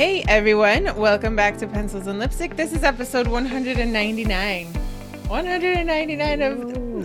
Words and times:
Hey 0.00 0.24
everyone, 0.28 0.96
welcome 0.96 1.36
back 1.36 1.58
to 1.58 1.66
Pencils 1.66 2.06
and 2.06 2.18
Lipstick. 2.18 2.56
This 2.56 2.72
is 2.72 2.84
episode 2.84 3.28
199. 3.28 4.66
199 5.26 6.40
of, 6.40 6.58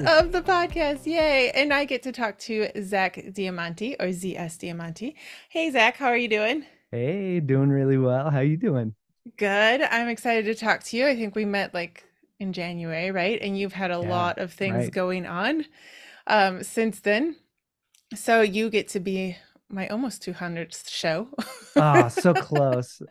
of 0.08 0.32
the 0.32 0.42
podcast. 0.42 1.06
Yay. 1.06 1.52
And 1.52 1.74
I 1.74 1.84
get 1.84 2.04
to 2.04 2.14
talk 2.14 2.38
to 2.40 2.70
Zach 2.82 3.16
Diamanti 3.18 3.98
or 4.00 4.06
ZS 4.06 4.60
Diamanti. 4.60 5.16
Hey 5.50 5.70
Zach, 5.72 5.98
how 5.98 6.06
are 6.06 6.16
you 6.16 6.30
doing? 6.30 6.66
Hey, 6.90 7.42
doing 7.42 7.68
really 7.68 7.98
well. 7.98 8.30
How 8.30 8.38
are 8.38 8.44
you 8.44 8.56
doing? 8.56 8.96
Good. 9.36 9.82
I'm 9.82 10.08
excited 10.08 10.46
to 10.46 10.56
talk 10.56 10.82
to 10.84 10.96
you. 10.96 11.06
I 11.06 11.18
think 11.18 11.36
we 11.36 11.44
met 11.44 11.74
like 11.74 12.06
in 12.40 12.54
January, 12.54 13.12
right? 13.12 13.42
And 13.42 13.60
you've 13.60 13.74
had 13.74 13.92
a 13.92 14.00
Yeah, 14.00 14.10
lot 14.10 14.38
of 14.38 14.54
things 14.54 14.86
right. 14.86 14.92
going 14.92 15.26
on 15.26 15.66
um, 16.28 16.64
since 16.64 17.02
then. 17.02 17.36
So 18.14 18.40
you 18.40 18.70
get 18.70 18.88
to 18.90 19.02
be 19.02 19.36
my 19.70 19.88
almost 19.88 20.22
200th 20.24 20.90
show. 20.90 21.28
Oh, 21.76 22.08
so 22.10 22.34
close. 22.34 23.02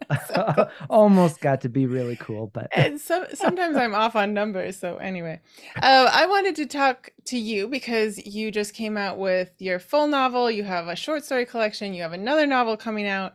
Almost 0.91 1.41
got 1.41 1.61
to 1.63 1.69
be 1.69 1.87
really 1.87 2.17
cool, 2.17 2.51
but 2.53 2.69
and 2.75 3.01
so 3.01 3.27
sometimes 3.35 3.77
I'm 3.77 3.95
off 3.95 4.17
on 4.17 4.33
numbers. 4.35 4.79
So 4.79 4.97
anyway, 4.97 5.41
uh, 5.83 6.09
I 6.13 6.27
wanted 6.27 6.55
to 6.57 6.67
talk 6.67 7.11
to 7.27 7.39
you 7.39 7.69
because 7.69 8.25
you 8.25 8.51
just 8.51 8.75
came 8.75 8.97
out 8.97 9.19
with 9.19 9.51
your 9.59 9.79
full 9.79 10.07
novel. 10.07 10.51
You 10.51 10.65
have 10.65 10.89
a 10.89 10.97
short 10.97 11.25
story 11.25 11.45
collection. 11.45 11.93
You 11.93 12.03
have 12.03 12.13
another 12.13 12.47
novel 12.47 12.77
coming 12.77 13.09
out, 13.09 13.35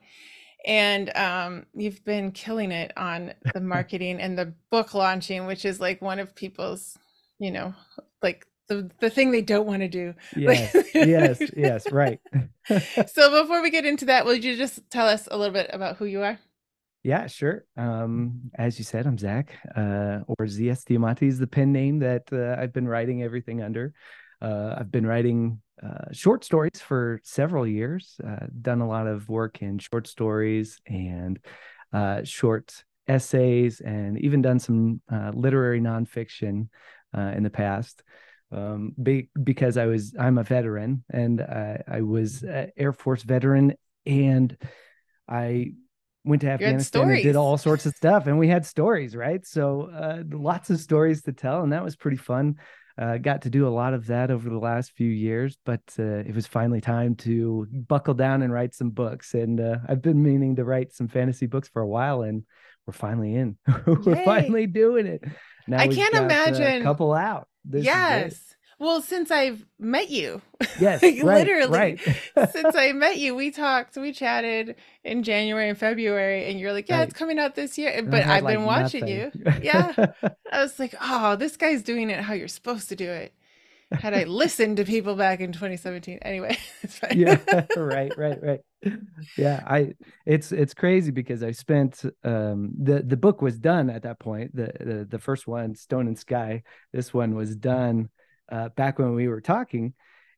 and 0.65 1.15
um, 1.15 1.65
you've 1.75 2.03
been 2.05 2.31
killing 2.31 2.71
it 2.71 2.93
on 2.97 3.33
the 3.53 3.61
marketing 3.61 4.21
and 4.21 4.37
the 4.37 4.53
book 4.71 4.93
launching, 4.93 5.45
which 5.45 5.65
is 5.65 5.79
like 5.79 6.01
one 6.01 6.19
of 6.19 6.35
people's, 6.35 6.97
you 7.37 7.51
know, 7.51 7.73
like 8.23 8.47
the 8.69 8.89
the 8.99 9.09
thing 9.09 9.31
they 9.31 9.41
don't 9.41 9.67
want 9.67 9.81
to 9.81 9.89
do. 9.89 10.13
yes, 10.35 10.75
yes, 10.93 11.41
yes, 11.55 11.91
right. 11.91 12.19
So 13.07 13.41
before 13.41 13.63
we 13.63 13.71
get 13.71 13.85
into 13.85 14.05
that, 14.05 14.25
will 14.25 14.35
you 14.35 14.55
just 14.55 14.89
tell 14.91 15.07
us 15.07 15.27
a 15.29 15.37
little 15.37 15.53
bit 15.53 15.71
about 15.73 15.97
who 15.97 16.05
you 16.05 16.21
are? 16.21 16.39
Yeah, 17.03 17.27
sure. 17.27 17.65
Um, 17.77 18.51
as 18.55 18.77
you 18.77 18.85
said, 18.85 19.07
I'm 19.07 19.17
Zach, 19.17 19.57
uh, 19.75 20.19
or 20.27 20.45
ZS 20.45 20.83
Diamanti 20.83 21.23
is 21.23 21.39
the 21.39 21.47
pen 21.47 21.71
name 21.71 21.99
that 21.99 22.23
uh, 22.31 22.61
I've 22.61 22.73
been 22.73 22.87
writing 22.87 23.23
everything 23.23 23.61
under. 23.61 23.93
Uh, 24.41 24.75
I've 24.77 24.91
been 24.91 25.07
writing 25.07 25.61
uh, 25.81 26.11
short 26.11 26.43
stories 26.43 26.79
for 26.79 27.19
several 27.23 27.65
years, 27.65 28.19
uh, 28.25 28.47
done 28.61 28.81
a 28.81 28.87
lot 28.87 29.07
of 29.07 29.29
work 29.29 29.61
in 29.61 29.79
short 29.79 30.07
stories 30.07 30.79
and 30.85 31.39
uh, 31.93 32.23
short 32.23 32.83
essays, 33.07 33.79
and 33.79 34.19
even 34.19 34.41
done 34.41 34.59
some 34.59 35.01
uh, 35.11 35.31
literary 35.33 35.79
nonfiction 35.79 36.67
uh, 37.17 37.31
in 37.35 37.43
the 37.43 37.49
past. 37.49 38.03
Um, 38.51 38.93
be, 39.01 39.29
because 39.43 39.77
I 39.77 39.85
was 39.85 40.15
I'm 40.19 40.39
a 40.39 40.43
veteran 40.43 41.03
and 41.11 41.39
I, 41.39 41.83
I 41.87 42.01
was 42.01 42.43
Air 42.75 42.93
Force 42.93 43.21
veteran 43.21 43.73
and 44.07 44.57
I 45.27 45.73
went 46.25 46.41
to 46.41 46.49
Afghanistan 46.49 47.09
and 47.09 47.23
did 47.23 47.35
all 47.35 47.57
sorts 47.59 47.85
of 47.85 47.93
stuff 47.95 48.25
and 48.25 48.39
we 48.39 48.47
had 48.47 48.65
stories 48.65 49.15
right? 49.15 49.45
So 49.45 49.91
uh, 49.93 50.23
lots 50.31 50.71
of 50.71 50.79
stories 50.79 51.21
to 51.23 51.31
tell 51.31 51.61
and 51.61 51.73
that 51.73 51.83
was 51.83 51.95
pretty 51.95 52.17
fun. 52.17 52.55
Uh, 52.97 53.17
got 53.17 53.43
to 53.43 53.49
do 53.51 53.67
a 53.67 53.69
lot 53.69 53.93
of 53.93 54.07
that 54.07 54.29
over 54.31 54.49
the 54.49 54.57
last 54.57 54.91
few 54.93 55.07
years 55.09 55.57
but 55.63 55.81
uh, 55.99 56.03
it 56.03 56.33
was 56.33 56.47
finally 56.47 56.81
time 56.81 57.15
to 57.15 57.67
buckle 57.87 58.15
down 58.15 58.41
and 58.41 58.51
write 58.51 58.73
some 58.73 58.89
books. 58.89 59.35
And 59.35 59.61
uh, 59.61 59.77
i've 59.87 60.01
been 60.01 60.23
meaning 60.23 60.55
to 60.55 60.65
write 60.65 60.91
some 60.91 61.07
fantasy 61.07 61.45
books 61.45 61.69
for 61.69 61.83
a 61.83 61.87
while 61.87 62.23
and 62.23 62.43
we're 62.87 62.93
finally 62.93 63.35
in. 63.35 63.57
We're 63.85 64.15
Yay. 64.15 64.25
finally 64.25 64.65
doing 64.65 65.05
it. 65.05 65.23
Now 65.67 65.77
I 65.77 65.87
can't 65.87 66.13
got, 66.13 66.23
uh, 66.23 66.25
imagine- 66.25 66.81
a 66.81 66.83
couple 66.83 67.13
out 67.13 67.47
This 67.65 67.85
yes. 67.85 68.45
Well, 68.79 69.01
since 69.01 69.29
I've 69.29 69.65
met 69.77 70.09
you, 70.09 70.41
yes 70.79 71.01
Like, 71.03 71.21
right, 71.21 71.45
literally. 71.45 71.71
right 71.77 71.99
since 72.51 72.75
I 72.75 72.93
met 72.93 73.17
you, 73.17 73.35
we 73.35 73.51
talked, 73.51 73.97
we 73.97 74.13
chatted 74.13 74.75
in 75.03 75.23
January 75.23 75.67
and 75.67 75.77
February, 75.77 76.49
and 76.49 76.57
you're 76.59 76.71
like, 76.71 76.87
"Yeah, 76.87 77.01
it's 77.01 77.13
coming 77.13 77.39
out 77.39 77.55
this 77.55 77.77
year." 77.77 78.01
But 78.03 78.25
I've 78.25 78.45
been 78.45 78.63
like, 78.63 78.83
watching 78.83 79.07
you. 79.07 79.31
Yeah. 79.61 79.93
I 80.51 80.61
was 80.61 80.79
like, 80.79 80.95
"Oh, 81.01 81.35
this 81.35 81.57
guy's 81.57 81.83
doing 81.83 82.09
it 82.09 82.21
how 82.21 82.33
you're 82.33 82.47
supposed 82.47 82.87
to 82.89 82.95
do 82.95 83.09
it." 83.09 83.33
Had 83.91 84.13
I 84.13 84.23
listened 84.23 84.77
to 84.77 84.85
people 84.85 85.15
back 85.15 85.41
in 85.41 85.51
2017, 85.51 86.19
anyway, 86.21 86.57
it's 86.81 86.99
fine. 86.99 87.17
yeah 87.19 87.65
right 87.75 88.15
right 88.17 88.41
right 88.41 88.61
yeah 89.37 89.61
i 89.67 89.93
it's 90.25 90.51
it's 90.51 90.73
crazy 90.73 91.11
because 91.11 91.43
i 91.43 91.51
spent 91.51 92.03
um 92.23 92.71
the 92.81 93.01
the 93.03 93.17
book 93.17 93.41
was 93.41 93.57
done 93.59 93.89
at 93.89 94.03
that 94.03 94.19
point 94.19 94.55
the 94.55 94.71
the, 94.79 95.07
the 95.09 95.19
first 95.19 95.47
one 95.47 95.75
stone 95.75 96.07
and 96.07 96.17
sky 96.17 96.63
this 96.93 97.13
one 97.13 97.35
was 97.35 97.55
done 97.55 98.09
uh 98.51 98.69
back 98.69 98.97
when 98.99 99.13
we 99.15 99.27
were 99.27 99.41
talking 99.41 99.93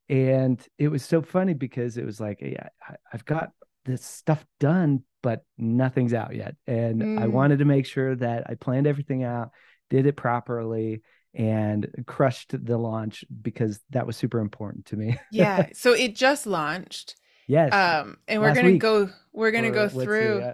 and 0.09 0.65
it 0.77 0.87
was 0.89 1.03
so 1.03 1.21
funny 1.21 1.53
because 1.53 1.97
it 1.97 2.05
was 2.05 2.19
like 2.19 2.39
yeah 2.41 2.69
I, 2.87 2.95
i've 3.13 3.25
got 3.25 3.51
this 3.85 4.03
stuff 4.03 4.45
done 4.59 5.03
but 5.23 5.45
nothing's 5.57 6.13
out 6.13 6.35
yet 6.35 6.55
and 6.67 7.07
i 7.15 7.27
Mm. 7.27 7.31
wanted 7.31 7.59
to 7.59 7.65
make 7.65 7.85
sure 7.85 8.15
that 8.15 8.45
i 8.49 8.55
planned 8.55 8.87
everything 8.87 9.23
out 9.23 9.51
did 9.89 10.05
it 10.05 10.15
properly 10.17 11.01
and 11.33 11.87
crushed 12.07 12.53
the 12.65 12.77
launch 12.77 13.23
because 13.41 13.79
that 13.91 14.05
was 14.05 14.17
super 14.17 14.39
important 14.39 14.85
to 14.87 14.97
me 14.97 15.17
yeah. 15.29 15.67
So 15.73 15.93
it 15.93 16.15
just 16.15 16.45
launched, 16.45 17.15
yes 17.51 17.73
um, 17.75 18.17
and 18.27 18.41
we're 18.41 18.51
gonna 18.51 18.71
week. 18.71 18.81
go. 18.81 19.09
We're 19.33 19.51
gonna 19.51 19.69
Or 19.69 19.73
go 19.73 19.87
see, 19.89 20.03
through. 20.03 20.39
uh, 20.41 20.53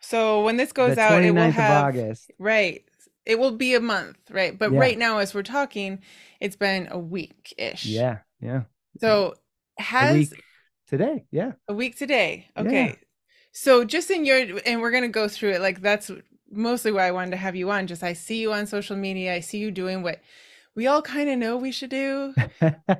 So 0.00 0.44
when 0.44 0.56
this 0.56 0.72
goes 0.72 0.96
the 0.96 1.02
out, 1.02 1.22
it 1.22 1.30
will 1.32 1.50
have 1.50 1.88
August. 1.88 2.30
right. 2.38 2.84
It 3.24 3.38
will 3.38 3.52
be 3.52 3.74
a 3.74 3.80
month, 3.80 4.18
right? 4.30 4.56
But 4.56 4.70
Yeah. 4.72 4.78
right 4.80 4.98
now, 4.98 5.18
as 5.18 5.34
we're 5.34 5.42
talking, 5.42 6.00
it's 6.40 6.56
been 6.56 6.88
a 6.90 6.98
week 6.98 7.54
ish. 7.58 7.86
Yeah, 7.86 8.18
yeah. 8.40 8.62
So 9.00 9.34
has 9.78 10.32
today. 10.86 11.24
Yeah. 11.30 11.52
A 11.68 11.74
week 11.74 11.96
today. 11.96 12.46
Yeah. 12.56 12.62
Okay. 12.62 12.98
So 13.52 13.84
just 13.84 14.10
in 14.10 14.24
your 14.24 14.60
and 14.66 14.80
we're 14.80 14.90
gonna 14.90 15.08
go 15.08 15.28
through 15.28 15.52
it. 15.52 15.60
Like 15.60 15.80
that's 15.80 16.10
mostly 16.50 16.92
why 16.92 17.06
I 17.08 17.10
wanted 17.10 17.32
to 17.32 17.36
have 17.38 17.56
you 17.56 17.70
on. 17.70 17.86
Just 17.86 18.02
I 18.02 18.12
see 18.12 18.40
you 18.40 18.52
on 18.52 18.66
social 18.66 18.96
media. 18.96 19.34
I 19.34 19.40
see 19.40 19.58
you 19.58 19.70
doing 19.70 20.02
what 20.02 20.20
we 20.74 20.86
all 20.86 21.02
kind 21.02 21.28
of 21.30 21.38
know 21.38 21.56
we 21.56 21.72
should 21.72 21.90
do, 21.90 22.34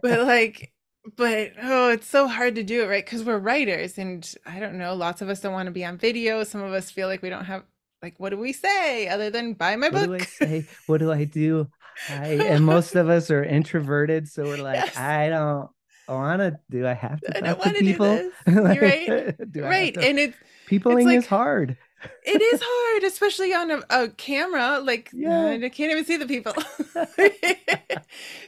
but 0.00 0.20
like, 0.26 0.72
but 1.16 1.52
oh, 1.62 1.90
it's 1.90 2.06
so 2.08 2.26
hard 2.26 2.54
to 2.56 2.62
do 2.62 2.82
it, 2.82 2.86
right? 2.88 3.04
Because 3.04 3.22
we're 3.22 3.38
writers, 3.38 3.98
and 3.98 4.28
I 4.44 4.58
don't 4.58 4.78
know. 4.78 4.94
Lots 4.94 5.22
of 5.22 5.28
us 5.28 5.40
don't 5.40 5.52
want 5.52 5.66
to 5.66 5.72
be 5.72 5.84
on 5.84 5.98
video. 5.98 6.42
Some 6.44 6.62
of 6.62 6.72
us 6.72 6.90
feel 6.90 7.06
like 7.08 7.22
we 7.22 7.30
don't 7.30 7.44
have 7.44 7.62
like 8.02 8.14
what 8.18 8.30
do 8.30 8.36
we 8.38 8.52
say 8.52 9.08
other 9.08 9.30
than 9.30 9.54
buy 9.54 9.76
my 9.76 9.88
book. 9.90 10.08
what 10.08 10.18
book? 10.18 10.28
do 10.38 10.44
I 10.44 10.46
say? 10.46 10.66
What 10.86 10.98
do 10.98 11.12
I 11.12 11.24
do? 11.24 11.68
I 12.10 12.26
and 12.26 12.64
most 12.64 12.94
of 12.94 13.08
us 13.08 13.30
are 13.30 13.42
introverted, 13.44 14.28
so 14.28 14.44
we're 14.44 14.56
like, 14.62 14.76
Yes. 14.76 14.96
I 14.96 15.28
don't 15.28 15.70
want 16.08 16.40
to. 16.40 16.58
Do 16.70 16.86
I 16.86 16.92
have 16.92 17.20
to 17.22 17.36
I 17.36 17.40
don't 17.40 17.48
talk 17.56 17.62
to 17.62 17.68
want 17.68 17.76
to 17.78 17.84
do 17.84 17.90
people? 17.90 18.06
this. 18.06 18.32
Like, 18.56 18.80
right. 18.82 19.50
do 19.52 19.62
right, 19.62 19.94
to- 19.94 20.00
and 20.06 20.18
it's 20.18 20.36
Peopling 20.66 21.06
like- 21.06 21.18
is 21.18 21.26
hard. 21.26 21.76
It 22.24 22.42
is 22.42 22.60
hard, 22.62 23.04
especially 23.04 23.54
on 23.54 23.70
a, 23.70 23.80
a 23.88 24.08
camera. 24.10 24.80
Like, 24.80 25.10
Yeah. 25.14 25.48
I 25.60 25.68
can't 25.70 25.90
even 25.90 26.04
see 26.04 26.18
the 26.18 26.26
people. 26.26 26.52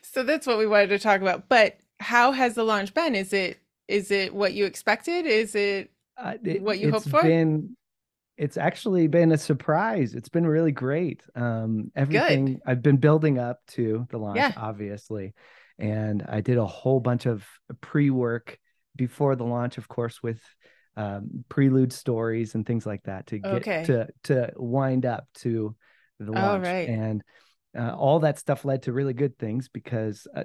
so 0.03 0.23
that's 0.23 0.47
what 0.47 0.59
we 0.59 0.67
wanted 0.67 0.89
to 0.89 0.99
talk 0.99 1.21
about. 1.23 1.49
But 1.49 1.79
how 2.01 2.33
has 2.33 2.55
the 2.55 2.65
launch 2.65 2.95
been? 2.95 3.15
Is 3.15 3.33
it 3.33 3.59
is 3.87 4.11
it 4.11 4.35
what 4.35 4.53
you 4.53 4.67
expected? 4.67 5.27
Is 5.27 5.55
it 5.55 5.91
Uh, 6.17 6.35
it- 6.45 6.63
What 6.63 6.79
you 6.79 6.91
hoped 6.91 7.09
for? 7.09 7.23
Been, 7.23 7.77
it's 8.37 8.57
actually 8.57 9.07
been 9.09 9.33
a 9.33 9.39
surprise. 9.39 10.15
It's 10.15 10.29
been 10.29 10.47
really 10.47 10.73
great. 10.73 11.23
Um, 11.35 11.91
everything 11.97 12.61
I've 12.67 12.83
been 12.83 12.97
building 12.99 13.39
up 13.39 13.61
to 13.69 14.07
the 14.11 14.19
launch, 14.19 14.37
Yeah. 14.37 14.53
obviously, 14.57 15.35
and 15.79 16.23
I 16.29 16.41
did 16.41 16.59
a 16.59 16.67
whole 16.67 17.01
bunch 17.01 17.27
of 17.27 17.47
pre-work 17.81 18.59
before 18.97 19.37
the 19.37 19.45
launch, 19.45 19.79
of 19.79 19.87
course, 19.89 20.23
with 20.23 20.41
um, 20.97 21.45
prelude 21.49 21.93
stories 21.93 22.57
and 22.57 22.67
things 22.67 22.85
like 22.85 23.05
that 23.05 23.29
to 23.29 23.39
get 23.39 23.53
Okay. 23.55 23.85
to 23.85 24.09
to 24.25 24.53
wind 24.57 25.07
up 25.07 25.29
to 25.35 25.77
the 26.19 26.33
launch. 26.33 26.65
right. 26.65 26.89
And 26.89 27.23
uh, 27.79 27.95
all 27.95 28.19
that 28.21 28.39
stuff 28.41 28.65
led 28.65 28.83
to 28.83 28.93
really 28.93 29.15
good 29.15 29.39
things 29.39 29.69
because 29.69 30.27
uh, 30.35 30.45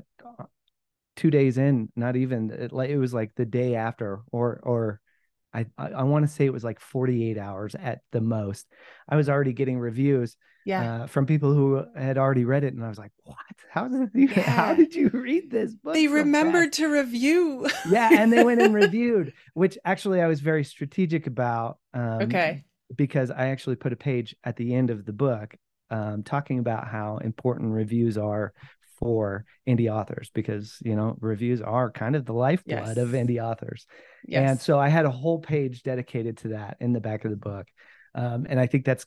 two 1.15 1.31
days 1.31 1.57
in, 1.57 1.89
not 1.95 2.15
even 2.15 2.51
it, 2.51 2.71
like 2.71 2.89
it 2.89 2.98
was 2.98 3.13
like 3.13 3.31
the 3.36 3.45
day 3.45 3.75
after, 3.75 4.21
or 4.31 4.60
or 4.63 5.01
I 5.54 5.65
I, 5.77 5.89
I 5.89 6.04
want 6.04 6.25
to 6.25 6.31
say 6.31 6.45
it 6.45 6.54
was 6.54 6.63
like 6.63 6.80
48 6.80 7.38
hours 7.38 7.75
at 7.75 8.01
the 8.12 8.21
most. 8.21 8.68
I 9.07 9.15
was 9.15 9.30
already 9.30 9.54
getting 9.54 9.80
reviews 9.80 10.36
yeah. 10.65 11.04
uh, 11.04 11.07
from 11.07 11.25
people 11.25 11.54
who 11.54 11.83
had 11.95 12.18
already 12.18 12.45
read 12.45 12.63
it, 12.63 12.74
and 12.74 12.83
I 12.83 12.89
was 12.89 12.98
like, 12.98 13.12
"What? 13.24 13.38
How 13.69 13.88
did 13.88 14.10
you? 14.13 14.27
How 14.30 14.74
did 14.74 14.95
you 14.95 15.10
read 15.10 15.51
this 15.51 15.74
book?" 15.75 15.94
they 15.94 16.07
so 16.07 16.13
remembered 16.13 16.69
fast?" 16.69 16.80
to 16.80 16.88
review. 16.88 17.68
yeah, 17.89 18.10
and 18.12 18.31
they 18.31 18.44
went 18.44 18.62
and 18.62 18.74
reviewed, 18.83 19.33
which 19.54 19.77
actually 19.86 20.21
I 20.21 20.27
was 20.27 20.39
very 20.39 20.63
strategic 20.63 21.27
about. 21.27 21.77
Um, 21.94 22.24
okay. 22.24 22.63
because 22.95 23.30
I 23.30 23.48
actually 23.48 23.75
put 23.75 23.94
a 23.94 23.98
page 23.98 24.36
at 24.44 24.56
the 24.56 24.74
end 24.74 24.89
of 24.89 25.06
the 25.06 25.13
book 25.13 25.56
um, 25.89 26.24
talking 26.24 26.60
about 26.60 26.88
how 26.88 27.18
important 27.18 27.71
reviews 27.71 28.18
are 28.18 28.54
for 29.04 29.46
indie 29.68 29.94
authors 29.94 30.32
because 30.34 30.78
you 30.82 30.96
know 30.96 31.16
reviews 31.20 31.62
are 31.62 31.92
kind 31.92 32.16
of 32.16 32.26
the 32.26 32.34
lifeblood 32.34 32.98
of 32.98 33.10
indie 33.10 33.44
authors. 33.44 33.86
Yes. 34.26 34.50
and 34.50 34.62
so 34.62 34.80
i 34.80 34.88
had 34.88 35.06
a 35.06 35.12
whole 35.12 35.40
page 35.40 35.84
dedicated 35.84 36.38
to 36.38 36.48
that 36.50 36.78
in 36.80 36.94
the 36.94 37.02
back 37.02 37.26
of 37.26 37.32
the 37.32 37.38
book. 37.38 37.68
Um, 38.16 38.46
and 38.50 38.60
i 38.60 38.68
think 38.68 38.86
that's 38.86 39.06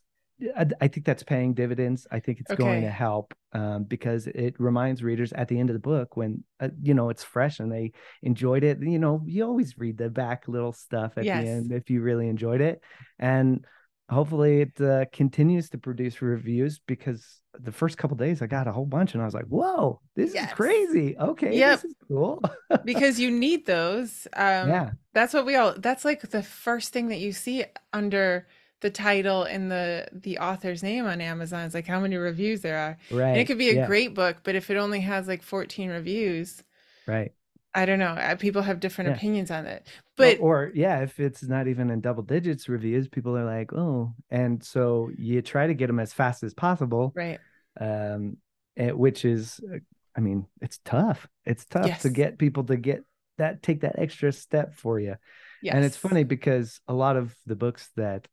I, 0.55 0.67
I 0.83 0.89
think 0.89 1.07
that's 1.07 1.23
paying 1.23 1.55
dividends. 1.55 2.07
I 2.13 2.21
think 2.21 2.41
it's 2.41 2.55
going 2.55 2.83
to 2.83 2.91
help 2.91 3.33
um, 3.55 3.85
because 3.85 4.27
it 4.27 4.55
reminds 4.59 5.03
readers 5.03 5.33
at 5.33 5.49
the 5.49 5.59
end 5.59 5.71
of 5.71 5.75
the 5.75 5.81
book 5.81 6.15
when 6.15 6.45
uh, 6.61 6.69
you 6.83 6.93
know 6.93 7.09
it's 7.09 7.25
fresh 7.25 7.59
and 7.59 7.73
they 7.73 7.93
enjoyed 8.23 8.63
it. 8.63 8.79
You 8.83 8.99
know 8.99 9.23
you 9.25 9.47
always 9.47 9.79
read 9.79 9.97
the 9.97 10.11
back 10.11 10.47
little 10.47 10.75
stuff 10.75 11.13
at 11.17 11.25
Yes. 11.25 11.43
the 11.43 11.49
end 11.51 11.73
if 11.73 11.89
you 11.89 12.03
really 12.03 12.29
enjoyed 12.29 12.61
it. 12.61 12.83
And 13.19 13.65
hopefully 14.09 14.63
it 14.63 14.81
uh, 14.81 15.05
continues 15.13 15.71
to 15.71 15.79
produce 15.79 16.23
reviews 16.23 16.81
because 16.87 17.41
the 17.59 17.73
first 17.73 17.99
couple 17.99 18.17
days 18.17 18.43
I 18.43 18.47
got 18.47 18.69
a 18.69 18.73
whole 18.73 18.87
bunch 18.87 19.15
and 19.15 19.23
I 19.23 19.25
was 19.27 19.35
like, 19.35 19.47
"Whoa, 19.47 20.01
this 20.15 20.35
Yes. 20.35 20.51
is 20.51 20.53
crazy." 20.53 21.17
Okay, 21.19 21.59
Yep. 21.59 21.81
this 21.81 21.85
is 21.85 21.95
cool. 22.09 22.43
because 22.85 23.19
you 23.21 23.31
need 23.31 23.67
those. 23.67 24.27
Um, 24.35 24.69
yeah, 24.69 24.91
that's 25.13 25.35
what 25.35 25.47
we 25.47 25.57
all. 25.57 25.75
That's 25.77 26.05
like 26.05 26.21
the 26.23 26.43
first 26.43 26.93
thing 26.93 27.09
that 27.09 27.19
you 27.19 27.33
see 27.33 27.65
under 27.93 28.47
the 28.81 28.91
title 28.91 29.43
and 29.45 29.71
the 29.71 30.09
the 30.13 30.39
author's 30.39 30.83
name 30.83 31.07
on 31.07 31.21
Amazon. 31.21 31.65
It's 31.65 31.75
like 31.75 31.87
how 31.87 32.01
many 32.01 32.17
reviews 32.17 32.61
there 32.63 32.79
are. 32.79 32.99
right. 33.11 33.29
And 33.33 33.41
it 33.41 33.47
could 33.47 33.59
be 33.59 33.71
a 33.71 33.75
yeah, 33.75 33.87
great 33.87 34.15
book, 34.15 34.39
but 34.45 34.55
if 34.55 34.71
it 34.71 34.77
only 34.77 35.01
has 35.01 35.27
like 35.29 35.43
14 35.43 35.91
reviews, 35.91 36.63
right. 37.07 37.33
I 37.77 37.87
don't 37.87 37.99
know. 37.99 38.37
People 38.39 38.63
have 38.63 38.81
different 38.81 39.11
Yeah. 39.11 39.17
opinions 39.17 39.51
on 39.51 39.67
it. 39.67 39.87
But 40.17 40.39
or, 40.41 40.73
yeah, 40.75 41.01
if 41.01 41.21
it's 41.21 41.43
not 41.43 41.69
even 41.69 41.91
in 41.91 42.01
double 42.01 42.23
digits 42.23 42.69
reviews, 42.69 43.07
people 43.09 43.37
are 43.37 43.45
like, 43.45 43.73
"Oh," 43.73 44.15
and 44.31 44.63
so 44.65 45.11
you 45.17 45.43
try 45.43 45.67
to 45.67 45.75
get 45.75 45.89
them 45.89 46.01
as 46.01 46.13
fast 46.13 46.43
as 46.43 46.55
possible. 46.55 47.15
right, 47.15 47.41
um 47.81 48.39
eh, 48.77 48.91
which 48.93 49.25
is 49.25 49.61
uh, 49.75 49.79
i 50.17 50.21
mean 50.21 50.47
it's 50.63 50.79
tough 50.85 51.29
it's 51.45 51.65
tough 51.67 51.99
to 52.01 52.11
get 52.11 52.39
people 52.39 52.65
to 52.65 52.77
get 52.77 53.05
that 53.39 53.63
take 53.63 53.83
that 53.83 53.99
extra 53.99 54.33
step 54.33 54.75
for 54.75 55.01
you 55.01 55.17
yes, 55.61 55.75
and 55.75 55.85
it's 55.85 55.97
funny 55.97 56.25
because 56.25 56.81
a 56.89 56.95
lot 56.95 57.17
of 57.17 57.35
the 57.47 57.57
books 57.57 57.91
that 57.97 58.29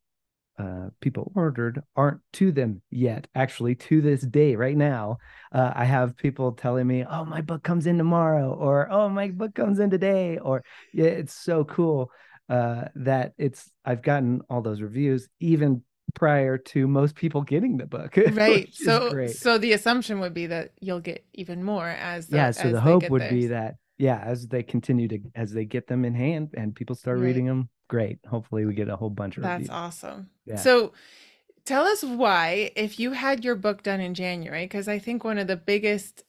uh, 0.60 0.90
people 1.02 1.32
ordered 1.36 1.82
aren't 1.96 2.20
to 2.32 2.52
them 2.52 2.82
yet 2.92 3.28
actually 3.34 3.76
to 3.76 4.02
this 4.02 4.22
day 4.22 4.56
right 4.56 4.78
now 4.78 5.18
uh, 5.52 5.72
i 5.76 5.84
have 5.84 6.16
people 6.16 6.52
telling 6.52 6.86
me 6.86 7.04
oh 7.10 7.26
my 7.26 7.42
book 7.42 7.64
comes 7.64 7.88
in 7.88 7.98
tomorrow 7.98 8.54
or 8.54 8.88
oh 8.92 9.10
my 9.10 9.30
book 9.30 9.56
comes 9.56 9.80
in 9.80 9.90
today 9.90 10.38
or 10.38 10.64
yeah 10.94 11.06
it's 11.06 11.34
so 11.34 11.64
cool 11.64 12.12
uh, 12.50 12.84
that 12.96 13.34
it's 13.38 13.72
i've 13.86 14.02
gotten 14.04 14.42
all 14.50 14.62
those 14.62 14.82
reviews 14.82 15.28
even 15.40 15.82
prior 16.14 16.58
to 16.58 16.88
most 16.88 17.16
people 17.16 17.42
getting 17.42 17.78
the 17.78 17.86
book 17.88 18.16
right. 18.34 18.72
So 18.74 19.10
great 19.10 19.32
so 19.32 19.58
the 19.58 19.72
assumption 19.72 20.20
would 20.20 20.34
be 20.34 20.48
that 20.48 20.72
you'll 20.80 21.00
get 21.00 21.26
even 21.34 21.64
more 21.64 21.88
as 21.88 22.28
the, 22.28 22.38
yeah 22.38 22.52
so 22.52 22.68
as 22.68 22.74
the 22.74 22.82
hope 22.82 23.10
would 23.10 23.30
be 23.30 23.48
that 23.48 23.76
yeah 23.98 24.22
as 24.24 24.48
they 24.48 24.62
continue 24.62 25.08
to 25.08 25.20
as 25.36 25.52
they 25.52 25.66
get 25.66 25.88
them 25.88 26.06
in 26.06 26.14
hand 26.14 26.50
and 26.56 26.76
people 26.76 26.96
start 26.96 27.18
Right. 27.18 27.28
reading 27.28 27.46
them 27.46 27.70
great 27.94 28.18
hopefully 28.34 28.66
we 28.66 28.74
get 28.74 28.90
a 28.90 28.96
whole 28.96 29.10
bunch 29.22 29.38
of 29.38 29.44
That's 29.44 29.54
reviews 29.70 29.70
awesome. 29.70 30.30
Yeah. 30.46 30.56
So 30.56 30.94
tell 31.64 31.86
us 31.94 32.04
why, 32.04 32.72
if 32.76 33.00
you 33.00 33.12
had 33.12 33.46
your 33.46 33.56
book 33.56 33.84
done 33.84 34.02
in 34.02 34.14
January, 34.16 34.66
because 34.66 34.88
I 34.88 34.98
think 35.00 35.24
one 35.24 35.38
of 35.38 35.48
the 35.48 35.56
biggest 35.74 36.24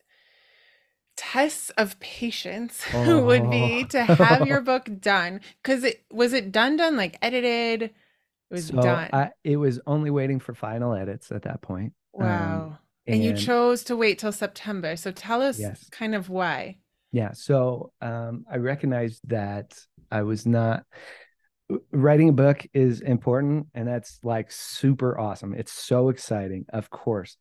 tests 1.16 1.70
of 1.78 1.98
patience 2.00 2.82
would 2.94 3.50
be 3.50 3.82
Oh. 3.84 3.86
to 3.88 4.04
have 4.04 4.46
your 4.46 4.60
book 4.72 4.88
done. 5.00 5.40
Because 5.62 5.84
it 5.84 6.04
was 6.10 6.32
it 6.32 6.52
done 6.52 6.76
done 6.76 6.96
like 6.96 7.16
edited? 7.22 7.82
It 7.84 7.92
was 8.50 8.66
so 8.66 8.80
done. 8.82 9.08
I, 9.12 9.30
it 9.42 9.56
was 9.56 9.80
only 9.86 10.10
waiting 10.10 10.40
for 10.40 10.54
final 10.54 10.94
edits 10.94 11.32
at 11.32 11.42
that 11.42 11.62
point 11.62 11.92
um, 12.18 12.26
wow. 12.26 12.78
and, 13.06 13.22
you 13.24 13.34
chose 13.34 13.84
to 13.84 13.96
wait 13.96 14.18
till 14.18 14.32
September. 14.32 14.96
So 14.96 15.10
tell 15.12 15.40
us 15.42 15.58
Yes. 15.58 15.88
kind 15.90 16.14
of 16.14 16.28
why. 16.28 16.76
yeah 17.12 17.32
so 17.32 17.92
um 18.00 18.44
i 18.50 18.56
recognized 18.72 19.20
that 19.28 19.68
i 20.10 20.20
was 20.30 20.46
not 20.46 20.84
writing 21.92 22.28
a 22.28 22.32
book 22.32 22.66
is 22.74 23.00
important 23.00 23.66
and 23.74 23.88
that's 23.88 24.18
like 24.22 24.52
super 24.52 25.18
awesome. 25.18 25.54
It's 25.54 25.72
so 25.72 26.08
exciting 26.10 26.66
of 26.72 26.90
course 26.90 27.36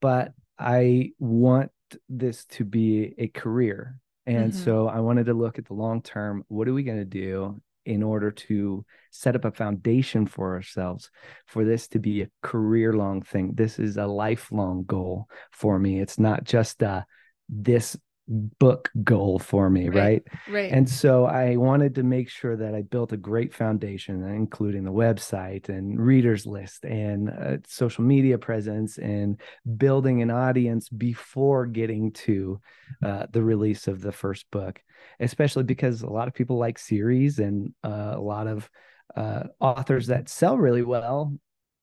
but 0.00 0.32
i 0.58 1.10
want 1.18 1.70
this 2.08 2.44
to 2.46 2.64
be 2.64 3.14
a 3.18 3.28
career 3.28 3.98
and 4.26 4.52
Mhm. 4.52 4.54
so 4.54 4.88
i 4.88 5.00
wanted 5.00 5.26
to 5.26 5.34
look 5.34 5.58
at 5.58 5.66
the 5.66 5.74
long 5.74 6.02
term. 6.02 6.44
What 6.48 6.68
are 6.68 6.72
we 6.74 6.82
going 6.82 6.98
to 6.98 7.04
do 7.04 7.60
in 7.84 8.02
order 8.02 8.32
to 8.32 8.84
set 9.12 9.36
up 9.36 9.44
a 9.44 9.52
foundation 9.52 10.26
for 10.26 10.54
ourselves 10.54 11.10
for 11.46 11.64
this 11.64 11.86
to 11.88 11.98
be 12.00 12.22
a 12.22 12.30
career 12.42 12.92
long 12.94 13.22
thing? 13.22 13.52
This 13.54 13.78
is 13.78 13.96
a 13.96 14.06
lifelong 14.06 14.84
goal 14.84 15.28
for 15.52 15.78
me. 15.78 16.00
It's 16.00 16.18
not 16.18 16.42
just 16.44 16.82
uh 16.82 17.02
this 17.48 17.96
book 18.28 18.90
goal 19.04 19.38
for 19.38 19.70
me 19.70 19.88
Right. 19.88 20.22
right 20.24 20.26
Right. 20.48 20.72
and 20.72 20.88
so 20.88 21.26
I 21.26 21.56
wanted 21.56 21.94
to 21.94 22.02
make 22.02 22.28
sure 22.28 22.56
that 22.56 22.74
I 22.74 22.82
built 22.82 23.12
a 23.12 23.16
great 23.16 23.54
foundation, 23.54 24.24
including 24.24 24.82
the 24.82 24.92
website 24.92 25.68
and 25.68 25.98
readers 25.98 26.44
list 26.44 26.84
and 26.84 27.30
uh, 27.30 27.58
social 27.68 28.02
media 28.02 28.36
presence 28.36 28.98
and 28.98 29.40
building 29.76 30.22
an 30.22 30.30
audience 30.30 30.88
before 30.88 31.66
getting 31.66 32.10
to 32.12 32.60
uh, 33.04 33.26
the 33.30 33.42
release 33.42 33.86
of 33.86 34.00
the 34.00 34.12
first 34.12 34.50
book, 34.50 34.80
especially 35.20 35.62
because 35.64 36.02
a 36.02 36.10
lot 36.10 36.26
of 36.26 36.34
people 36.34 36.58
like 36.58 36.78
series 36.78 37.38
and 37.38 37.72
uh, 37.84 38.14
a 38.16 38.20
lot 38.20 38.46
of 38.48 38.68
uh, 39.14 39.44
authors 39.60 40.08
that 40.08 40.28
sell 40.28 40.58
really 40.58 40.82
well 40.82 41.32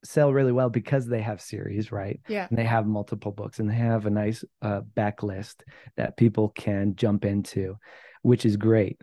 sell 0.04 0.34
really 0.34 0.52
well 0.52 0.70
because 0.70 1.08
they 1.08 1.22
have 1.22 1.42
series, 1.42 1.92
right? 1.92 2.20
yeah. 2.28 2.48
and 2.50 2.58
they 2.58 2.64
have 2.66 2.86
multiple 2.86 3.32
books 3.32 3.60
and 3.60 3.70
they 3.70 3.76
have 3.76 4.06
a 4.06 4.10
nice 4.10 4.44
uh, 4.62 4.82
backlist 4.96 5.56
that 5.98 6.18
people 6.18 6.50
can 6.50 6.96
jump 6.96 7.26
into, 7.26 7.76
which 8.22 8.46
is 8.46 8.58
great. 8.58 9.02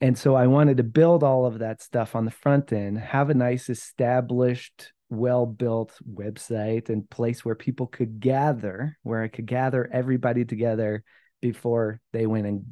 And 0.00 0.18
so 0.18 0.34
I 0.34 0.46
wanted 0.48 0.78
to 0.78 0.82
build 0.82 1.22
all 1.22 1.46
of 1.46 1.60
that 1.60 1.82
stuff 1.82 2.14
on 2.14 2.24
the 2.24 2.30
front 2.30 2.72
end, 2.72 2.98
have 2.98 3.30
a 3.30 3.34
nice 3.34 3.70
established, 3.70 4.92
well 5.10 5.46
built 5.46 5.96
website 6.12 6.88
and 6.88 7.08
place 7.08 7.44
where 7.44 7.54
people 7.54 7.86
could 7.86 8.20
gather, 8.20 8.98
where 9.02 9.22
I 9.22 9.28
could 9.28 9.46
gather 9.46 9.88
everybody 9.92 10.44
together 10.44 11.04
before 11.40 12.00
they 12.12 12.26
went 12.26 12.46
and 12.46 12.64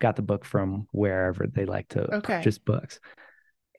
got 0.00 0.16
the 0.16 0.22
book 0.22 0.44
from 0.44 0.86
wherever 0.92 1.46
they 1.46 1.64
like 1.64 1.88
to 1.88 2.02
Okay. 2.16 2.38
purchase 2.38 2.58
books. 2.58 2.98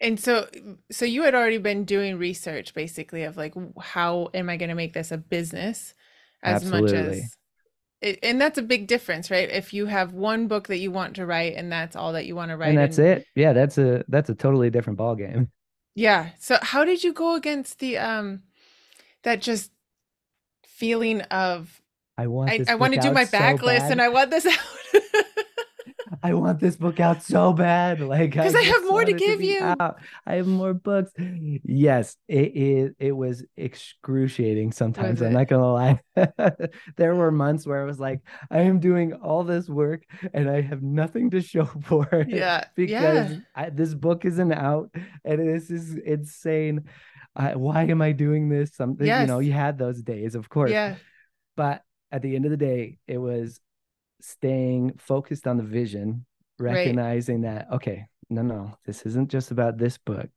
And 0.04 0.20
so, 0.20 0.48
so 0.92 1.06
you 1.06 1.24
had 1.24 1.34
already 1.34 1.58
been 1.58 1.86
doing 1.86 2.20
research 2.20 2.74
basically 2.76 3.24
of 3.24 3.38
like, 3.38 3.54
how 3.80 4.30
am 4.34 4.50
I 4.50 4.58
going 4.58 4.70
to 4.70 4.76
make 4.76 4.94
this 4.94 5.12
a 5.12 5.18
business 5.18 5.96
as 6.44 6.66
much 6.66 6.92
Absolutely. 6.92 7.22
as, 8.02 8.18
and 8.22 8.42
that's 8.42 8.58
a 8.58 8.64
big 8.64 8.88
difference, 8.88 9.32
right? 9.32 9.50
If 9.50 9.74
you 9.74 9.86
have 9.86 10.12
one 10.12 10.48
book 10.48 10.68
that 10.68 10.80
you 10.80 10.92
want 10.92 11.16
to 11.16 11.26
write 11.26 11.56
and 11.56 11.72
that's 11.72 11.96
all 11.96 12.12
that 12.14 12.26
you 12.26 12.36
want 12.36 12.52
to 12.52 12.58
write, 12.58 12.70
and 12.70 12.78
that's 12.78 13.00
it. 13.00 13.26
Yeah, 13.34 13.54
that's 13.54 13.78
a 13.78 14.04
that's 14.10 14.30
a 14.30 14.36
totally 14.36 14.70
different 14.70 14.98
ball 14.98 15.16
game 15.16 15.50
Yeah. 15.96 16.32
So 16.38 16.58
how 16.62 16.84
did 16.84 17.04
you 17.04 17.14
go 17.14 17.36
against 17.36 17.80
the, 17.80 17.98
um, 18.00 18.44
that 19.24 19.42
just 19.42 19.72
feeling 20.68 21.22
of, 21.22 21.82
I 22.18 22.28
want 22.28 22.52
I, 22.52 22.60
I 22.68 22.76
want 22.76 22.94
to 22.94 23.00
do 23.00 23.12
my 23.12 23.24
so 23.24 23.38
backlist 23.38 23.80
bad. 23.80 23.92
and 23.94 24.02
I 24.02 24.10
want 24.10 24.32
this 24.32 24.46
out. 24.48 24.60
I 26.22 26.34
want 26.34 26.60
this 26.60 26.76
book 26.76 27.00
out 27.00 27.24
so 27.24 27.54
bad. 27.54 28.00
Like, 28.00 28.32
because 28.32 28.54
I 28.56 28.62
have 28.62 28.86
more 28.86 29.04
to 29.06 29.14
give 29.14 29.40
be 29.40 29.48
you. 29.48 29.62
out. 29.64 30.00
I 30.26 30.36
have 30.36 30.48
more 30.48 30.74
books. 30.74 31.12
Yes, 31.18 32.18
it 32.28 32.56
it, 32.56 32.96
it 33.00 33.12
was 33.14 33.44
excruciating 33.58 34.72
sometimes. 34.74 35.22
I'm 35.22 35.34
not 35.34 35.48
gonna 35.48 35.72
lie. 35.72 36.02
there 36.98 37.16
were 37.16 37.32
months 37.32 37.66
where 37.66 37.82
I 37.82 37.86
was 37.86 38.00
like, 38.00 38.22
I 38.52 38.60
am 38.62 38.80
doing 38.80 39.14
all 39.14 39.44
this 39.44 39.68
work 39.70 40.04
and 40.34 40.50
I 40.50 40.62
have 40.62 40.84
nothing 40.84 41.30
to 41.32 41.42
show 41.42 41.66
for 41.84 42.08
it. 42.12 42.30
Yeah. 42.30 42.66
Because 42.76 43.32
Yeah. 43.32 43.38
I, 43.56 43.70
this 43.70 43.94
book 43.94 44.26
isn't 44.26 44.52
out 44.54 44.92
and 45.26 45.40
this 45.40 45.70
is 45.72 45.96
insane. 45.96 46.84
I, 47.36 47.56
why 47.56 47.84
am 47.86 48.02
I 48.02 48.12
doing 48.12 48.50
this? 48.50 48.76
Something, 48.76 49.08
yes. 49.08 49.22
you 49.22 49.28
know, 49.28 49.40
you 49.40 49.54
had 49.54 49.78
those 49.78 50.02
days, 50.02 50.36
of 50.36 50.50
course 50.50 50.70
Yeah. 50.72 50.96
but 51.56 51.82
at 52.12 52.22
the 52.22 52.36
end 52.36 52.46
of 52.46 52.52
the 52.52 52.58
day 52.58 53.00
it 53.08 53.18
was 53.18 53.60
staying 54.24 54.94
focused 54.98 55.48
on 55.48 55.58
the 55.58 55.64
vision 55.64 56.26
Right. 56.60 56.76
recognizing 56.76 57.42
that 57.42 57.68
okay 57.74 58.06
no 58.30 58.42
no 58.42 58.78
this 58.86 59.02
isn't 59.06 59.30
just 59.30 59.52
about 59.52 59.78
this 59.78 59.98
book 59.98 60.30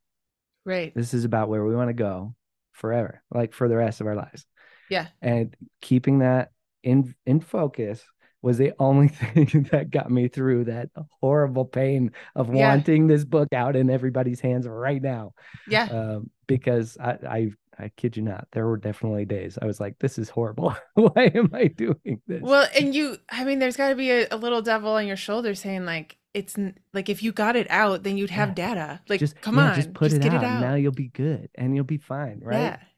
Right. 0.64 0.92
this 0.94 1.14
is 1.14 1.24
about 1.24 1.48
where 1.48 1.64
we 1.64 1.76
want 1.76 1.88
to 1.90 1.94
go 1.94 2.34
forever 2.72 3.22
like 3.30 3.52
for 3.52 3.68
the 3.68 3.76
rest 3.76 4.00
of 4.00 4.06
our 4.08 4.16
lives 4.16 4.44
Yeah. 4.90 5.06
and 5.22 5.54
keeping 5.80 6.18
that 6.20 6.50
in 6.82 7.14
in 7.26 7.40
focus 7.40 8.02
was 8.42 8.58
the 8.58 8.72
only 8.78 9.08
thing 9.20 9.68
that 9.70 9.90
got 9.90 10.10
me 10.10 10.26
through 10.28 10.64
that 10.64 10.88
horrible 11.20 11.64
pain 11.64 12.10
of 12.34 12.52
Yeah. 12.52 12.68
wanting 12.68 13.06
this 13.06 13.24
book 13.24 13.52
out 13.52 13.76
in 13.76 13.88
everybody's 13.90 14.40
hands 14.40 14.66
right 14.66 15.02
now 15.02 15.32
Yeah. 15.68 15.84
um, 15.90 16.30
because 16.48 16.96
I, 16.98 17.10
I 17.28 17.50
I 17.78 17.90
kid 17.96 18.16
you 18.16 18.22
not, 18.22 18.48
there 18.52 18.66
were 18.66 18.76
definitely 18.76 19.24
days 19.26 19.58
I 19.60 19.66
was 19.66 19.80
like, 19.80 19.98
"This 19.98 20.18
is 20.18 20.28
horrible. 20.30 20.74
Why 20.94 21.30
am 21.34 21.50
I 21.52 21.68
doing 21.68 22.20
this?" 22.26 22.40
Well, 22.42 22.66
and 22.78 22.94
you, 22.94 23.18
I 23.30 23.44
mean, 23.44 23.58
there's 23.58 23.76
got 23.76 23.90
to 23.90 23.94
be 23.94 24.10
a, 24.10 24.26
a 24.30 24.36
little 24.36 24.62
devil 24.62 24.92
on 24.92 25.06
your 25.06 25.16
shoulder 25.16 25.54
saying 25.54 25.84
like, 25.84 26.16
it's 26.34 26.56
like 26.92 27.08
if 27.08 27.22
you 27.22 27.32
got 27.32 27.56
it 27.56 27.66
out, 27.70 28.02
then 28.02 28.16
you'd 28.16 28.30
have 28.30 28.54
data. 28.54 29.00
Like, 29.08 29.20
just 29.20 29.40
come 29.40 29.56
yeah, 29.56 29.70
on, 29.70 29.74
just 29.74 29.94
put 29.94 30.12
it, 30.12 30.22
get 30.22 30.32
out, 30.32 30.42
it 30.42 30.46
out. 30.46 30.60
Now 30.60 30.74
you'll 30.74 30.92
be 30.92 31.08
good, 31.08 31.48
and 31.54 31.74
you'll 31.74 31.84
be 31.84 31.98
fine, 31.98 32.40
right? 32.42 32.58
Yeah. 32.60 32.78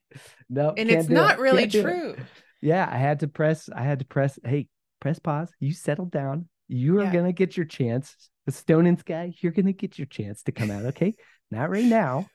No, 0.49 0.73
And 0.77 0.91
it's 0.91 1.09
not 1.11 1.35
it. 1.39 1.41
really 1.41 1.67
true. 1.67 2.17
Yeah, 2.63 2.89
I 2.91 2.97
had 2.97 3.21
to 3.21 3.29
press. 3.29 3.69
I 3.69 3.83
had 3.83 3.99
to 3.99 4.07
press. 4.07 4.39
Hey, 4.45 4.69
press 5.01 5.19
pause. 5.19 5.53
You 5.61 5.73
settle 5.73 6.07
down. 6.07 6.49
You 6.67 6.99
are 6.99 7.05
Yeah. 7.05 7.13
gonna 7.13 7.33
get 7.33 7.57
your 7.57 7.67
chance. 7.67 8.17
The 8.47 8.53
Stone 8.53 8.87
and 8.87 8.99
Sky, 8.99 9.35
you're 9.41 9.53
gonna 9.53 9.73
get 9.75 9.99
your 9.99 10.07
chance 10.07 10.43
to 10.45 10.53
come 10.53 10.71
out. 10.71 10.87
Okay, 10.87 11.15
not 11.51 11.69
right 11.69 11.85
now. 11.85 12.27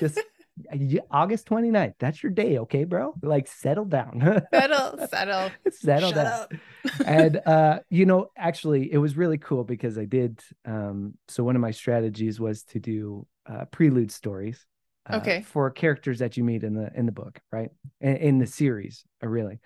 Just 0.00 0.20
August 1.10 1.46
29th. 1.46 1.94
That's 1.98 2.22
your 2.22 2.32
day. 2.32 2.58
Okay, 2.58 2.84
bro. 2.84 3.14
Like 3.22 3.48
settle 3.48 3.84
down. 3.84 4.42
settle, 4.54 4.98
settle. 5.08 5.50
settle 5.70 6.10
Shut 6.10 6.24
down. 6.24 6.26
up. 6.26 6.52
and 7.06 7.40
uh 7.46 7.78
you 7.90 8.04
know 8.06 8.28
actually 8.36 8.92
it 8.92 8.98
was 8.98 9.16
really 9.16 9.38
cool 9.38 9.64
because 9.64 9.96
i 9.96 10.04
did 10.04 10.38
um 10.66 11.14
so 11.28 11.42
one 11.42 11.56
of 11.56 11.62
my 11.62 11.70
strategies 11.70 12.38
was 12.38 12.62
to 12.62 12.78
do 12.78 13.26
uh 13.46 13.64
prelude 13.66 14.12
stories 14.12 14.66
uh, 15.08 15.16
Okay. 15.16 15.42
for 15.42 15.70
characters 15.70 16.18
that 16.18 16.36
you 16.36 16.44
meet 16.44 16.62
in 16.62 16.74
the 16.74 16.90
in 16.94 17.06
the 17.06 17.12
book, 17.12 17.38
right? 17.52 17.70
In, 18.00 18.16
in 18.16 18.38
the 18.38 18.46
series, 18.46 19.04
uh, 19.22 19.28
really. 19.28 19.58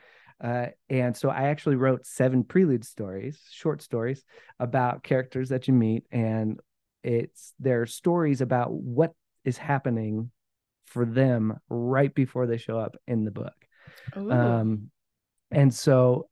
Uh, 0.43 0.67
and 0.89 1.17
so 1.17 1.29
I 1.29 1.49
actually 1.49 1.77
wrote 1.77 2.07
seven 2.07 2.45
prelude 2.45 2.85
stories, 2.85 3.41
short 3.51 3.83
stories 3.83 4.25
about 4.59 5.03
characters 5.03 5.49
that 5.51 5.67
you 5.69 5.75
meet, 5.75 6.05
and 6.11 6.61
it's 7.03 7.55
their 7.59 7.87
stories 7.87 8.41
about 8.41 8.73
what 8.73 9.13
is 9.45 9.59
happening 9.59 10.31
for 10.89 11.05
them 11.05 11.59
right 11.69 12.15
before 12.15 12.47
they 12.47 12.57
show 12.57 12.79
up 12.79 12.97
in 13.07 13.25
the 13.25 13.31
book. 13.31 13.55
Ooh. 14.17 14.31
Um, 14.31 14.91
and 15.51 15.73
so 15.73 16.29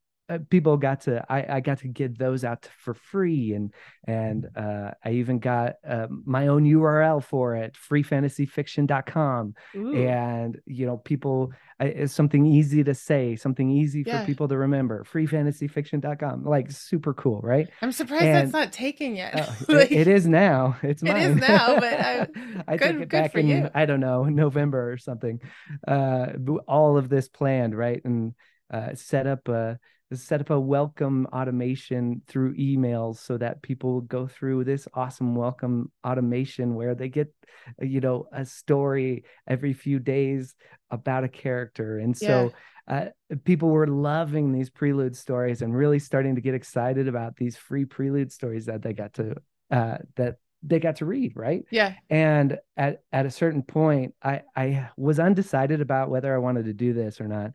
people 0.50 0.76
got 0.76 1.02
to 1.02 1.24
I, 1.28 1.56
I 1.56 1.60
got 1.60 1.78
to 1.78 1.88
get 1.88 2.18
those 2.18 2.42
out 2.44 2.68
for 2.78 2.94
free 2.94 3.52
and 3.52 3.72
and 4.08 4.46
uh, 4.56 4.90
I 5.04 5.10
even 5.12 5.38
got 5.38 5.74
uh, 5.88 6.08
my 6.24 6.48
own 6.48 6.64
URL 6.64 7.22
for 7.22 7.54
it 7.56 7.76
freefantasyfiction.com 7.88 9.54
Ooh. 9.76 9.94
and 9.96 10.58
you 10.66 10.86
know 10.86 10.96
people 10.96 11.52
I- 11.78 11.86
it's 11.86 12.12
something 12.12 12.46
easy 12.46 12.82
to 12.84 12.94
say 12.94 13.36
something 13.36 13.70
easy 13.70 14.02
Yeah. 14.06 14.20
for 14.20 14.26
people 14.26 14.48
to 14.48 14.56
remember 14.56 15.04
freefantasyfiction.com 15.04 16.44
like 16.44 16.70
super 16.70 17.14
cool 17.14 17.40
right 17.42 17.68
I'm 17.82 17.92
surprised 17.92 18.24
and- 18.24 18.36
that's 18.36 18.52
not 18.52 18.72
taken 18.72 19.14
yet. 19.14 19.32
Oh, 19.68 19.74
it- 19.78 19.92
it 19.92 20.08
is 20.08 20.26
now 20.26 20.76
it's 20.82 21.02
It 21.02 21.08
mine 21.08 21.22
is 21.22 21.36
now, 21.36 21.78
but 21.78 22.00
I- 22.00 22.28
I 22.66 22.76
good- 22.76 22.92
took 22.92 23.02
it 23.02 23.08
back 23.10 23.34
in 23.34 23.48
you. 23.48 23.70
I 23.74 23.86
don't 23.86 24.00
know 24.00 24.24
November 24.24 24.92
or 24.92 24.98
something 24.98 25.40
uh 25.86 26.26
all 26.66 26.96
of 26.98 27.08
this 27.08 27.28
planned 27.28 27.76
right 27.76 28.00
and 28.04 28.34
uh 28.72 28.94
set 28.94 29.26
up 29.26 29.48
a 29.48 29.78
set 30.12 30.40
up 30.40 30.50
a 30.50 30.60
welcome 30.60 31.26
automation 31.32 32.22
through 32.28 32.54
emails 32.56 33.18
so 33.18 33.36
that 33.36 33.62
people 33.62 34.02
go 34.02 34.26
through 34.26 34.64
this 34.64 34.86
awesome 34.94 35.34
welcome 35.34 35.90
automation 36.06 36.74
where 36.74 36.94
they 36.94 37.08
get 37.08 37.32
you 37.80 38.00
know 38.00 38.26
a 38.32 38.44
story 38.44 39.24
every 39.46 39.72
few 39.72 39.98
days 39.98 40.54
about 40.90 41.24
a 41.24 41.28
character. 41.28 41.98
And 41.98 42.16
so 42.16 42.52
uh, 42.88 43.06
people 43.44 43.70
were 43.70 43.88
loving 43.88 44.52
these 44.52 44.70
prelude 44.70 45.16
stories 45.16 45.62
and 45.62 45.74
really 45.74 45.98
starting 45.98 46.36
to 46.36 46.40
get 46.40 46.54
excited 46.54 47.08
about 47.08 47.36
these 47.36 47.56
free 47.56 47.84
prelude 47.84 48.30
stories 48.30 48.66
that 48.66 48.82
they 48.82 48.92
got 48.92 49.14
to 49.14 49.34
uh, 49.70 49.98
that 50.14 50.36
they 50.62 50.80
got 50.80 50.96
to 50.96 51.04
read 51.04 51.32
right? 51.36 51.64
Yeah. 51.70 51.94
and 52.08 52.58
at 52.76 53.02
at 53.12 53.26
a 53.26 53.30
certain 53.30 53.62
point 53.62 54.14
i 54.22 54.40
i 54.56 54.88
was 54.96 55.20
undecided 55.20 55.80
about 55.80 56.08
whether 56.08 56.34
i 56.34 56.38
wanted 56.38 56.64
to 56.64 56.72
do 56.72 56.92
this 56.92 57.20
or 57.20 57.28
not 57.28 57.52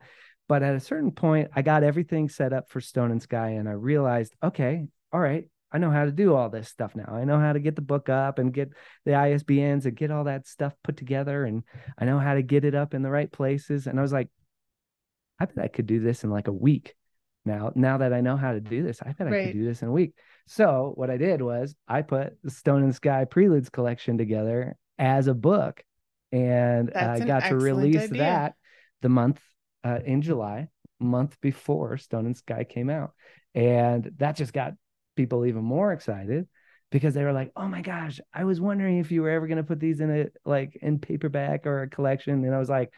but 0.48 0.63
at 0.63 0.75
a 0.75 0.79
certain 0.79 1.12
point 1.12 1.50
i 1.55 1.62
got 1.62 1.83
everything 1.83 2.29
set 2.29 2.53
up 2.53 2.69
for 2.69 2.81
stone 2.81 3.12
and 3.12 3.21
sky 3.21 3.50
and 3.51 3.67
i 3.69 3.71
realized 3.71 4.33
okay 4.43 4.86
all 5.13 5.19
right 5.19 5.50
i 5.71 5.77
know 5.77 5.91
how 5.91 6.05
to 6.05 6.12
do 6.12 6.36
all 6.36 6.50
this 6.50 6.67
stuff 6.67 6.95
now. 6.95 7.07
I 7.13 7.24
know 7.24 7.39
how 7.39 7.53
to 7.53 7.60
get 7.60 7.75
the 7.75 7.81
book 7.81 8.10
up 8.10 8.39
and 8.39 8.53
get 8.53 8.71
the 9.05 9.12
isbns 9.12 9.86
and 9.86 9.95
get 9.95 10.12
all 10.12 10.25
that 10.25 10.48
stuff 10.48 10.74
put 10.83 10.98
together 10.98 11.45
and 11.45 11.63
i 11.98 12.05
know 12.05 12.19
how 12.19 12.33
to 12.33 12.41
get 12.41 12.65
it 12.65 12.75
up 12.75 12.93
in 12.93 13.01
the 13.01 13.10
right 13.10 13.31
places. 13.31 13.88
And 13.88 13.98
i 13.98 14.01
was 14.01 14.12
like 14.12 14.27
i 15.39 15.45
bet 15.45 15.63
i 15.63 15.67
could 15.67 15.88
do 15.88 16.00
this 16.00 16.24
in 16.24 16.29
like 16.29 16.48
a 16.48 16.53
week 16.53 16.93
now 17.45 17.71
now 17.74 17.98
that 18.00 18.13
i 18.13 18.21
know 18.21 18.38
how 18.38 18.51
to 18.51 18.60
do 18.60 18.83
this. 18.83 19.01
I 19.01 19.13
bet 19.13 19.27
i 19.27 19.31
could 19.45 19.53
do 19.53 19.65
this 19.65 19.81
in 19.81 19.88
a 19.88 19.91
week. 19.91 20.13
So 20.48 20.91
what 20.95 21.10
I 21.10 21.17
did 21.17 21.41
was 21.41 21.75
I 21.88 22.01
put 22.01 22.33
the 22.43 22.51
Stone 22.51 22.83
and 22.83 22.93
Sky 22.93 23.25
Preludes 23.25 23.69
collection 23.69 24.17
together 24.17 24.75
as 25.00 25.27
a 25.27 25.33
book, 25.33 25.81
and 26.33 26.91
That's 26.93 27.21
I 27.21 27.24
an 27.24 27.27
got 27.27 27.43
to 27.45 27.55
release 27.55 27.95
idea. 28.03 28.17
that 28.17 28.55
the 29.01 29.10
month 29.10 29.39
uh, 29.83 30.00
in 30.05 30.21
July, 30.21 30.67
month 31.00 31.39
before 31.41 31.97
Stone 31.97 32.25
and 32.25 32.38
Sky 32.38 32.63
came 32.63 32.89
out, 32.89 33.11
and 33.55 34.11
that 34.17 34.35
just 34.35 34.53
got 34.53 34.73
people 35.15 35.45
even 35.45 35.63
more 35.63 35.91
excited 35.93 36.47
because 36.91 37.13
they 37.13 37.23
were 37.23 37.33
like, 37.33 37.51
"Oh 37.55 37.67
my 37.67 37.81
gosh, 37.81 38.19
I 38.33 38.43
was 38.43 38.61
wondering 38.61 39.00
if 39.00 39.11
you 39.11 39.21
were 39.21 39.29
ever 39.29 39.47
going 39.47 39.57
to 39.57 39.63
put 39.63 39.79
these 39.79 40.00
in 40.01 40.11
a 40.11 40.25
like 40.45 40.77
in 40.81 41.00
paperback 41.00 41.65
or 41.65 41.83
a 41.83 41.89
collection," 41.89 42.43
and 42.45 42.55
I 42.55 42.59
was 42.59 42.69
like, 42.69 42.91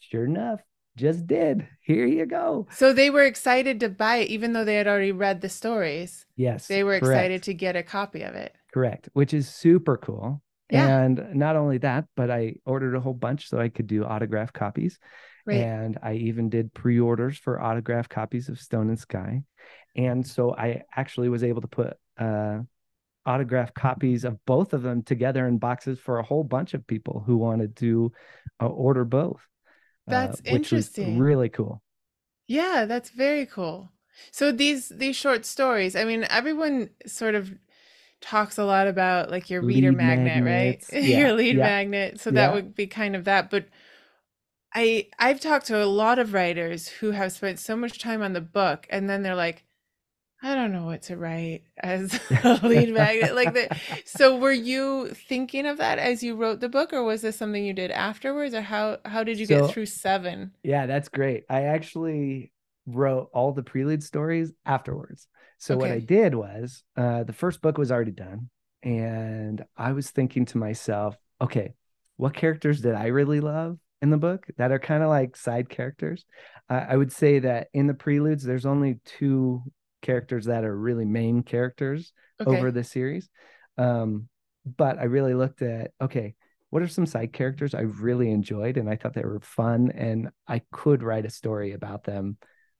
"Sure 0.00 0.24
enough, 0.24 0.60
just 0.96 1.26
did. 1.26 1.66
Here 1.82 2.06
you 2.06 2.26
go." 2.26 2.66
So 2.70 2.92
they 2.92 3.10
were 3.10 3.24
excited 3.24 3.80
to 3.80 3.88
buy 3.88 4.16
it, 4.16 4.28
even 4.28 4.52
though 4.52 4.64
they 4.64 4.76
had 4.76 4.86
already 4.86 5.12
read 5.12 5.40
the 5.40 5.48
stories. 5.48 6.26
Yes, 6.36 6.66
They 6.66 6.82
were 6.84 6.98
correct. 6.98 7.12
excited 7.12 7.42
to 7.44 7.54
get 7.54 7.76
a 7.76 7.82
copy 7.82 8.22
of 8.22 8.34
it. 8.34 8.54
Correct, 8.72 9.08
which 9.12 9.32
is 9.32 9.48
super 9.48 9.96
cool. 9.96 10.42
Yeah. 10.70 11.04
And 11.04 11.34
not 11.34 11.56
only 11.56 11.78
that, 11.78 12.06
but 12.16 12.30
I 12.30 12.56
ordered 12.64 12.96
a 12.96 13.00
whole 13.00 13.14
bunch 13.14 13.48
so 13.48 13.60
I 13.60 13.68
could 13.68 13.86
do 13.86 14.04
autograph 14.04 14.52
copies. 14.52 14.98
Right. 15.46 15.72
And 15.72 15.98
I 16.02 16.14
even 16.14 16.48
did 16.50 16.74
pre 16.74 16.98
orders 17.00 17.38
for 17.38 17.60
autograph 17.60 18.08
copies 18.08 18.48
of 18.48 18.58
Stone 18.60 18.88
and 18.88 18.98
Sky. 18.98 19.42
And 19.96 20.26
so 20.26 20.54
I 20.56 20.82
actually 20.96 21.28
was 21.28 21.44
able 21.44 21.60
to 21.62 21.68
put 21.68 21.96
uh, 22.18 22.60
autograph 23.26 23.74
copies 23.74 24.24
of 24.24 24.44
both 24.46 24.74
of 24.74 24.82
them 24.82 25.02
together 25.02 25.46
in 25.48 25.58
boxes 25.58 25.98
for 26.00 26.18
a 26.18 26.24
whole 26.24 26.44
bunch 26.44 26.74
of 26.74 26.86
people 26.86 27.22
who 27.26 27.36
wanted 27.38 27.76
to 27.76 28.12
uh, 28.62 28.66
order 28.68 29.04
both. 29.04 29.42
uh, 30.08 30.36
That's 30.36 30.40
was 30.44 30.72
interesting. 30.72 30.96
really 30.98 31.48
cool. 31.50 31.82
Yeah, 32.46 32.84
that's 32.86 33.10
very 33.10 33.46
cool. 33.46 33.90
So 34.30 34.52
these 34.52 34.88
these 34.90 35.16
short 35.16 35.44
stories, 35.46 35.96
I 35.96 36.04
mean, 36.04 36.24
everyone 36.30 36.90
sort 37.06 37.34
of 37.34 37.52
talks 38.20 38.58
a 38.58 38.64
lot 38.64 38.88
about 38.88 39.30
like 39.30 39.50
your 39.50 39.62
reader 39.62 39.92
Lead 39.92 39.98
magnet, 39.98 40.44
magnets. 40.44 40.90
right? 40.92 41.02
Yeah, 41.02 41.28
Your 41.28 41.32
lead 41.34 41.58
yeah. 41.58 41.62
magnet. 41.62 42.20
So 42.20 42.32
that 42.32 42.52
would 42.52 42.74
be 42.74 42.86
kind 42.88 43.16
of 43.16 43.24
that. 43.24 43.50
But 43.50 43.66
I 44.74 45.08
I've 45.18 45.40
talked 45.40 45.66
to 45.66 45.82
a 45.82 45.86
lot 45.86 46.18
of 46.18 46.32
writers 46.32 46.88
who 46.88 47.12
have 47.12 47.32
spent 47.32 47.58
so 47.58 47.76
much 47.76 47.98
time 47.98 48.22
on 48.22 48.32
the 48.32 48.40
book 48.40 48.86
and 48.90 49.08
then 49.08 49.22
they're 49.22 49.34
like, 49.34 49.64
I 50.42 50.54
don't 50.54 50.72
know 50.72 50.84
what 50.84 51.02
to 51.02 51.16
write 51.16 51.62
as 51.78 52.18
a 52.44 52.60
lead 52.66 52.92
magnet. 52.92 53.34
Like 53.34 53.54
that. 53.54 53.78
So 54.04 54.36
were 54.36 54.52
you 54.52 55.08
thinking 55.28 55.64
of 55.66 55.78
that 55.78 55.98
as 55.98 56.22
you 56.22 56.34
wrote 56.34 56.60
the 56.60 56.68
book 56.68 56.92
or 56.92 57.02
was 57.02 57.22
this 57.22 57.36
something 57.36 57.64
you 57.64 57.72
did 57.72 57.90
afterwards 57.90 58.52
or 58.54 58.60
how 58.62 58.98
how 59.04 59.24
did 59.24 59.38
you 59.38 59.46
So- 59.46 59.60
get 59.66 59.70
through 59.72 59.86
seven? 59.86 60.52
Yeah, 60.62 60.86
that's 60.86 61.08
great. 61.08 61.44
I 61.48 61.62
actually 61.62 62.52
wrote 62.86 63.30
all 63.32 63.52
the 63.52 63.62
prelude 63.62 64.02
stories 64.02 64.52
afterwards. 64.66 65.26
So 65.58 65.78
what 65.78 65.90
I 65.90 66.00
did 66.00 66.34
was 66.34 66.82
uh, 66.96 67.22
the 67.22 67.32
first 67.32 67.62
book 67.62 67.78
was 67.78 67.90
already 67.90 68.10
done, 68.10 68.50
and 68.82 69.64
I 69.78 69.92
was 69.92 70.10
thinking 70.10 70.44
to 70.46 70.58
myself, 70.58 71.16
okay, 71.40 71.72
what 72.16 72.34
characters 72.34 72.82
did 72.82 72.94
I 72.94 73.06
really 73.06 73.40
love 73.40 73.78
in 74.04 74.10
the 74.10 74.18
book 74.18 74.46
that 74.58 74.70
are 74.70 74.78
kind 74.78 75.02
of 75.02 75.08
like 75.08 75.36
side 75.36 75.68
characters? 75.68 76.24
I 76.68 76.78
I 76.90 76.96
would 76.96 77.10
say 77.12 77.40
that 77.40 77.68
in 77.72 77.88
the 77.88 77.94
preludes, 77.94 78.44
there's 78.44 78.66
only 78.66 79.00
two 79.04 79.62
characters 80.02 80.44
that 80.44 80.64
are 80.64 80.76
really 80.76 81.04
main 81.06 81.42
characters 81.42 82.12
Okay. 82.40 82.50
over 82.50 82.70
the 82.70 82.84
series. 82.84 83.28
Um, 83.78 84.28
but 84.64 84.98
I 84.98 85.04
really 85.04 85.34
looked 85.34 85.62
at 85.62 85.90
okay, 86.00 86.34
what 86.70 86.82
are 86.82 86.88
some 86.88 87.06
side 87.06 87.32
characters 87.32 87.74
I 87.74 87.82
really 87.82 88.30
enjoyed 88.30 88.76
and 88.76 88.88
I 88.88 88.96
thought 88.96 89.14
they 89.14 89.24
were 89.24 89.40
fun 89.40 89.90
and 89.90 90.30
I 90.46 90.62
could 90.70 91.02
write 91.02 91.26
a 91.26 91.30
story 91.30 91.72
about 91.72 92.04
them 92.04 92.36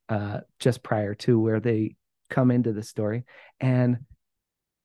uh, 0.09 0.41
just 0.59 0.83
prior 0.83 1.15
to 1.15 1.41
where 1.41 1.61
they 1.61 1.97
come 2.29 2.51
into 2.51 2.73
the 2.73 2.83
story. 2.83 3.25
And 3.61 3.99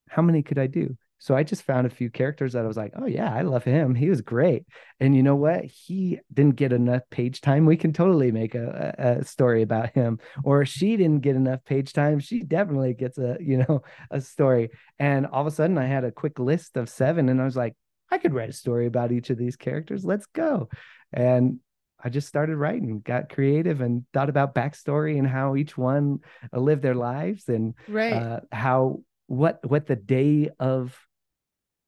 how 0.10 0.22
many 0.22 0.44
could 0.44 0.60
I 0.60 0.68
do? 0.68 0.98
So 1.20 1.36
I 1.36 1.44
just 1.44 1.64
found 1.64 1.86
a 1.86 1.90
few 1.90 2.10
characters 2.10 2.54
that 2.54 2.64
I 2.64 2.68
was 2.68 2.78
like, 2.78 2.94
oh 2.96 3.06
yeah, 3.06 3.34
I 3.34 3.42
love 3.42 3.64
him. 3.64 3.94
He 3.94 4.10
was 4.10 4.22
great. 4.22 4.66
And 5.00 5.16
you 5.16 5.22
know 5.22 5.36
what? 5.36 5.66
He 5.66 6.20
didn't 6.34 6.56
get 6.56 6.72
enough 6.74 7.02
page 7.10 7.42
time. 7.42 7.66
We 7.66 7.78
can 7.78 7.92
totally 7.94 8.32
make 8.32 8.56
a, 8.56 9.20
a 9.20 9.26
story 9.26 9.62
about 9.62 9.90
him. 9.92 10.20
Or 10.44 10.66
she 10.66 10.96
didn't 10.98 11.22
get 11.22 11.36
enough 11.36 11.64
page 11.66 11.94
time. 11.94 12.20
She 12.20 12.40
definitely 12.42 12.94
gets 12.94 13.18
a, 13.18 13.38
you 13.40 13.58
know, 13.58 13.84
a 14.12 14.22
story. 14.22 14.70
And 14.98 15.28
all 15.28 15.42
of 15.42 15.48
a 15.48 15.52
sudden 15.52 15.78
I 15.78 15.86
had 15.86 16.06
a 16.06 16.12
quick 16.12 16.40
list 16.40 16.78
of 16.78 16.90
seven 16.90 17.30
and 17.30 17.42
I 17.42 17.46
was 17.46 17.58
like, 17.58 17.76
I 18.10 18.18
could 18.18 18.34
write 18.34 18.50
a 18.50 18.54
story 18.54 18.88
about 18.88 19.12
each 19.12 19.30
of 19.30 19.38
these 19.38 19.56
characters. 19.56 20.04
Let's 20.04 20.26
go. 20.28 20.70
And 21.14 21.60
I 22.02 22.10
just 22.10 22.30
started 22.30 22.56
writing, 22.56 23.02
got 23.02 23.28
creative 23.30 23.82
and 23.82 24.06
thought 24.14 24.30
about 24.30 24.56
backstory 24.56 25.18
and 25.20 25.28
how 25.28 25.58
each 25.58 25.78
one 25.78 26.20
uh, 26.54 26.60
lived 26.60 26.82
their 26.82 26.96
lives 26.96 27.50
and 27.50 27.74
Right. 27.88 28.14
uh, 28.14 28.40
how 28.52 29.04
what 29.28 29.60
what 29.70 29.86
the 29.86 29.96
day 29.96 30.50
of 30.60 30.98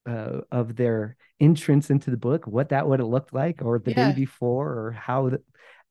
uh, 0.05 0.41
of 0.51 0.75
their 0.75 1.15
entrance 1.39 1.89
into 1.89 2.11
the 2.11 2.17
book, 2.17 2.47
what 2.47 2.69
that 2.69 2.87
would 2.87 2.99
have 2.99 3.09
looked 3.09 3.33
like, 3.33 3.61
or 3.63 3.79
the 3.79 3.91
Yeah. 3.91 3.95
day 3.95 4.11
before, 4.11 4.69
or 4.69 4.91
how 4.91 5.29
the, 5.29 5.41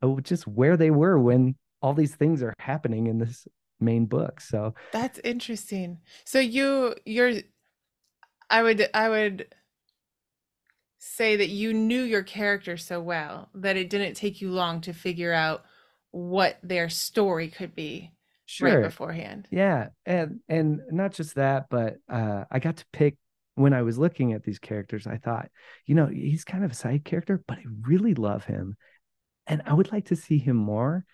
oh, 0.02 0.21
just 0.21 0.47
where 0.47 0.76
they 0.76 0.90
were 0.90 1.19
when 1.19 1.57
all 1.83 1.95
these 1.95 2.14
things 2.14 2.43
are 2.43 2.55
happening 2.59 3.07
in 3.07 3.19
this 3.19 3.47
main 3.81 4.07
book. 4.07 4.40
So 4.40 4.75
That's 4.93 5.19
interesting. 5.21 5.99
So 6.25 6.38
you 6.40 6.95
you're 7.05 7.33
I 8.50 8.62
would 8.62 8.88
I 8.95 9.09
would 9.09 9.55
say 10.99 11.37
that 11.37 11.49
you 11.49 11.73
knew 11.73 12.02
your 12.02 12.23
character 12.23 12.76
so 12.76 13.00
well 13.00 13.49
that 13.55 13.76
it 13.76 13.90
didn't 13.90 14.14
take 14.14 14.40
you 14.40 14.50
long 14.50 14.81
to 14.83 14.93
figure 14.93 15.33
out 15.33 15.64
what 16.11 16.59
their 16.62 16.88
story 16.88 17.49
could 17.49 17.75
be 17.75 18.12
right 18.59 18.81
sure, 18.81 18.81
beforehand. 18.81 19.49
yeah, 19.50 19.88
and 20.07 20.40
and 20.49 20.81
not 20.90 21.12
just 21.12 21.37
that, 21.37 21.67
but 21.71 21.99
uh, 22.09 22.45
I 22.50 22.59
got 22.59 22.76
to 22.79 22.87
pick 22.93 23.17
when 23.61 23.73
I 23.73 23.83
was 23.83 23.99
looking 23.99 24.33
at 24.33 24.43
these 24.43 24.59
characters. 24.59 25.07
I 25.07 25.17
thought, 25.17 25.49
you 25.87 25.95
know, 25.95 26.07
he's 26.07 26.45
kind 26.45 26.64
of 26.64 26.73
a 26.73 26.75
side 26.75 27.05
character, 27.05 27.43
but 27.47 27.59
I 27.59 27.64
really 27.83 28.14
love 28.14 28.45
him, 28.45 28.76
and 29.47 29.62
I 29.67 29.75
would 29.75 29.93
like 29.93 30.07
to 30.07 30.17
see 30.17 30.38
him 30.38 30.57
more. 30.57 31.05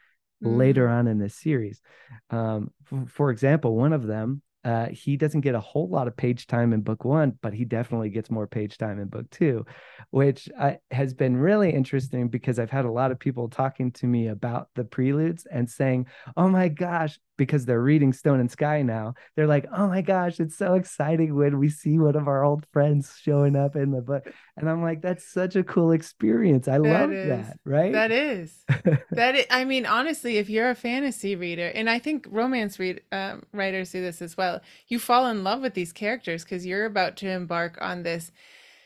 Mm. 0.45 0.59
later 0.59 0.89
on 0.89 1.07
in 1.07 1.19
this 1.19 1.35
series. 1.35 1.81
Um, 2.29 2.71
f- 2.93 3.09
for 3.09 3.31
example, 3.31 3.75
one 3.75 3.95
of 3.95 4.07
them, 4.07 4.43
uh, 4.65 4.89
he 4.89 5.17
doesn't 5.17 5.43
get 5.43 5.55
a 5.55 5.61
whole 5.61 5.89
lot 5.89 6.09
of 6.09 6.17
page 6.17 6.47
time 6.47 6.73
in 6.73 6.81
book 6.81 7.05
one, 7.05 7.39
but 7.41 7.55
he 7.55 7.65
definitely 7.65 8.11
gets 8.11 8.31
more 8.31 8.47
page 8.47 8.79
time 8.79 8.99
in 8.99 9.07
book 9.09 9.31
two, 9.31 9.65
which 10.11 10.49
uh, 10.59 10.73
has 10.91 11.15
been 11.15 11.37
really 11.37 11.71
interesting 11.71 12.29
because 12.29 12.59
I've 12.59 12.71
had 12.71 12.85
a 12.85 12.91
lot 12.91 13.13
of 13.13 13.19
people 13.19 13.49
talking 13.49 13.93
to 13.93 14.07
me 14.07 14.27
about 14.27 14.69
the 14.75 14.85
preludes 14.85 15.47
and 15.47 15.71
saying, 15.71 16.07
"Oh 16.37 16.49
my 16.49 16.69
gosh!" 16.69 17.19
Because 17.37 17.67
they're 17.67 17.83
reading 17.83 18.13
Stone 18.13 18.41
and 18.41 18.51
Sky 18.51 18.83
now, 18.83 19.15
they're 19.37 19.47
like, 19.47 19.67
"Oh 19.73 19.89
my 19.89 20.03
gosh, 20.03 20.41
it's 20.41 20.57
so 20.57 20.75
exciting 20.75 21.35
when 21.35 21.59
we 21.59 21.69
see 21.71 21.99
one 21.99 22.17
of 22.17 22.29
our 22.29 22.45
old 22.45 22.67
friends 22.73 23.15
showing 23.21 23.57
up 23.57 23.77
in 23.77 23.91
the 23.91 24.01
book." 24.03 24.27
And 24.57 24.69
I'm 24.71 24.83
like, 24.83 25.03
"That's 25.03 25.31
such 25.31 25.57
a 25.57 25.65
cool 25.65 25.93
experience. 25.93 26.69
I 26.69 26.79
That 26.83 27.11
love 27.11 27.11
is. 27.11 27.55
that." 27.55 27.59
Right? 27.65 28.01
That 28.01 28.11
is. 28.13 28.67
That 29.15 29.35
is, 29.35 29.47
I 29.51 29.65
mean, 29.65 29.87
honestly, 29.87 30.37
if 30.37 30.51
you're 30.51 30.69
a 30.69 30.75
fantasy 30.75 31.37
reader, 31.37 31.69
and 31.69 31.89
I 31.89 31.99
think 31.99 32.27
romance 32.31 32.79
read 32.79 33.01
um, 33.13 33.45
writers 33.53 33.93
do 33.93 34.03
this 34.03 34.21
as 34.21 34.37
well, 34.37 34.61
you 34.89 34.99
fall 34.99 35.27
in 35.29 35.43
love 35.45 35.63
with 35.63 35.75
these 35.75 35.93
characters 35.93 36.45
because 36.45 36.67
you're 36.67 36.85
about 36.85 37.17
to 37.19 37.29
embark 37.31 37.79
on 37.81 38.03
this 38.03 38.31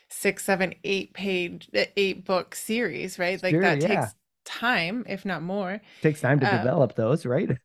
six, 0.09 0.45
seven, 0.45 0.75
eight 0.85 1.15
page, 1.15 1.69
eight 1.97 2.25
book 2.25 2.55
series, 2.55 3.19
right? 3.19 3.43
Like 3.43 3.61
Sure, 3.61 3.63
that 3.63 3.81
yeah. 3.81 3.81
takes 3.81 4.15
time, 4.45 5.05
if 5.09 5.25
not 5.25 5.43
more, 5.43 5.81
Takes 6.03 6.21
time 6.23 6.41
to 6.41 6.47
Um, 6.47 6.47
develop 6.47 6.95
those, 6.95 7.27
right? 7.27 7.59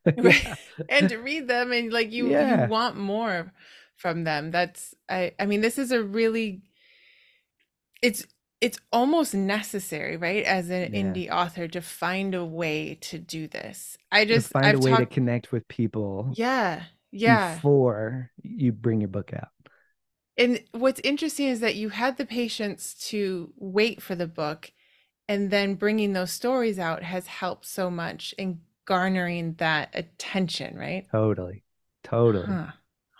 and 0.89 1.09
to 1.09 1.17
read 1.17 1.47
them, 1.47 1.71
and 1.71 1.91
like 1.91 2.11
you, 2.11 2.31
Yeah. 2.31 2.39
you 2.39 2.59
want 2.59 2.97
more 2.97 3.51
from 3.97 4.23
them. 4.23 4.51
That's, 4.51 4.93
I, 5.09 5.33
I 5.39 5.45
mean, 5.45 5.61
this 5.61 5.77
is 5.77 5.91
a 5.91 6.03
really, 6.03 6.61
it's. 8.01 8.25
It's 8.61 8.79
almost 8.91 9.35
necessary, 9.35 10.15
right, 10.17 10.43
as 10.43 10.69
an 10.69 10.87
Yeah. 10.87 10.93
indie 10.93 11.29
author 11.29 11.67
to 11.67 11.81
find 11.81 12.33
a 12.33 12.43
way 12.43 12.95
to 13.01 13.19
do 13.19 13.47
this. 13.47 13.97
I 14.11 14.25
To 14.31 14.39
just 14.39 14.53
find 14.53 14.63
I've 14.63 14.75
a 14.75 14.79
way 14.79 14.95
to 14.97 15.05
connect 15.05 15.51
with 15.51 15.67
people 15.67 16.37
Yeah, 16.37 16.83
yeah. 17.11 17.61
before 17.61 18.31
you 18.43 18.71
bring 18.73 19.01
your 19.01 19.09
book 19.09 19.33
out. 19.33 19.49
And 20.37 20.63
what's 20.71 20.99
interesting 21.03 21.47
is 21.47 21.61
that 21.61 21.75
you 21.75 21.89
had 21.89 22.17
the 22.17 22.25
patience 22.25 22.93
to 23.09 23.53
wait 23.57 24.01
for 24.01 24.15
the 24.15 24.27
book, 24.27 24.71
and 25.27 25.49
then 25.51 25.75
bringing 25.75 26.13
those 26.13 26.31
stories 26.31 26.79
out 26.79 27.03
has 27.03 27.27
helped 27.27 27.65
so 27.65 27.89
much 27.89 28.33
in 28.37 28.61
garnering 28.85 29.55
that 29.55 29.89
attention, 29.93 30.77
right? 30.77 31.05
Totally. 31.11 31.63
Totally. 32.03 32.47
Huh. 32.47 32.67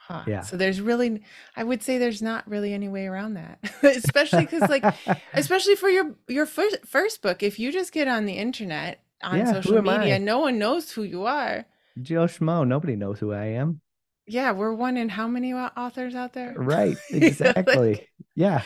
Huh. 0.07 0.23
Yeah. 0.27 0.41
So 0.41 0.55
there's 0.57 0.79
really, 0.81 1.23
I 1.55 1.63
would 1.63 1.81
say 1.81 1.97
there's 1.97 2.21
not 2.21 2.47
really 2.47 2.73
any 2.73 2.87
way 2.87 3.07
around 3.07 3.33
that, 3.33 3.57
especially 3.83 4.45
because 4.45 4.69
like, 4.69 4.83
especially 5.35 5.75
for 5.75 5.89
your 5.89 6.15
your 6.27 6.45
first 6.45 6.85
first 6.85 7.21
book, 7.23 7.41
if 7.41 7.57
you 7.57 7.71
just 7.71 7.91
get 7.91 8.07
on 8.07 8.25
the 8.25 8.33
internet 8.33 9.01
on 9.23 9.39
Yeah, 9.39 9.53
social 9.53 9.81
media, 9.81 10.15
I? 10.15 10.19
no 10.19 10.39
one 10.39 10.59
knows 10.59 10.91
who 10.91 11.01
you 11.03 11.25
are. 11.25 11.65
Joe 12.01 12.25
Schmo, 12.25 12.67
nobody 12.67 12.95
knows 12.95 13.19
who 13.19 13.33
I 13.33 13.45
am. 13.45 13.81
Yeah, 14.27 14.51
we're 14.53 14.73
one 14.73 14.97
in 14.97 15.09
how 15.09 15.27
many 15.27 15.53
authors 15.53 16.15
out 16.15 16.33
there? 16.33 16.53
Right. 16.57 16.97
Know, 17.11 17.17
like- 17.19 17.23
Exactly. 17.23 18.07
yeah. 18.35 18.61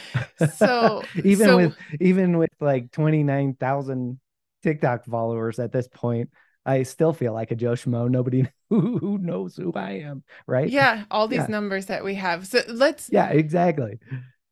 So- 0.56 1.04
even 1.24 1.48
so- 1.48 1.58
with 1.58 1.76
even 2.00 2.38
with 2.38 2.52
like 2.60 2.92
29,000 2.92 4.20
TikTok 4.64 5.06
followers 5.06 5.60
at 5.60 5.72
this 5.72 5.88
point, 5.88 6.30
I 6.66 6.84
still 6.84 7.14
feel 7.14 7.34
like 7.34 7.52
a 7.52 7.56
Joe 7.56 7.74
Schmo. 7.74 8.10
Nobody 8.10 8.46
who, 8.70 8.98
who 9.00 9.18
knows 9.18 9.56
who 9.56 9.72
I 9.74 9.92
am, 10.04 10.24
right? 10.48 10.70
yeah 10.70 11.06
all 11.10 11.28
these 11.28 11.40
Yeah. 11.40 11.48
numbers 11.48 11.88
that 11.88 12.04
we 12.04 12.16
have 12.16 12.46
so 12.48 12.62
let's 12.68 13.10
Yeah, 13.12 13.30
exactly. 13.30 14.00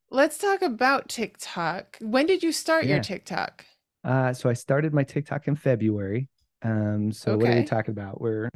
let's 0.09 0.37
talk 0.37 0.61
about 0.61 1.09
tiktok 1.09 1.97
when 2.01 2.25
did 2.25 2.41
you 2.43 2.51
start 2.51 2.85
your 2.85 2.99
tiktok 3.01 3.65
Uh, 4.03 4.33
so 4.33 4.49
I 4.49 4.53
started 4.53 4.93
my 4.93 5.03
TikTok 5.03 5.47
in 5.47 5.55
February. 5.55 6.29
Um, 6.63 7.11
so 7.11 7.37
what 7.37 7.49
are 7.49 7.55
we 7.55 7.63
talking 7.65 7.91
about? 7.91 8.19
We're 8.21 8.49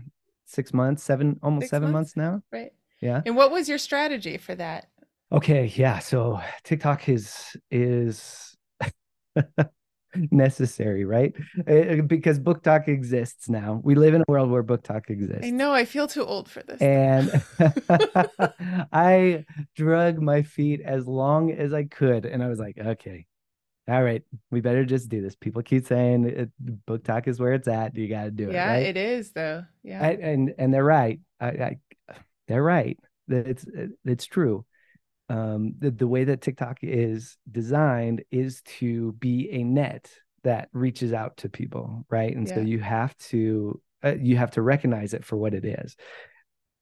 six 0.51 0.73
months, 0.73 1.01
seven, 1.03 1.39
almost 1.41 1.63
Six 1.65 1.69
seven 1.71 1.91
months? 1.91 2.15
months 2.15 2.43
now. 2.51 2.57
right 2.59 2.71
Yeah. 3.01 3.21
and 3.25 3.35
what 3.35 3.51
was 3.51 3.67
your 3.69 3.77
strategy 3.79 4.37
for 4.37 4.55
that 4.55 4.87
Okay, 5.33 5.71
yeah. 5.75 5.99
So 5.99 6.41
TikTok 6.65 7.07
is 7.07 7.55
is 7.71 8.57
necessary, 10.31 11.05
right? 11.05 11.33
Uh, 11.59 12.01
Because 12.05 12.37
BookTok 12.37 12.89
exists 12.89 13.47
now. 13.47 13.79
We 13.81 13.95
live 13.95 14.13
in 14.13 14.21
a 14.21 14.25
world 14.27 14.51
where 14.51 14.61
BookTok 14.63 15.09
exists. 15.09 15.45
i 15.45 15.49
know 15.49 15.71
i 15.73 15.85
feel 15.85 16.07
too 16.07 16.25
old 16.25 16.49
for 16.49 16.61
this 16.63 16.81
And 16.81 17.31
I 18.91 19.45
drug 19.75 20.21
my 20.21 20.41
feet 20.43 20.81
as 20.81 21.07
long 21.07 21.51
as 21.51 21.71
I 21.73 21.83
could, 21.85 22.25
and 22.25 22.43
I 22.43 22.47
was 22.47 22.59
like, 22.59 22.77
okay, 22.77 23.25
all 23.91 24.03
right, 24.03 24.23
we 24.51 24.61
better 24.61 24.85
just 24.85 25.09
do 25.09 25.21
this. 25.21 25.35
People 25.35 25.61
keep 25.63 25.85
saying 25.85 26.23
it, 26.25 26.49
BookTok 26.87 27.27
is 27.27 27.39
where 27.39 27.53
it's 27.53 27.67
at. 27.67 27.95
You 27.95 28.07
got 28.07 28.23
to 28.23 28.31
do 28.31 28.49
it. 28.49 28.53
yeah 28.53 28.71
right? 28.71 28.85
it 28.85 28.95
is 28.95 29.31
though 29.33 29.63
yeah 29.83 30.01
I, 30.01 30.11
and 30.11 30.53
and 30.57 30.73
they're 30.73 30.83
right. 30.83 31.19
I, 31.41 31.47
I 31.47 31.77
they're 32.47 32.63
right. 32.63 32.97
That 33.27 33.47
it's 33.47 33.65
it's 34.05 34.25
true. 34.25 34.65
Um, 35.29 35.75
the 35.79 35.91
the 35.91 36.07
way 36.07 36.23
that 36.23 36.41
TikTok 36.41 36.79
is 36.81 37.37
designed 37.49 38.23
is 38.31 38.61
to 38.79 39.11
be 39.13 39.49
a 39.51 39.63
net 39.63 40.09
that 40.43 40.69
reaches 40.73 41.13
out 41.13 41.37
to 41.37 41.49
people, 41.49 42.05
right? 42.09 42.35
And 42.35 42.47
so 42.47 42.59
you 42.59 42.79
have 42.79 43.15
to 43.29 43.81
uh, 44.03 44.15
you 44.19 44.37
have 44.37 44.51
to 44.51 44.61
recognize 44.61 45.13
it 45.13 45.25
for 45.25 45.35
what 45.35 45.53
it 45.53 45.65
is, 45.65 45.95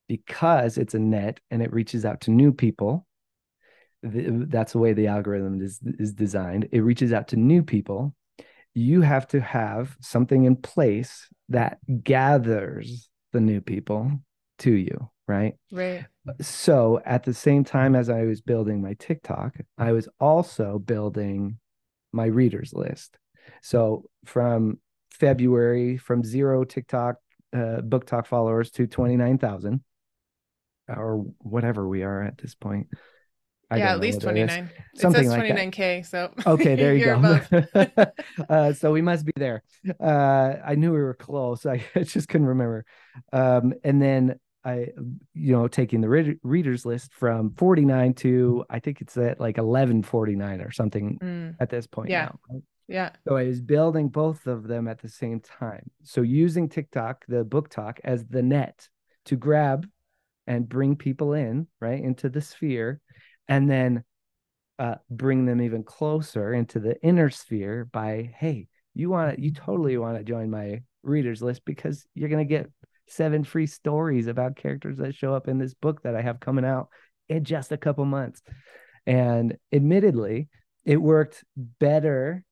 because 0.08 0.78
it's 0.78 0.93
a 0.93 1.00
net 1.00 1.39
and 1.52 1.62
it 1.62 1.74
reaches 1.74 2.06
out 2.06 2.22
to 2.22 2.32
new 2.32 2.52
people. 2.52 3.06
The, 4.04 4.46
that's 4.48 4.74
the 4.74 4.80
way 4.80 4.94
the 4.94 5.08
algorithm 5.08 5.62
is 5.62 5.80
is 6.00 6.14
designed. 6.14 6.70
It 6.72 6.80
reaches 6.80 7.12
out 7.12 7.28
to 7.30 7.38
new 7.38 7.64
people. 7.64 8.16
You 8.74 9.02
have 9.02 9.28
to 9.30 9.42
have 9.42 9.98
something 10.00 10.46
in 10.46 10.56
place 10.56 11.28
that 11.50 11.80
gathers 12.04 13.10
the 13.34 13.42
new 13.42 13.62
people 13.62 14.12
to 14.60 14.72
you, 14.72 15.10
right? 15.28 15.56
right 15.72 16.06
So 16.42 17.02
at 17.06 17.24
the 17.24 17.34
same 17.34 17.64
time 17.64 17.96
as 17.96 18.10
I 18.10 18.24
was 18.24 18.42
building 18.42 18.82
my 18.82 18.94
TikTok, 18.94 19.56
I 19.78 19.92
was 19.92 20.08
also 20.20 20.80
building 20.80 21.58
my 22.12 22.26
readers 22.26 22.74
list. 22.74 23.18
So 23.62 24.06
from 24.26 24.80
February, 25.12 25.98
from 25.98 26.24
zero 26.24 26.64
TikTok 26.64 27.18
uh, 27.54 27.82
BookTok 27.82 28.28
followers 28.28 28.72
to 28.72 28.88
29,000 28.88 29.82
or 30.88 31.26
whatever 31.40 31.88
we 31.88 32.04
are 32.04 32.24
at 32.24 32.38
this 32.38 32.56
point. 32.56 32.88
I 33.72 33.78
yeah 33.78 33.92
at 33.94 34.00
least 34.00 34.24
what 34.24 34.36
it 34.36 34.42
is. 34.50 34.56
29 34.56 34.70
it 34.94 35.00
Something 35.00 35.24
says 35.30 35.38
like 35.38 35.52
29k 35.54 36.06
so 36.06 36.34
Okay, 36.48 36.76
there 36.76 36.96
you 36.98 37.06
go. 37.06 37.40
uh, 38.50 38.74
so 38.74 38.92
we 38.92 39.02
must 39.02 39.26
be 39.26 39.32
there. 39.36 39.64
Uh, 40.00 40.56
I 40.66 40.76
knew 40.76 40.92
we 40.92 41.00
were 41.00 41.14
close. 41.14 41.66
I 41.66 41.84
just 42.04 42.28
couldn't 42.28 42.48
remember. 42.48 42.86
Um, 43.32 43.74
and 43.84 44.02
then 44.02 44.40
I, 44.66 44.88
you 45.34 45.54
know, 45.54 45.68
taking 45.68 46.02
the 46.02 46.10
read- 46.10 46.40
readers 46.44 46.86
list 46.86 47.14
from 47.14 47.54
49 47.56 48.14
to 48.16 48.66
I 48.70 48.80
think 48.80 49.02
it's 49.02 49.16
at 49.18 49.40
like 49.40 49.58
1149 49.58 50.62
or 50.62 50.72
something 50.72 51.18
Mm, 51.22 51.56
at 51.60 51.70
this 51.70 51.88
point 51.88 52.10
Yeah. 52.10 52.26
now. 52.26 52.40
right? 52.50 52.64
yeah 52.88 53.10
So 53.28 53.38
I 53.38 53.44
was 53.46 53.62
building 53.62 54.10
both 54.10 54.48
of 54.48 54.68
them 54.68 54.88
at 54.88 55.00
the 55.00 55.10
same 55.10 55.40
time. 55.40 55.90
So 56.04 56.22
using 56.22 56.68
TikTok, 56.70 57.24
the 57.28 57.46
BookTok, 57.46 58.00
as 58.04 58.26
the 58.26 58.42
net 58.42 58.90
to 59.26 59.36
grab 59.38 59.88
and 60.48 60.68
bring 60.68 60.96
people 60.96 61.34
in, 61.34 61.68
right, 61.80 62.02
into 62.04 62.28
the 62.30 62.42
sphere, 62.42 63.00
and 63.50 63.70
then 63.70 64.04
uh, 64.78 64.96
bring 65.10 65.46
them 65.46 65.62
even 65.62 65.84
closer 65.84 66.54
into 66.54 66.80
the 66.80 66.96
inner 67.02 67.30
sphere 67.30 67.90
by, 67.92 68.34
hey, 68.38 68.68
you 68.94 69.10
want 69.10 69.36
to, 69.36 69.42
you 69.42 69.52
totally 69.52 69.98
want 69.98 70.18
to 70.18 70.24
join 70.24 70.50
my 70.50 70.82
readers 71.04 71.42
list 71.42 71.66
because 71.66 72.08
you're 72.14 72.30
going 72.30 72.48
to 72.48 72.50
get 72.50 72.72
seven 73.08 73.44
free 73.44 73.66
stories 73.66 74.28
about 74.28 74.56
characters 74.56 74.98
that 74.98 75.16
show 75.16 75.34
up 75.34 75.48
in 75.48 75.58
this 75.58 75.74
book 75.74 76.04
that 76.04 76.16
I 76.16 76.22
have 76.22 76.40
coming 76.40 76.64
out 76.64 76.90
in 77.28 77.44
just 77.44 77.72
a 77.72 77.78
couple 77.78 78.06
months. 78.06 78.42
And 79.06 79.58
admittedly, 79.74 80.48
it 80.86 80.98
worked 80.98 81.44
better 81.58 82.44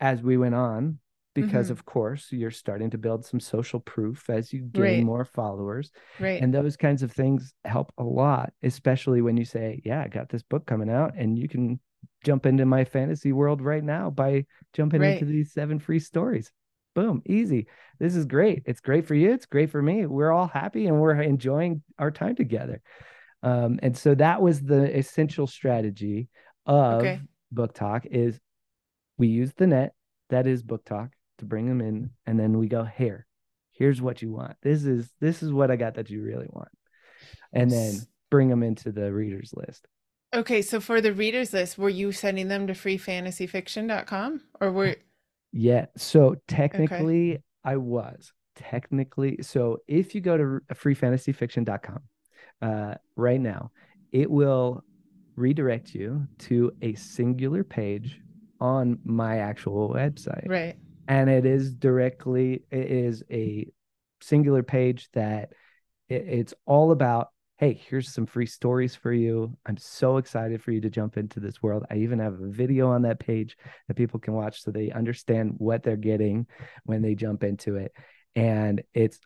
as 0.00 0.22
we 0.22 0.36
went 0.36 0.54
on 0.54 0.98
because 1.34 1.68
Mhm. 1.68 1.72
of 1.72 1.84
course 1.84 2.30
you're 2.32 2.50
starting 2.50 2.90
to 2.90 2.98
build 2.98 3.24
some 3.24 3.40
social 3.40 3.80
proof 3.80 4.28
as 4.28 4.52
you 4.52 4.60
gain 4.62 4.82
Right. 4.82 5.04
more 5.04 5.24
followers 5.24 5.90
right. 6.20 6.42
and 6.42 6.52
those 6.52 6.76
kinds 6.76 7.02
of 7.02 7.12
things 7.12 7.54
help 7.64 7.92
a 7.98 8.04
lot 8.04 8.52
especially 8.62 9.22
when 9.22 9.36
you 9.36 9.44
say 9.44 9.80
yeah 9.84 10.02
i 10.02 10.08
got 10.08 10.28
this 10.28 10.42
book 10.42 10.66
coming 10.66 10.90
out 10.90 11.14
and 11.16 11.38
you 11.38 11.48
can 11.48 11.80
jump 12.24 12.46
into 12.46 12.66
my 12.66 12.84
fantasy 12.84 13.32
world 13.32 13.60
right 13.62 13.82
now 13.84 14.10
by 14.10 14.44
jumping 14.72 15.00
into 15.14 15.24
these 15.24 15.52
seven 15.52 15.78
free 15.78 15.98
stories. 15.98 16.52
Boom 16.94 17.22
easy. 17.26 17.66
This 17.98 18.14
is 18.14 18.26
great. 18.26 18.62
It's 18.66 18.80
great 18.80 19.06
for 19.06 19.14
you 19.14 19.32
it's 19.32 19.46
great 19.46 19.70
for 19.70 19.80
me. 19.80 20.04
We're 20.06 20.30
all 20.30 20.46
happy 20.48 20.86
and 20.86 21.00
we're 21.00 21.20
enjoying 21.22 21.82
our 21.98 22.10
time 22.10 22.36
together. 22.36 22.80
Um, 23.42 23.80
and 23.82 23.96
so 23.96 24.14
that 24.16 24.40
was 24.42 24.60
the 24.60 24.96
essential 24.96 25.46
strategy 25.46 26.28
of 26.66 27.00
Okay. 27.00 27.20
BookTok 27.54 28.06
is 28.06 28.38
we 29.16 29.28
use 29.28 29.52
the 29.54 29.66
net 29.66 29.94
that 30.28 30.46
is 30.46 30.62
BookTok 30.62 31.10
to 31.42 31.46
bring 31.46 31.66
them 31.66 31.80
in 31.80 32.10
and 32.26 32.38
then 32.38 32.58
we 32.58 32.68
go 32.68 32.84
here 32.84 33.26
here's 33.72 34.00
what 34.00 34.22
you 34.22 34.30
want. 34.30 34.56
This 34.62 34.84
is 34.84 35.10
this 35.20 35.42
is 35.42 35.52
what 35.52 35.70
i 35.70 35.76
got 35.76 35.94
that 35.94 36.10
you 36.10 36.22
really 36.22 36.48
want. 36.50 36.68
And 37.52 37.70
then 37.70 37.94
bring 38.30 38.48
them 38.48 38.62
into 38.62 38.92
the 38.92 39.12
readers 39.12 39.52
list. 39.54 39.86
Okay 40.34 40.62
so 40.62 40.80
for 40.80 41.00
the 41.00 41.12
readers 41.12 41.52
list 41.52 41.78
were 41.78 41.88
you 41.88 42.12
sending 42.12 42.48
them 42.48 42.66
to 42.68 42.72
freefantasyfiction.com 42.74 44.40
or 44.60 44.72
were 44.72 44.96
yeah 45.52 45.86
so 45.96 46.36
technically 46.46 47.42
i 47.64 47.76
was. 47.76 48.32
Technically 48.54 49.38
so 49.42 49.78
if 49.88 50.14
you 50.14 50.20
go 50.20 50.36
to 50.36 50.60
freefantasyfiction.com 50.74 52.00
uh, 52.60 52.94
right 53.16 53.40
now, 53.40 53.72
it 54.12 54.30
will 54.30 54.84
redirect 55.34 55.94
you 55.94 56.28
to 56.38 56.70
a 56.82 56.94
singular 56.94 57.64
page 57.64 58.20
on 58.60 58.98
my 59.04 59.38
actual 59.38 59.88
website. 59.88 60.46
Right. 60.48 60.76
And 61.12 61.28
it 61.28 61.44
is 61.44 61.74
directly, 61.74 62.64
it 62.70 62.90
is 62.90 63.22
a 63.30 63.66
singular 64.22 64.62
page 64.62 65.10
that 65.12 65.52
it, 66.08 66.24
it's 66.26 66.54
all 66.64 66.90
about 66.90 67.28
hey, 67.58 67.78
here's 67.88 68.12
some 68.12 68.26
free 68.26 68.46
stories 68.46 68.96
for 68.96 69.12
you. 69.12 69.56
I'm 69.66 69.76
so 69.76 70.16
excited 70.16 70.60
for 70.62 70.72
you 70.72 70.80
to 70.80 70.90
jump 70.90 71.16
into 71.16 71.38
this 71.38 71.62
world. 71.62 71.84
I 71.90 71.98
even 71.98 72.18
have 72.18 72.40
a 72.40 72.48
video 72.48 72.88
on 72.88 73.02
that 73.02 73.20
page 73.20 73.56
that 73.86 73.94
people 73.94 74.18
can 74.18 74.32
watch 74.32 74.62
so 74.62 74.72
they 74.72 74.90
understand 74.90 75.52
what 75.58 75.84
they're 75.84 75.96
getting 75.96 76.46
when 76.84 77.02
they 77.02 77.14
jump 77.14 77.44
into 77.44 77.76
it. 77.76 77.92
And 78.34 78.82
it's 78.94 79.20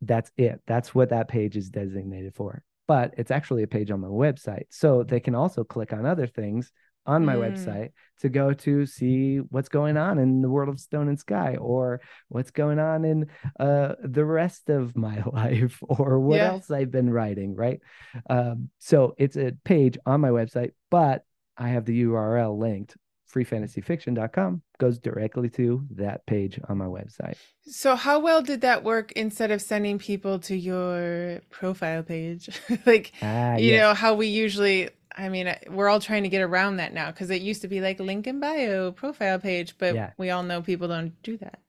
that's 0.00 0.32
it. 0.38 0.62
That's 0.66 0.94
what 0.94 1.10
that 1.10 1.28
page 1.28 1.56
is 1.56 1.68
designated 1.68 2.34
for. 2.34 2.64
But 2.88 3.14
it's 3.18 3.30
actually 3.30 3.62
a 3.62 3.68
page 3.68 3.90
on 3.90 4.00
my 4.00 4.08
website. 4.08 4.64
So 4.70 5.02
they 5.02 5.20
can 5.20 5.34
also 5.34 5.64
click 5.64 5.92
on 5.92 6.06
other 6.06 6.26
things 6.26 6.72
on 7.06 7.24
my 7.24 7.34
mm. 7.34 7.50
website 7.50 7.90
to 8.20 8.28
go 8.28 8.52
to 8.52 8.86
see 8.86 9.38
what's 9.38 9.68
going 9.68 9.96
on 9.96 10.18
in 10.18 10.40
the 10.40 10.48
world 10.48 10.68
of 10.68 10.80
stone 10.80 11.08
and 11.08 11.18
sky 11.18 11.56
or 11.56 12.00
what's 12.28 12.50
going 12.50 12.78
on 12.78 13.04
in 13.04 13.26
uh, 13.60 13.94
the 14.02 14.24
rest 14.24 14.70
of 14.70 14.96
my 14.96 15.22
life 15.32 15.78
or 15.82 16.18
what 16.18 16.36
yeah. 16.36 16.48
else 16.48 16.70
I've 16.70 16.90
been 16.90 17.10
writing, 17.10 17.54
right? 17.54 17.80
Um, 18.28 18.70
so 18.78 19.14
it's 19.18 19.36
a 19.36 19.52
page 19.64 19.98
on 20.06 20.20
my 20.20 20.30
website, 20.30 20.72
but 20.90 21.24
I 21.56 21.68
have 21.68 21.84
the 21.84 22.04
URL 22.04 22.58
linked 22.58 22.96
freefantasyfiction.com 23.36 24.62
goes 24.78 24.98
directly 24.98 25.48
to 25.50 25.86
that 25.90 26.24
page 26.26 26.60
on 26.68 26.78
my 26.78 26.86
website. 26.86 27.36
So 27.62 27.96
how 27.96 28.18
well 28.18 28.42
did 28.42 28.62
that 28.62 28.84
work 28.84 29.12
instead 29.12 29.50
of 29.50 29.60
sending 29.60 29.98
people 29.98 30.38
to 30.40 30.56
your 30.56 31.40
profile 31.50 32.02
page? 32.02 32.48
like 32.86 33.12
ah, 33.22 33.56
you 33.56 33.72
yes. 33.72 33.80
know 33.80 33.94
how 33.94 34.14
we 34.14 34.28
usually 34.28 34.90
I 35.16 35.28
mean, 35.28 35.54
we're 35.70 35.88
all 35.88 36.00
trying 36.00 36.24
to 36.24 36.28
get 36.28 36.42
around 36.42 36.76
that 36.76 36.92
now 36.92 37.10
because 37.10 37.30
it 37.30 37.40
used 37.40 37.62
to 37.62 37.68
be 37.68 37.80
like 37.80 38.00
link 38.00 38.26
in 38.26 38.38
bio 38.40 38.92
profile 38.92 39.38
page, 39.38 39.76
but 39.78 39.94
yeah. 39.94 40.10
we 40.18 40.30
all 40.30 40.42
know 40.42 40.60
people 40.60 40.88
don't 40.88 41.20
do 41.22 41.36
that. 41.38 41.60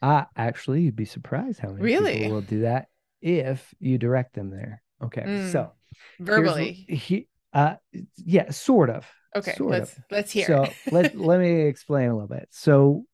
Uh, 0.00 0.24
actually, 0.36 0.82
you'd 0.82 0.96
be 0.96 1.04
surprised 1.04 1.58
how 1.58 1.70
many 1.70 1.82
really? 1.82 2.18
people 2.18 2.32
will 2.34 2.40
do 2.40 2.60
that 2.60 2.88
if 3.20 3.74
you 3.80 3.98
direct 3.98 4.34
them 4.34 4.50
there. 4.50 4.82
Okay, 5.02 5.22
mm. 5.22 5.52
so 5.52 5.72
verbally, 6.20 6.72
he, 6.88 7.28
uh, 7.52 7.74
yeah, 8.16 8.50
sort 8.50 8.90
of. 8.90 9.06
Okay, 9.36 9.54
sort 9.54 9.70
let's 9.70 9.96
of. 9.96 10.04
let's 10.10 10.30
hear. 10.30 10.46
So 10.46 10.68
let 10.90 11.16
let 11.18 11.40
me 11.40 11.62
explain 11.62 12.08
a 12.08 12.14
little 12.14 12.28
bit. 12.28 12.48
So 12.50 13.04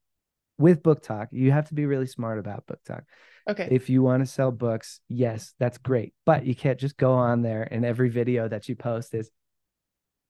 with 0.58 0.82
BookTok, 0.82 1.28
you 1.32 1.52
have 1.52 1.68
to 1.68 1.74
be 1.74 1.86
really 1.86 2.06
smart 2.06 2.38
about 2.38 2.66
BookTok. 2.66 3.02
Okay. 3.48 3.68
If 3.70 3.90
you 3.90 4.02
want 4.02 4.22
to 4.22 4.26
sell 4.26 4.50
books, 4.50 5.00
yes, 5.08 5.54
that's 5.58 5.78
great. 5.78 6.14
But 6.24 6.46
you 6.46 6.54
can't 6.54 6.78
just 6.78 6.96
go 6.96 7.12
on 7.12 7.42
there 7.42 7.68
and 7.70 7.84
every 7.84 8.08
video 8.08 8.48
that 8.48 8.68
you 8.68 8.76
post 8.76 9.14
is 9.14 9.30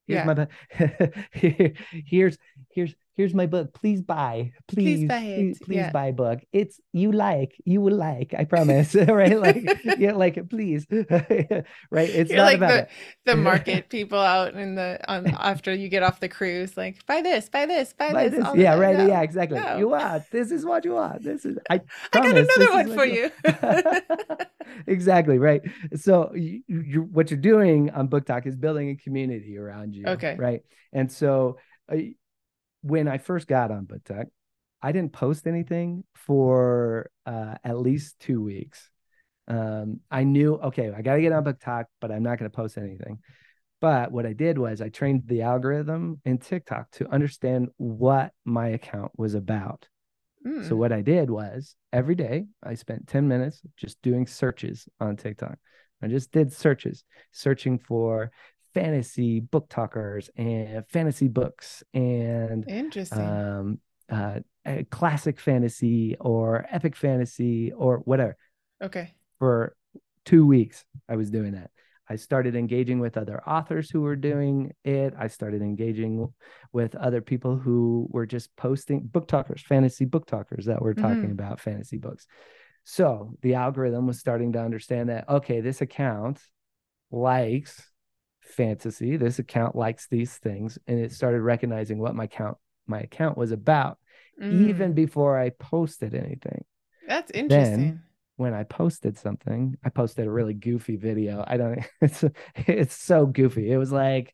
Here's 0.07 0.19
yeah. 0.19 0.25
my 0.25 0.33
here's 1.91 2.37
here's 2.69 2.95
here's 3.15 3.33
my 3.33 3.45
book. 3.45 3.73
Please 3.73 4.01
buy. 4.01 4.51
Please, 4.67 4.99
please 4.99 5.07
buy 5.07 5.19
it. 5.19 5.37
Please, 5.37 5.59
please 5.59 5.75
yeah. 5.75 5.91
buy 5.91 6.07
a 6.07 6.13
book. 6.13 6.39
It's 6.51 6.79
you 6.91 7.11
like, 7.11 7.53
you 7.65 7.81
will 7.81 7.95
like, 7.95 8.33
I 8.37 8.43
promise. 8.43 8.93
right? 8.95 9.39
Like 9.39 9.63
yeah, 9.97 10.13
like 10.13 10.49
please. 10.49 10.85
right. 10.91 12.09
It's 12.09 12.29
You're 12.29 12.37
not 12.37 12.45
like 12.45 12.57
about 12.57 12.69
the, 12.69 12.81
it. 12.81 12.89
the 13.25 13.35
market 13.51 13.89
people 13.89 14.19
out 14.19 14.53
in 14.53 14.75
the 14.75 14.99
on 15.07 15.27
after 15.27 15.73
you 15.73 15.89
get 15.89 16.03
off 16.03 16.19
the 16.19 16.29
cruise, 16.29 16.77
like 16.77 17.05
buy 17.05 17.21
this, 17.21 17.49
buy 17.49 17.65
this, 17.65 17.93
buy, 17.93 18.11
buy 18.11 18.29
this. 18.29 18.43
this. 18.43 18.55
Yeah, 18.55 18.75
right. 18.75 18.97
No, 18.97 19.07
yeah, 19.07 19.21
exactly. 19.21 19.59
No. 19.59 19.77
You 19.77 19.89
want 19.89 20.29
this 20.31 20.51
is 20.51 20.65
what 20.65 20.85
you 20.85 20.93
want. 20.93 21.23
This 21.23 21.45
is 21.45 21.57
I 21.69 21.79
promise, 22.11 22.31
I 22.31 22.43
got 22.43 22.57
another 22.57 22.73
one 22.73 22.93
for 22.93 23.05
you. 23.05 23.31
exactly, 24.87 25.39
right. 25.39 25.61
So 25.95 26.31
you, 26.35 26.61
you 26.67 27.01
what 27.11 27.31
you're 27.31 27.39
doing 27.39 27.89
on 27.91 28.07
BookTok 28.07 28.45
is 28.45 28.55
building 28.55 28.89
a 28.89 28.95
community 28.95 29.57
around 29.57 29.95
you. 29.95 30.05
Okay. 30.07 30.35
Right. 30.37 30.61
And 30.93 31.11
so 31.11 31.57
uh, 31.91 31.97
when 32.85 33.07
I 33.07 33.17
first 33.17 33.47
got 33.47 33.71
on 33.71 33.87
BookTok, 33.87 34.25
I 34.79 34.91
didn't 34.91 35.11
post 35.11 35.47
anything 35.47 36.03
for 36.13 37.09
uh, 37.25 37.55
at 37.63 37.79
least 37.79 38.19
two 38.19 38.43
weeks. 38.43 38.91
Um, 39.47 40.01
I 40.11 40.23
knew, 40.23 40.55
okay, 40.55 40.91
I 40.95 41.01
got 41.01 41.15
to 41.15 41.21
get 41.21 41.31
on 41.31 41.43
BookTok, 41.43 41.85
but 41.99 42.11
I'm 42.11 42.21
not 42.21 42.37
going 42.37 42.49
to 42.49 42.55
post 42.55 42.77
anything. 42.77 43.19
But 43.81 44.11
what 44.11 44.27
I 44.27 44.33
did 44.33 44.59
was 44.59 44.81
I 44.81 44.89
trained 44.89 45.23
the 45.25 45.41
algorithm 45.41 46.21
in 46.25 46.37
TikTok 46.37 46.91
to 46.91 47.11
understand 47.11 47.69
what 47.77 48.33
my 48.45 48.67
account 48.69 49.11
was 49.17 49.33
about. 49.33 49.87
Mm. 50.45 50.69
So 50.69 50.75
what 50.75 50.91
I 50.91 51.01
did 51.01 51.31
was 51.31 51.75
every 51.91 52.15
day 52.15 52.45
I 52.63 52.75
spent 52.75 53.07
10 53.07 53.27
minutes 53.27 53.61
just 53.77 53.99
doing 54.03 54.27
searches 54.27 54.87
on 54.99 55.17
TikTok. 55.17 55.57
I 56.03 56.07
just 56.07 56.31
did 56.31 56.53
searches, 56.53 57.03
searching 57.31 57.79
for 57.79 58.31
fantasy 58.75 59.41
BookTokers 59.41 60.29
and 60.35 60.85
fantasy 60.89 61.29
books 61.29 61.83
and 61.93 62.69
interesting 62.69 63.19
um, 63.19 63.79
uh, 64.11 64.41
classic 64.91 65.39
fantasy 65.39 66.15
or 66.19 66.67
epic 66.69 66.95
fantasy 66.95 67.71
or 67.71 67.99
whatever. 67.99 68.35
Okay. 68.83 69.15
For 69.39 69.75
two 70.25 70.45
weeks, 70.45 70.85
I 71.09 71.15
was 71.15 71.31
doing 71.31 71.53
that. 71.53 71.71
I 72.07 72.17
started 72.17 72.55
engaging 72.55 72.99
with 72.99 73.17
other 73.17 73.41
authors 73.49 73.89
who 73.89 74.01
were 74.01 74.15
doing 74.15 74.73
it. 74.83 75.13
I 75.17 75.27
started 75.27 75.61
engaging 75.61 76.31
with 76.71 76.93
other 76.95 77.21
people 77.21 77.55
who 77.57 78.07
were 78.11 78.27
just 78.27 78.55
posting 78.55 79.07
BookTokers, 79.07 79.61
fantasy 79.61 80.05
BookTokers 80.05 80.65
that 80.65 80.81
were 80.81 80.93
talking 80.93 81.23
mm-hmm. 81.23 81.31
about 81.31 81.59
fantasy 81.59 81.97
books. 81.97 82.27
So 82.83 83.33
the 83.41 83.55
algorithm 83.55 84.05
was 84.05 84.19
starting 84.19 84.51
to 84.53 84.61
understand 84.61 85.09
that, 85.09 85.27
okay, 85.27 85.61
this 85.61 85.81
account 85.81 86.39
likes 87.09 87.81
fantasy. 88.45 89.17
This 89.17 89.39
account 89.39 89.75
likes 89.75 90.07
these 90.07 90.37
things, 90.37 90.77
and 90.87 90.99
it 90.99 91.11
started 91.11 91.41
recognizing 91.41 91.99
what 91.99 92.15
my 92.15 92.25
account 92.25 92.57
my 92.87 92.99
account 92.99 93.37
was 93.37 93.51
about, 93.51 93.97
mm. 94.41 94.69
even 94.69 94.93
before 94.93 95.39
I 95.39 95.49
posted 95.49 96.13
anything. 96.13 96.63
That's 97.07 97.31
interesting. 97.31 97.77
Then, 97.77 98.03
when 98.37 98.53
I 98.53 98.63
posted 98.63 99.17
something, 99.17 99.77
I 99.83 99.89
posted 99.89 100.27
a 100.27 100.31
really 100.31 100.53
goofy 100.53 100.97
video. 100.97 101.43
I 101.45 101.57
don't. 101.57 101.79
It's 102.01 102.23
it's 102.55 102.95
so 102.95 103.25
goofy. 103.25 103.71
It 103.71 103.77
was 103.77 103.91
like, 103.91 104.33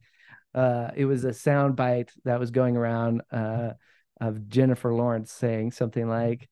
uh, 0.53 0.91
it 0.95 1.05
was 1.05 1.23
a 1.23 1.33
sound 1.33 1.75
bite 1.75 2.11
that 2.25 2.39
was 2.39 2.51
going 2.51 2.77
around 2.77 3.21
uh, 3.31 3.71
of 4.19 4.49
Jennifer 4.49 4.93
Lawrence 4.93 5.31
saying 5.31 5.71
something 5.71 6.07
like, 6.07 6.49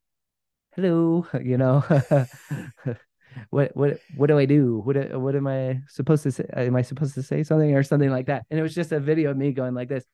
"Hello," 0.76 1.28
you 1.42 1.58
know. 1.58 1.84
what 3.50 3.76
what 3.76 4.00
what 4.16 4.28
do 4.28 4.38
I 4.38 4.46
do? 4.46 4.82
What 4.84 5.20
what 5.20 5.36
am 5.36 5.48
I 5.48 5.82
supposed 5.88 6.24
to 6.24 6.32
say? 6.32 6.46
Am 6.54 6.76
I 6.76 6.82
supposed 6.82 7.16
to 7.16 7.24
say 7.24 7.44
something 7.44 7.76
or 7.76 7.84
something 7.84 8.10
like 8.10 8.28
that? 8.28 8.46
And 8.50 8.60
it 8.60 8.64
was 8.64 8.76
just 8.76 8.92
a 8.92 9.00
video 9.00 9.32
of 9.32 9.38
me 9.38 9.52
going 9.52 9.74
like 9.74 9.90
this, 9.90 10.06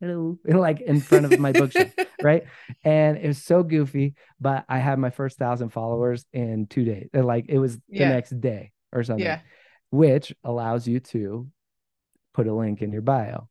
hello, 0.00 0.38
like 0.44 0.80
in 0.80 1.00
front 1.00 1.26
of 1.32 1.38
my 1.38 1.52
bookshelf, 1.52 1.92
right? 2.22 2.44
And 2.84 3.16
it 3.18 3.26
was 3.26 3.42
so 3.42 3.62
goofy, 3.62 4.14
but 4.40 4.64
I 4.68 4.78
had 4.78 4.98
my 4.98 5.10
first 5.10 5.38
thousand 5.38 5.70
followers 5.70 6.24
in 6.32 6.66
two 6.66 6.84
days. 6.84 7.08
Like 7.12 7.46
it 7.48 7.58
was 7.58 7.78
yeah. 7.88 8.08
the 8.08 8.14
next 8.14 8.40
day 8.40 8.72
or 8.92 9.02
something, 9.02 9.24
yeah. 9.24 9.40
which 9.90 10.34
allows 10.44 10.86
you 10.86 11.00
to 11.00 11.48
put 12.34 12.46
a 12.46 12.54
link 12.54 12.82
in 12.82 12.92
your 12.92 13.02
bio. 13.02 13.48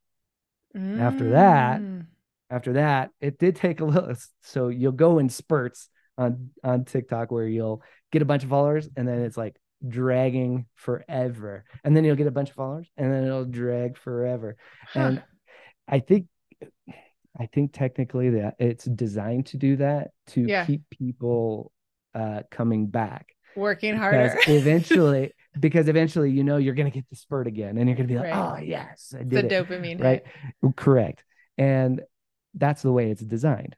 Mm. 0.75 0.99
After 0.99 1.31
that, 1.31 1.81
mm. 1.81 2.05
after 2.49 2.73
that, 2.73 3.11
it 3.19 3.39
did 3.39 3.55
take 3.55 3.79
a 3.79 3.85
little. 3.85 4.13
So 4.41 4.69
you'll 4.69 4.93
go 4.93 5.19
in 5.19 5.29
spurts 5.29 5.89
on 6.17 6.51
on 6.63 6.85
TikTok 6.85 7.31
where 7.31 7.47
you'll 7.47 7.83
get 8.11 8.21
a 8.21 8.25
bunch 8.25 8.43
of 8.43 8.49
followers 8.49 8.89
and 8.95 9.07
then 9.07 9.21
it's 9.21 9.37
like 9.37 9.55
dragging 9.87 10.65
forever. 10.75 11.65
And 11.83 11.95
then 11.95 12.03
you'll 12.03 12.15
get 12.15 12.27
a 12.27 12.31
bunch 12.31 12.49
of 12.49 12.55
followers 12.55 12.89
and 12.97 13.11
then 13.11 13.23
it'll 13.23 13.45
drag 13.45 13.97
forever. 13.97 14.57
Huh. 14.93 14.99
And 14.99 15.23
I 15.87 15.99
think 15.99 16.27
I 17.39 17.45
think 17.45 17.71
technically 17.73 18.31
that 18.31 18.55
it's 18.59 18.85
designed 18.85 19.47
to 19.47 19.57
do 19.57 19.75
that 19.77 20.11
to 20.27 20.41
yeah. 20.41 20.65
keep 20.65 20.89
people 20.89 21.71
uh 22.15 22.43
coming 22.51 22.87
back. 22.87 23.27
Working 23.55 23.95
harder. 23.95 24.37
eventually 24.47 25.33
because 25.59 25.87
eventually 25.87 26.31
you 26.31 26.43
know 26.43 26.57
you're 26.57 26.75
gonna 26.75 26.89
get 26.89 27.09
the 27.09 27.15
spurt 27.15 27.47
again 27.47 27.77
and 27.77 27.87
you're 27.87 27.95
gonna 27.95 28.07
be 28.07 28.15
like, 28.17 28.33
right. 28.33 28.59
oh 28.59 28.61
yes, 28.61 29.13
I 29.17 29.23
did 29.23 29.49
the 29.49 29.57
it. 29.57 29.67
dopamine. 29.67 30.01
Right. 30.03 30.23
Hit. 30.61 30.75
Correct. 30.75 31.23
And 31.57 32.01
that's 32.57 32.81
the 32.81 32.91
way 32.91 33.11
it's 33.11 33.21
designed. 33.21 33.75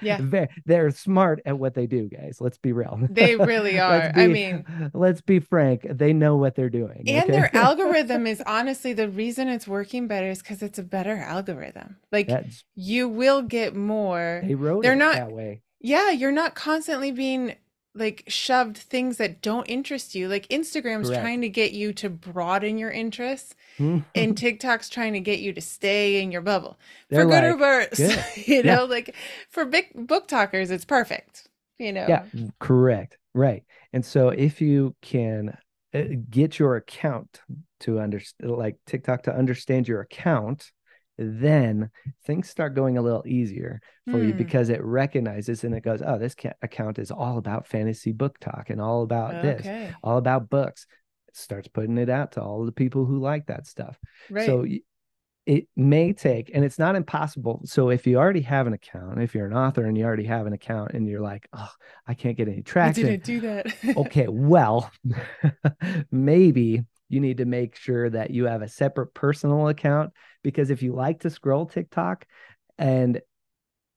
Yeah. 0.00 0.18
they're, 0.20 0.48
they're 0.66 0.90
smart 0.90 1.42
at 1.44 1.58
what 1.58 1.74
they 1.74 1.86
do, 1.86 2.08
guys. 2.08 2.38
Let's 2.40 2.58
be 2.58 2.72
real. 2.72 2.98
They 3.10 3.36
really 3.36 3.78
are. 3.78 4.12
Be, 4.12 4.20
I 4.20 4.26
mean, 4.26 4.90
let's 4.94 5.20
be 5.20 5.40
frank. 5.40 5.86
They 5.88 6.12
know 6.12 6.36
what 6.36 6.54
they're 6.54 6.70
doing. 6.70 7.04
And 7.06 7.24
okay? 7.24 7.32
their 7.32 7.56
algorithm 7.56 8.26
is 8.26 8.42
honestly 8.46 8.92
the 8.92 9.08
reason 9.08 9.48
it's 9.48 9.68
working 9.68 10.06
better 10.06 10.30
is 10.30 10.38
because 10.38 10.62
it's 10.62 10.78
a 10.78 10.82
better 10.82 11.16
algorithm. 11.16 11.96
Like 12.10 12.28
that's, 12.28 12.64
you 12.74 13.08
will 13.08 13.42
get 13.42 13.74
more. 13.74 14.42
They 14.44 14.54
wrote 14.54 14.82
they're 14.82 14.96
not, 14.96 15.14
that 15.14 15.32
way. 15.32 15.62
Yeah. 15.80 16.10
You're 16.10 16.32
not 16.32 16.54
constantly 16.54 17.12
being 17.12 17.54
like 18.00 18.24
shoved 18.26 18.78
things 18.78 19.18
that 19.18 19.42
don't 19.42 19.66
interest 19.66 20.14
you. 20.14 20.28
Like 20.28 20.48
Instagram's 20.48 21.08
Correct. 21.08 21.22
trying 21.22 21.42
to 21.42 21.48
get 21.48 21.72
you 21.72 21.92
to 21.94 22.10
broaden 22.10 22.78
your 22.78 22.90
interests, 22.90 23.54
and 23.78 24.36
TikTok's 24.36 24.88
trying 24.88 25.12
to 25.12 25.20
get 25.20 25.38
you 25.38 25.52
to 25.52 25.60
stay 25.60 26.20
in 26.20 26.32
your 26.32 26.40
bubble. 26.40 26.78
They're 27.08 27.22
for 27.22 27.30
good 27.30 27.44
like, 27.44 27.54
or 27.54 27.56
worse, 27.58 27.98
good. 27.98 28.24
you 28.46 28.62
know, 28.62 28.82
yeah. 28.84 28.94
like 28.94 29.14
for 29.50 29.64
big 29.64 29.92
BookTokers, 29.94 30.70
it's 30.70 30.84
perfect. 30.84 31.48
You 31.78 31.92
know. 31.92 32.06
Yeah, 32.08 32.24
correct. 32.58 33.18
Right. 33.34 33.64
And 33.92 34.04
so 34.04 34.30
if 34.30 34.60
you 34.60 34.96
can 35.02 35.56
uh, 35.94 36.02
get 36.28 36.58
your 36.58 36.76
account 36.76 37.40
to 37.80 38.00
understand 38.00 38.52
like 38.52 38.76
TikTok 38.86 39.24
to 39.24 39.34
understand 39.34 39.86
your 39.86 40.00
account, 40.00 40.72
then 41.20 41.90
things 42.24 42.48
start 42.48 42.74
going 42.74 42.96
a 42.98 43.02
little 43.02 43.22
easier 43.26 43.80
for 44.10 44.18
you 44.22 44.32
Hmm. 44.32 44.38
because 44.38 44.68
it 44.70 44.82
recognizes 44.82 45.64
and 45.64 45.74
it 45.74 45.82
goes, 45.84 46.02
oh, 46.04 46.18
this 46.18 46.34
account 46.62 46.98
is 46.98 47.10
all 47.10 47.38
about 47.38 47.66
fantasy 47.66 48.12
BookTok 48.12 48.70
and 48.70 48.80
all 48.80 49.02
about 49.02 49.42
this, 49.42 49.92
all 50.02 50.16
about 50.18 50.48
books. 50.50 50.86
It 51.28 51.36
starts 51.36 51.68
putting 51.68 51.98
it 51.98 52.08
out 52.10 52.32
to 52.32 52.42
all 52.42 52.64
the 52.64 52.72
people 52.72 53.04
who 53.04 53.18
like 53.18 53.46
that 53.46 53.66
stuff. 53.66 53.98
Right. 54.30 54.46
So 54.46 54.66
it 55.46 55.66
may 55.74 56.12
take, 56.12 56.50
and 56.54 56.64
it's 56.64 56.78
not 56.78 56.94
impossible. 56.96 57.62
So 57.64 57.88
if 57.90 58.06
you 58.06 58.18
already 58.18 58.42
have 58.42 58.66
an 58.66 58.72
account, 58.72 59.20
if 59.22 59.34
you're 59.34 59.46
an 59.46 59.54
author 59.56 59.84
and 59.84 59.96
you 59.96 60.04
already 60.04 60.24
have 60.24 60.46
an 60.46 60.52
account 60.52 60.92
and 60.92 61.08
you're 61.08 61.22
like, 61.22 61.48
oh, 61.52 61.70
I 62.06 62.14
can't 62.14 62.36
get 62.36 62.46
any 62.48 62.62
traction. 62.62 63.06
I 63.06 63.10
didn't 63.16 63.24
do 63.24 63.40
that. 63.40 63.96
okay, 63.96 64.26
well, 64.28 64.90
maybe 66.10 66.84
you 67.10 67.20
need 67.20 67.38
to 67.38 67.44
make 67.44 67.76
sure 67.76 68.08
that 68.08 68.30
you 68.30 68.46
have 68.46 68.62
a 68.62 68.68
separate 68.68 69.12
personal 69.12 69.68
account 69.68 70.12
because 70.42 70.70
if 70.70 70.82
you 70.82 70.94
like 70.94 71.20
to 71.20 71.30
scroll 71.30 71.66
TikTok 71.66 72.24
and 72.78 73.20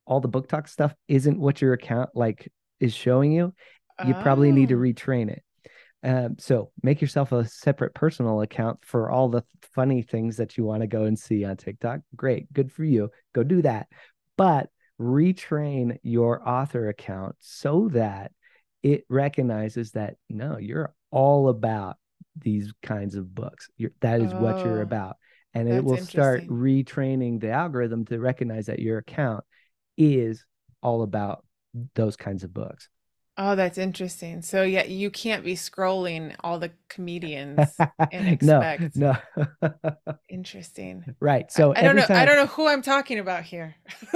all 0.06 0.20
the 0.20 0.28
BookTok 0.28 0.68
stuff 0.68 0.94
isn't 1.08 1.40
what 1.40 1.62
your 1.62 1.72
account 1.72 2.10
like 2.14 2.52
is 2.80 2.92
showing 2.92 3.32
you, 3.32 3.54
you 4.02 4.14
probably 4.14 4.52
need 4.52 4.68
to 4.70 4.74
Oh, 4.74 4.78
retrain 4.78 5.30
it. 5.30 5.42
Um, 6.02 6.36
so 6.38 6.70
make 6.82 7.00
yourself 7.00 7.32
a 7.32 7.46
separate 7.46 7.94
personal 7.94 8.42
account 8.42 8.80
for 8.84 9.10
all 9.10 9.30
the 9.30 9.42
funny 9.74 10.02
things 10.02 10.36
that 10.36 10.58
you 10.58 10.64
want 10.64 10.82
to 10.82 10.86
go 10.86 11.04
and 11.04 11.18
see 11.18 11.44
on 11.44 11.56
TikTok. 11.56 12.00
Great, 12.14 12.52
good 12.52 12.70
for 12.70 12.84
you. 12.84 13.10
Go 13.34 13.42
do 13.42 13.62
that. 13.62 13.88
But 14.36 14.68
retrain 15.00 15.98
your 16.02 16.46
author 16.46 16.88
account 16.88 17.36
so 17.40 17.88
that 17.92 18.32
it 18.82 19.04
recognizes 19.08 19.92
that 19.92 20.16
no, 20.28 20.58
you're 20.58 20.94
all 21.10 21.48
about 21.48 21.96
these 22.36 22.72
kinds 22.82 23.14
of 23.14 23.34
books. 23.34 23.68
You're, 23.76 23.92
that 24.00 24.20
is 24.20 24.34
what 24.34 24.64
you're 24.64 24.80
Oh, 24.80 24.82
about. 24.82 25.16
And 25.54 25.68
it 25.68 25.84
will 25.84 25.98
start 25.98 26.46
retraining 26.48 27.40
the 27.40 27.50
algorithm 27.50 28.04
to 28.06 28.18
recognize 28.18 28.66
that 28.66 28.80
your 28.80 28.98
account 28.98 29.44
is 29.96 30.44
all 30.82 31.02
about 31.02 31.44
those 31.94 32.16
kinds 32.16 32.42
of 32.42 32.52
books. 32.52 32.88
Oh, 33.36 33.56
that's 33.56 33.78
interesting. 33.78 34.42
So 34.42 34.62
yeah, 34.62 34.84
you 34.84 35.10
can't 35.10 35.44
be 35.44 35.54
scrolling 35.54 36.36
all 36.40 36.58
the 36.58 36.72
comedians 36.88 37.76
and 38.10 38.40
no, 38.40 38.60
expect. 38.60 38.96
no. 38.96 39.16
Interesting. 40.28 41.04
right. 41.20 41.50
So 41.50 41.74
I 41.74 41.82
don't 41.82 41.96
every 41.96 42.00
know. 42.00 42.06
I 42.10 42.24
don't 42.24 42.36
know 42.36 42.46
who 42.46 42.66
I'm 42.68 42.82
talking 42.82 43.18
about 43.18 43.42
here. 43.44 43.74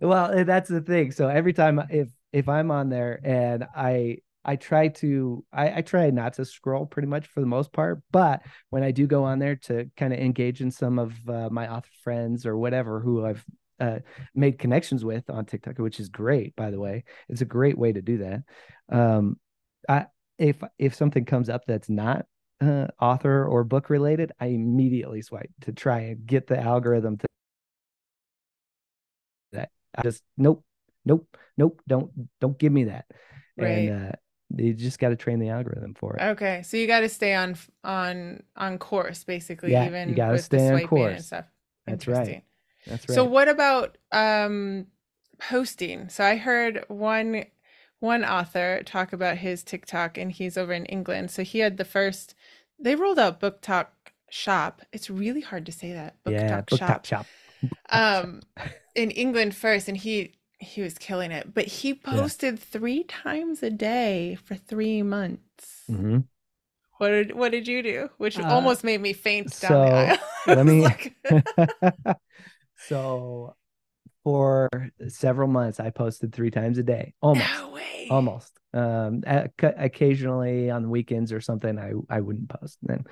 well, 0.00 0.32
eh, 0.32 0.44
that's 0.44 0.68
the 0.68 0.82
thing. 0.86 1.12
So 1.12 1.28
every 1.28 1.52
time 1.52 1.80
if 1.90 2.08
if 2.32 2.48
I'm 2.48 2.70
on 2.70 2.88
there 2.88 3.20
and 3.24 3.66
I 3.74 4.18
I 4.44 4.56
try 4.56 4.88
to 4.88 5.44
I, 5.52 5.78
I 5.78 5.80
try 5.82 6.10
not 6.10 6.34
to 6.34 6.44
scroll 6.44 6.86
pretty 6.86 7.08
much 7.08 7.26
for 7.26 7.40
the 7.40 7.46
most 7.46 7.72
part, 7.72 8.02
but 8.10 8.42
when 8.70 8.82
I 8.82 8.90
do 8.90 9.06
go 9.06 9.24
on 9.24 9.38
there 9.38 9.56
to 9.56 9.90
kind 9.96 10.12
of 10.12 10.18
engage 10.18 10.60
in 10.60 10.70
some 10.70 10.98
of 10.98 11.14
uh, 11.28 11.48
my 11.50 11.68
author 11.68 11.90
friends 12.02 12.46
or 12.46 12.56
whatever 12.56 13.00
who 13.00 13.24
I've 13.24 13.44
uh, 13.80 13.98
made 14.34 14.58
connections 14.58 15.04
with 15.04 15.28
on 15.30 15.44
TikTok, 15.44 15.78
which 15.78 16.00
is 16.00 16.08
great, 16.08 16.54
by 16.56 16.70
the 16.70 16.80
way. 16.80 17.04
It's 17.28 17.40
a 17.40 17.46
great 17.46 17.76
way 17.78 17.92
to 17.92 18.02
do 18.02 18.18
that. 18.18 18.42
Um, 18.90 19.38
I 19.88 20.06
if 20.38 20.62
if 20.78 20.94
something 20.94 21.24
comes 21.24 21.48
up 21.48 21.62
that's 21.66 21.88
not 21.88 22.26
uh, 22.60 22.88
author 23.00 23.44
or 23.44 23.64
book 23.64 23.90
related, 23.90 24.32
I 24.40 24.46
immediately 24.46 25.22
swipe 25.22 25.50
to 25.62 25.72
try 25.72 26.00
and 26.00 26.26
get 26.26 26.46
the 26.46 26.58
algorithm 26.60 27.16
to 27.18 27.26
that. 29.52 29.70
I 29.94 30.02
just 30.02 30.22
nope, 30.36 30.64
nope, 31.04 31.28
nope. 31.56 31.80
Don't 31.86 32.10
don't 32.40 32.58
give 32.58 32.72
me 32.72 32.84
that. 32.84 33.06
And 33.58 33.90
Right. 33.90 34.08
uh, 34.08 34.12
you 34.56 34.74
just 34.74 34.98
got 34.98 35.10
to 35.10 35.16
train 35.16 35.38
the 35.38 35.48
algorithm 35.48 35.94
for 35.94 36.16
it. 36.16 36.22
Okay. 36.22 36.62
So 36.62 36.76
you 36.76 36.86
got 36.86 37.00
to 37.00 37.08
stay 37.08 37.34
on 37.34 37.56
on 37.84 38.42
on 38.56 38.78
course 38.78 39.24
basically, 39.24 39.72
Yeah, 39.72 39.84
you 39.84 39.88
even 39.88 40.14
got 40.14 40.32
to 40.32 40.38
stay 40.38 40.68
on 40.68 40.68
swiping 40.68 40.86
and 40.86 40.88
course. 40.88 41.26
stuff. 41.26 41.44
That's 41.86 42.08
right. 42.08 42.42
That's 42.86 43.06
So 43.12 43.24
what 43.24 43.48
about 43.48 43.98
um 44.12 44.86
posting? 45.38 46.08
So 46.08 46.24
I 46.24 46.36
heard 46.36 46.84
one 46.88 47.44
one 48.00 48.24
author 48.24 48.82
talk 48.84 49.12
about 49.12 49.38
his 49.38 49.62
TikTok 49.62 50.18
and 50.18 50.32
he's 50.32 50.56
over 50.58 50.72
in 50.72 50.86
England. 50.86 51.30
So 51.30 51.42
he 51.44 51.60
had 51.60 51.76
the 51.76 51.84
first 51.84 52.34
they 52.78 52.96
rolled 52.96 53.18
out 53.18 53.38
Book 53.40 53.60
Talk 53.60 54.12
Shop. 54.28 54.82
It's 54.92 55.08
really 55.08 55.40
hard 55.40 55.66
to 55.66 55.72
say 55.72 55.92
that. 55.92 56.22
Book 56.24 56.34
Yeah, 56.34 56.62
Shop. 56.68 56.78
shop. 56.78 57.06
Shop. 57.06 57.26
Um 57.90 58.40
in 58.94 59.10
England 59.10 59.54
first 59.54 59.88
and 59.88 59.96
he 59.96 60.34
he 60.62 60.82
was 60.82 60.98
killing 60.98 61.30
it. 61.32 61.54
But 61.54 61.66
he 61.66 61.94
Yeah. 62.10 62.28
posted 62.28 62.58
3 62.58 63.04
times 63.04 63.62
a 63.62 63.70
day 63.70 64.36
for 64.44 64.54
3 64.56 65.02
months. 65.02 65.88
hmm 65.88 66.24
What 66.98 67.08
did 67.08 67.32
what 67.34 67.52
did 67.52 67.66
you 67.68 67.82
do? 67.82 68.10
Which 68.18 68.38
Uh, 68.38 68.42
almost 68.48 68.84
made 68.84 69.00
me 69.00 69.12
faint 69.12 69.58
down 69.60 69.80
the 69.80 69.90
so 69.90 69.92
aisle. 69.92 70.18
Let 70.46 70.66
me. 70.66 70.84
like 70.84 71.14
so 72.76 73.54
for 74.24 74.68
several 75.08 75.48
months, 75.48 75.80
I 75.80 75.90
posted 75.90 76.34
three 76.34 76.50
times 76.50 76.78
a 76.78 76.82
day, 76.82 77.14
almost. 77.22 77.52
no 77.54 77.70
way. 77.70 77.82
almost 78.10 78.52
um 78.74 79.22
occasionally 79.62 80.70
on 80.70 80.90
weekends 80.90 81.32
or 81.32 81.40
something 81.40 81.78
i 81.78 81.92
i 82.10 82.20
wouldn't 82.20 82.48
post 82.50 82.78
then 82.82 83.04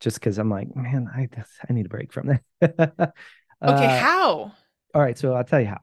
just 0.00 0.20
because 0.20 0.38
i'm 0.38 0.50
like 0.50 0.68
man 0.76 1.08
i 1.14 1.28
i 1.68 1.72
need 1.72 1.86
a 1.86 1.88
break 1.88 2.12
from 2.12 2.28
that 2.60 3.12
Okay, 3.66 3.88
uh 3.88 3.88
how? 3.88 4.52
all 4.94 5.02
right 5.02 5.18
so 5.18 5.34
i'll 5.34 5.44
tell 5.44 5.60
you 5.60 5.66
how 5.66 5.80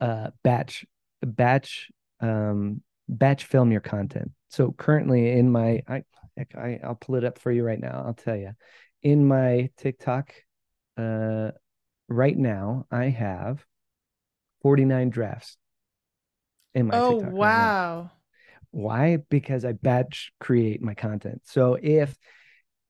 uh 0.00 0.30
batch 0.42 0.84
batch 1.22 1.90
um 2.20 2.82
batch 3.08 3.44
film 3.44 3.70
your 3.72 3.80
content. 3.80 4.32
So 4.48 4.72
currently 4.72 5.30
in 5.32 5.50
my 5.50 5.82
i 5.88 6.04
I, 6.54 6.80
i'll 6.84 6.94
pull 6.94 7.14
it 7.14 7.24
up 7.24 7.38
for 7.38 7.50
you 7.50 7.64
right 7.64 7.80
now 7.80 8.02
i'll 8.06 8.12
tell 8.14 8.36
you 8.36 8.52
in 9.02 9.26
my 9.26 9.70
tiktok 9.78 10.34
uh 10.98 11.50
right 12.08 12.36
now 12.36 12.86
i 12.90 13.06
have 13.06 13.64
49 14.62 15.08
drafts 15.08 15.56
in 16.74 16.86
my 16.86 16.94
Oh, 16.94 17.08
tiktok 17.14 17.30
right 17.30 17.32
wow. 17.32 18.10
why? 18.70 19.16
Because 19.30 19.64
i 19.64 19.72
batch 19.72 20.32
create 20.38 20.82
my 20.82 20.94
content. 20.94 21.40
So 21.44 21.78
if 21.80 22.14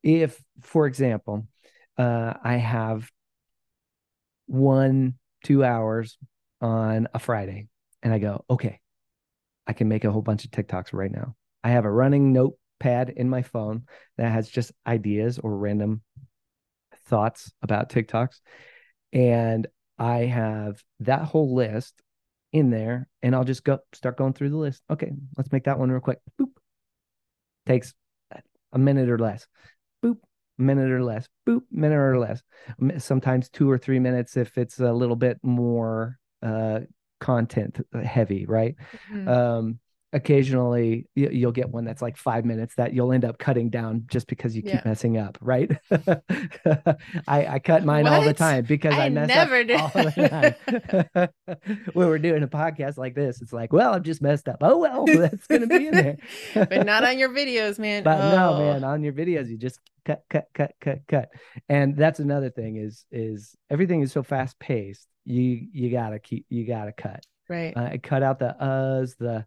if 0.02 0.42
for 0.60 0.86
example 0.86 1.46
uh 1.98 2.34
i 2.42 2.56
have 2.56 3.08
one 4.46 5.14
two 5.44 5.64
hours 5.64 6.18
on 6.60 7.08
a 7.14 7.18
friday 7.18 7.68
and 8.02 8.12
i 8.12 8.18
go 8.18 8.44
okay 8.48 8.80
i 9.66 9.72
can 9.72 9.88
make 9.88 10.04
a 10.04 10.12
whole 10.12 10.22
bunch 10.22 10.44
of 10.44 10.50
tiktoks 10.50 10.92
right 10.92 11.12
now 11.12 11.34
i 11.64 11.70
have 11.70 11.84
a 11.84 11.90
running 11.90 12.32
notepad 12.32 13.10
in 13.10 13.28
my 13.28 13.42
phone 13.42 13.82
that 14.16 14.32
has 14.32 14.48
just 14.48 14.72
ideas 14.86 15.38
or 15.38 15.56
random 15.56 16.02
thoughts 17.06 17.52
about 17.62 17.90
tiktoks 17.90 18.40
and 19.12 19.66
i 19.98 20.18
have 20.18 20.82
that 21.00 21.22
whole 21.22 21.54
list 21.54 22.02
in 22.52 22.70
there 22.70 23.08
and 23.22 23.34
I'll 23.34 23.44
just 23.44 23.64
go 23.64 23.78
start 23.92 24.16
going 24.16 24.32
through 24.32 24.50
the 24.50 24.56
list. 24.56 24.82
Okay, 24.90 25.12
let's 25.36 25.52
make 25.52 25.64
that 25.64 25.78
one 25.78 25.90
real 25.90 26.00
quick. 26.00 26.20
Boop. 26.40 26.52
Takes 27.66 27.94
a 28.72 28.78
minute 28.78 29.10
or 29.10 29.18
less. 29.18 29.46
Boop. 30.02 30.16
Minute 30.56 30.90
or 30.90 31.02
less. 31.02 31.28
Boop. 31.46 31.62
Minute 31.70 31.96
or 31.96 32.18
less. 32.18 32.42
Sometimes 32.98 33.50
two 33.50 33.70
or 33.70 33.78
three 33.78 33.98
minutes 33.98 34.36
if 34.36 34.56
it's 34.56 34.80
a 34.80 34.92
little 34.92 35.16
bit 35.16 35.38
more 35.42 36.18
uh 36.42 36.80
content 37.20 37.80
heavy, 38.04 38.46
right? 38.46 38.74
Mhm. 39.12 39.28
Um 39.28 39.78
occasionally 40.12 41.06
you, 41.16 41.28
you'll 41.30 41.52
get 41.52 41.68
one 41.68 41.84
that's 41.84 42.00
like 42.00 42.16
five 42.16 42.44
minutes 42.44 42.74
that 42.76 42.94
you'll 42.94 43.12
end 43.12 43.24
up 43.24 43.38
cutting 43.38 43.68
down 43.68 44.04
just 44.06 44.28
because 44.28 44.54
you 44.56 44.62
keep 44.62 44.72
Yeah. 44.74 44.82
messing 44.84 45.18
up 45.18 45.36
right 45.42 45.70
I, 47.28 47.46
I 47.46 47.58
cut 47.58 47.84
mine 47.84 48.06
all 48.06 48.22
the 48.22 48.32
time 48.32 48.64
because 48.64 48.94
i, 48.94 49.06
I 49.06 49.08
mess 49.10 49.28
never 49.28 49.60
up 49.60 49.66
do. 49.66 49.74
all 49.74 49.90
the 50.04 50.54
time 51.14 51.28
when 51.92 52.06
we're 52.08 52.18
doing 52.18 52.42
a 52.44 52.48
podcast 52.48 52.96
like 52.96 53.14
this 53.14 53.42
it's 53.42 53.52
like 53.52 53.72
well 53.72 53.92
i've 53.94 54.04
just 54.04 54.22
messed 54.22 54.48
up 54.48 54.58
oh 54.60 54.78
well 54.78 55.04
that's 55.06 55.46
gonna 55.48 55.66
be 55.66 55.88
in 55.88 55.94
there 55.94 56.16
But 56.54 56.86
not 56.86 57.04
on 57.04 57.18
your 57.18 57.30
videos, 57.30 57.78
man. 57.78 58.02
but 58.04 58.30
no 58.30 58.54
Oh, 58.54 58.58
man 58.58 58.84
on 58.84 59.02
your 59.02 59.12
videos 59.12 59.48
you 59.48 59.58
just 59.58 59.80
cut 60.04 60.22
cut 60.30 60.46
cut 60.54 60.72
cut 60.80 61.00
cut 61.08 61.28
and 61.68 61.96
that's 61.96 62.20
another 62.20 62.48
thing 62.50 62.76
is 62.76 63.04
is 63.10 63.56
everything 63.70 64.02
is 64.02 64.12
so 64.12 64.22
fast 64.22 64.58
paced 64.60 65.08
you 65.26 65.66
you 65.72 65.90
gotta 65.90 66.18
keep 66.18 66.46
you 66.48 66.64
gotta 66.64 66.92
cut 66.92 67.24
right. 67.48 67.76
uh, 67.76 67.96
cut 68.02 68.22
out 68.22 68.38
the 68.38 68.56
uhs, 68.60 69.16
the 69.18 69.44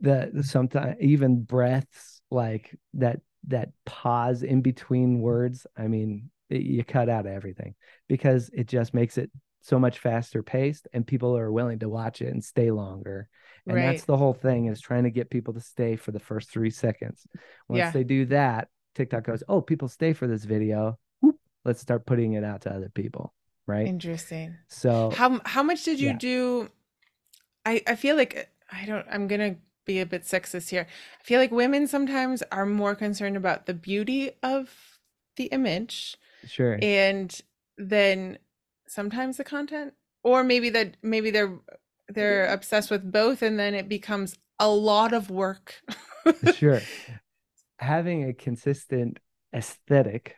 the 0.32 0.42
sometimes 0.42 0.96
even 1.00 1.42
breaths 1.42 2.20
like 2.30 2.76
that 2.94 3.20
that 3.48 3.70
pause 3.84 4.42
in 4.42 4.60
between 4.60 5.20
words. 5.20 5.66
I 5.76 5.86
mean, 5.86 6.30
it- 6.50 6.62
you 6.62 6.84
cut 6.84 7.08
out 7.08 7.26
everything 7.26 7.74
because 8.08 8.50
it 8.52 8.66
just 8.68 8.92
makes 8.92 9.18
it 9.18 9.30
so 9.62 9.78
much 9.78 9.98
faster 9.98 10.42
paced, 10.42 10.86
and 10.92 11.06
people 11.06 11.36
are 11.36 11.50
willing 11.50 11.78
to 11.80 11.88
watch 11.88 12.22
it 12.22 12.32
and 12.32 12.44
stay 12.44 12.70
longer. 12.70 13.28
And 13.66 13.76
that's 13.78 14.04
the 14.04 14.16
whole 14.16 14.34
thing 14.34 14.66
is 14.66 14.80
trying 14.80 15.04
to 15.04 15.10
get 15.10 15.30
people 15.30 15.54
to 15.54 15.60
stay 15.60 15.96
for 15.96 16.12
the 16.12 16.20
first 16.20 16.50
three 16.50 16.70
seconds. 16.70 17.26
Once 17.68 17.78
Yeah. 17.78 17.90
they 17.90 18.04
do 18.04 18.26
that, 18.26 18.68
TikTok 18.94 19.24
goes, 19.24 19.42
"Oh, 19.48 19.60
people 19.60 19.88
stay 19.88 20.12
for 20.12 20.26
this 20.28 20.44
video. 20.44 20.98
Whoop, 21.20 21.38
let's 21.64 21.80
start 21.80 22.06
putting 22.06 22.34
it 22.34 22.44
out 22.44 22.60
to 22.62 22.72
other 22.72 22.90
people." 22.90 23.34
Right. 23.66 23.86
Interesting. 23.86 24.56
So 24.68 25.10
How 25.10 25.40
how 25.44 25.62
much 25.62 25.84
did 25.84 26.00
you 26.00 26.08
yeah. 26.08 26.18
do? 26.18 26.70
I 27.64 27.82
I 27.86 27.96
feel 27.96 28.16
like 28.16 28.50
I 28.70 28.84
don't. 28.86 29.06
I'm 29.10 29.26
gonna 29.28 29.56
be 29.84 30.00
a 30.00 30.06
bit 30.06 30.22
sexist 30.22 30.70
here. 30.70 30.86
I 31.20 31.24
feel 31.24 31.40
like 31.40 31.50
women 31.50 31.86
sometimes 31.86 32.42
are 32.52 32.66
more 32.66 32.94
concerned 32.94 33.36
about 33.36 33.66
the 33.66 33.74
beauty 33.74 34.32
of 34.42 34.98
the 35.36 35.44
image 35.46 36.16
Sure. 36.46 36.78
and 36.80 37.40
then 37.78 38.38
sometimes 38.88 39.36
the 39.36 39.44
content 39.44 39.94
or 40.22 40.44
maybe 40.44 40.70
that 40.70 40.96
maybe 41.02 41.30
they're 41.30 41.58
they're 42.08 42.46
obsessed 42.46 42.90
with 42.90 43.10
both 43.10 43.42
and 43.42 43.58
then 43.58 43.74
it 43.74 43.88
becomes 43.88 44.36
a 44.58 44.68
lot 44.68 45.12
of 45.12 45.30
work. 45.30 45.82
Sure. 46.44 46.88
Having 47.78 48.28
a 48.28 48.32
consistent 48.34 49.18
aesthetic 49.54 50.36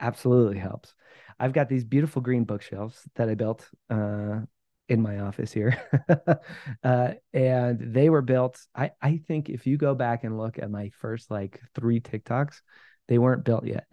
absolutely 0.00 0.58
helps. 0.58 0.94
I've 1.40 1.52
got 1.54 1.68
these 1.68 1.84
beautiful 1.84 2.22
green 2.22 2.44
bookshelves 2.44 3.00
that 3.16 3.28
I 3.28 3.34
built 3.34 3.68
uh, 3.90 4.40
in 4.88 5.00
my 5.02 5.20
office 5.20 5.52
here. 5.52 5.82
uh, 6.84 7.12
and 7.32 7.94
they 7.94 8.10
were 8.10 8.22
built. 8.22 8.60
I, 8.74 8.92
I 9.00 9.20
think 9.26 9.48
if 9.48 9.66
you 9.66 9.78
go 9.78 9.94
back 9.94 10.24
and 10.24 10.38
look 10.38 10.58
at 10.58 10.70
my 10.70 10.90
first 11.00 11.30
like 11.30 11.60
three 11.74 12.00
TikToks, 12.00 12.60
they 13.08 13.18
weren't 13.18 13.44
built 13.44 13.66
yet. 13.66 13.86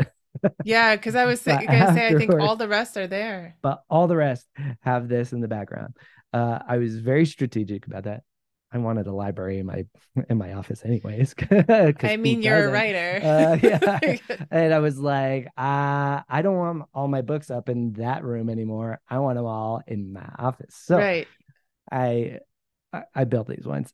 Yeah, 0.64 0.96
because 0.96 1.16
I 1.16 1.26
was 1.26 1.42
But 1.46 1.66
gonna 1.66 1.94
say 1.94 2.10
I 2.10 2.14
think 2.14 2.36
all 2.40 2.56
the 2.58 2.68
rest 2.68 2.98
are 2.98 3.08
there. 3.08 3.56
but 3.62 3.84
all 3.90 4.08
the 4.08 4.16
rest 4.18 4.48
have 4.82 5.08
this 5.08 5.34
in 5.34 5.40
the 5.40 5.48
background. 5.48 5.96
Uh, 6.34 6.60
I 6.68 6.78
was 6.78 7.00
very 7.00 7.26
strategic 7.26 7.88
about 7.88 8.04
that. 8.04 8.24
I 8.72 8.80
wanted 8.80 9.08
a 9.08 9.14
library 9.14 9.60
in 9.60 9.66
my 9.66 9.86
in 10.30 10.38
my 10.38 10.54
office, 10.54 10.84
anyways. 10.84 11.34
I 11.52 12.18
mean, 12.18 12.42
you're 12.42 12.68
a 12.68 12.72
doesn't? 12.72 12.74
writer. 12.74 13.20
Uh, 13.24 13.58
yeah. 13.62 14.18
And 14.52 14.74
I 14.74 14.80
was 14.80 15.00
like, 15.00 15.48
uh, 15.58 16.22
I 16.28 16.42
don't 16.42 16.58
want 16.58 16.84
all 16.94 17.08
my 17.08 17.22
books 17.22 17.50
up 17.50 17.70
in 17.70 17.94
that 17.94 18.24
room 18.24 18.50
anymore. 18.50 19.00
I 19.10 19.20
want 19.20 19.38
them 19.38 19.46
all 19.46 19.82
in 19.88 20.14
my 20.14 20.30
office. 20.38 20.76
So 20.76 20.98
Right. 20.98 21.28
I, 21.92 22.40
I 22.94 23.04
I 23.16 23.24
built 23.24 23.48
these 23.48 23.66
ones. 23.66 23.94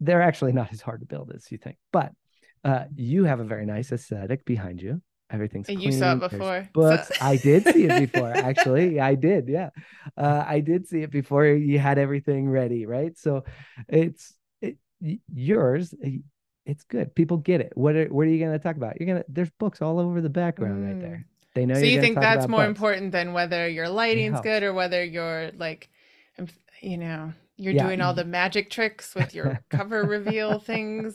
They're 0.00 0.22
actually 0.22 0.52
not 0.52 0.72
as 0.72 0.80
hard 0.80 1.00
to 1.00 1.06
build 1.06 1.32
as 1.34 1.50
you 1.52 1.58
think, 1.58 1.76
but 1.92 2.12
uh, 2.64 2.84
you 2.94 3.24
have 3.24 3.40
a 3.40 3.44
very 3.44 3.64
nice 3.66 3.92
aesthetic 3.92 4.44
behind 4.44 4.82
you. 4.82 5.00
Everything's 5.30 5.66
clean. 5.66 5.80
you 5.80 5.92
saw 5.92 6.14
it 6.14 6.20
before, 6.20 6.64
so- 6.64 6.68
Books. 6.72 7.12
I 7.20 7.36
did 7.36 7.64
see 7.64 7.84
it 7.84 8.10
before, 8.12 8.32
actually. 8.34 8.98
I 9.00 9.14
did. 9.14 9.48
Yeah, 9.48 9.70
uh, 10.16 10.44
I 10.46 10.60
did 10.60 10.88
see 10.88 11.02
it 11.02 11.10
before 11.10 11.46
you 11.46 11.78
had 11.78 11.98
everything 11.98 12.48
ready, 12.48 12.84
right? 12.86 13.16
So 13.16 13.44
it's 13.88 14.34
it, 14.60 14.76
yours. 15.32 15.94
It's 16.66 16.84
good. 16.84 17.14
People 17.14 17.36
get 17.38 17.60
it. 17.60 17.72
What 17.76 17.96
are 17.96 18.06
what 18.06 18.26
are 18.26 18.30
you 18.30 18.38
going 18.44 18.52
to 18.52 18.58
talk 18.62 18.76
about? 18.76 19.00
You're 19.00 19.06
gonna. 19.06 19.24
There's 19.28 19.50
books 19.58 19.80
all 19.80 19.98
over 20.00 20.20
the 20.20 20.28
background 20.28 20.84
right 20.84 20.96
Mm. 20.96 21.00
there. 21.00 21.26
They 21.54 21.66
know. 21.66 21.74
So 21.74 21.80
you 21.80 22.00
think 22.00 22.20
that's 22.20 22.46
more 22.46 22.60
books. 22.60 22.68
important 22.68 23.12
than 23.12 23.32
whether 23.32 23.66
your 23.68 23.88
lighting's 23.88 24.40
good 24.40 24.62
or 24.62 24.72
whether 24.72 25.02
you're 25.02 25.50
like, 25.56 25.88
you 26.80 26.96
know, 26.96 27.32
you're 27.56 27.72
Yeah, 27.72 27.86
doing 27.86 28.00
all 28.00 28.14
the 28.14 28.24
magic 28.24 28.70
tricks 28.70 29.14
with 29.14 29.34
your 29.34 29.60
cover 29.68 30.04
reveal 30.04 30.58
things. 30.60 31.14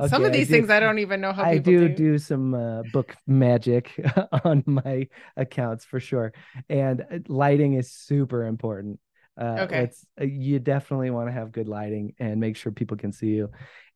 Some 0.00 0.22
Okay, 0.22 0.26
of 0.26 0.32
I 0.32 0.32
these 0.32 0.48
do- 0.48 0.52
things 0.52 0.70
I 0.70 0.80
don't 0.80 0.98
even 0.98 1.20
know 1.20 1.32
how 1.32 1.44
I 1.44 1.58
do 1.58 1.88
do. 1.88 1.88
do 1.88 2.18
some 2.18 2.54
uh, 2.54 2.82
book 2.84 3.16
magic 3.26 3.92
on 4.44 4.62
my 4.66 5.08
accounts 5.36 5.84
for 5.84 6.00
sure, 6.00 6.32
and 6.68 7.02
uh, 7.02 7.18
lighting 7.28 7.74
is 7.74 7.90
super 7.92 8.44
important. 8.46 9.00
Uh, 9.36 9.62
Okay. 9.62 9.80
it's 9.82 10.06
uh, 10.20 10.24
you 10.24 10.58
definitely 10.60 11.10
want 11.10 11.28
to 11.28 11.32
have 11.32 11.50
good 11.52 11.68
lighting 11.68 12.14
and 12.20 12.38
make 12.40 12.56
sure 12.56 12.70
people 12.72 12.96
can 12.96 13.12
see 13.12 13.28
you. 13.28 13.50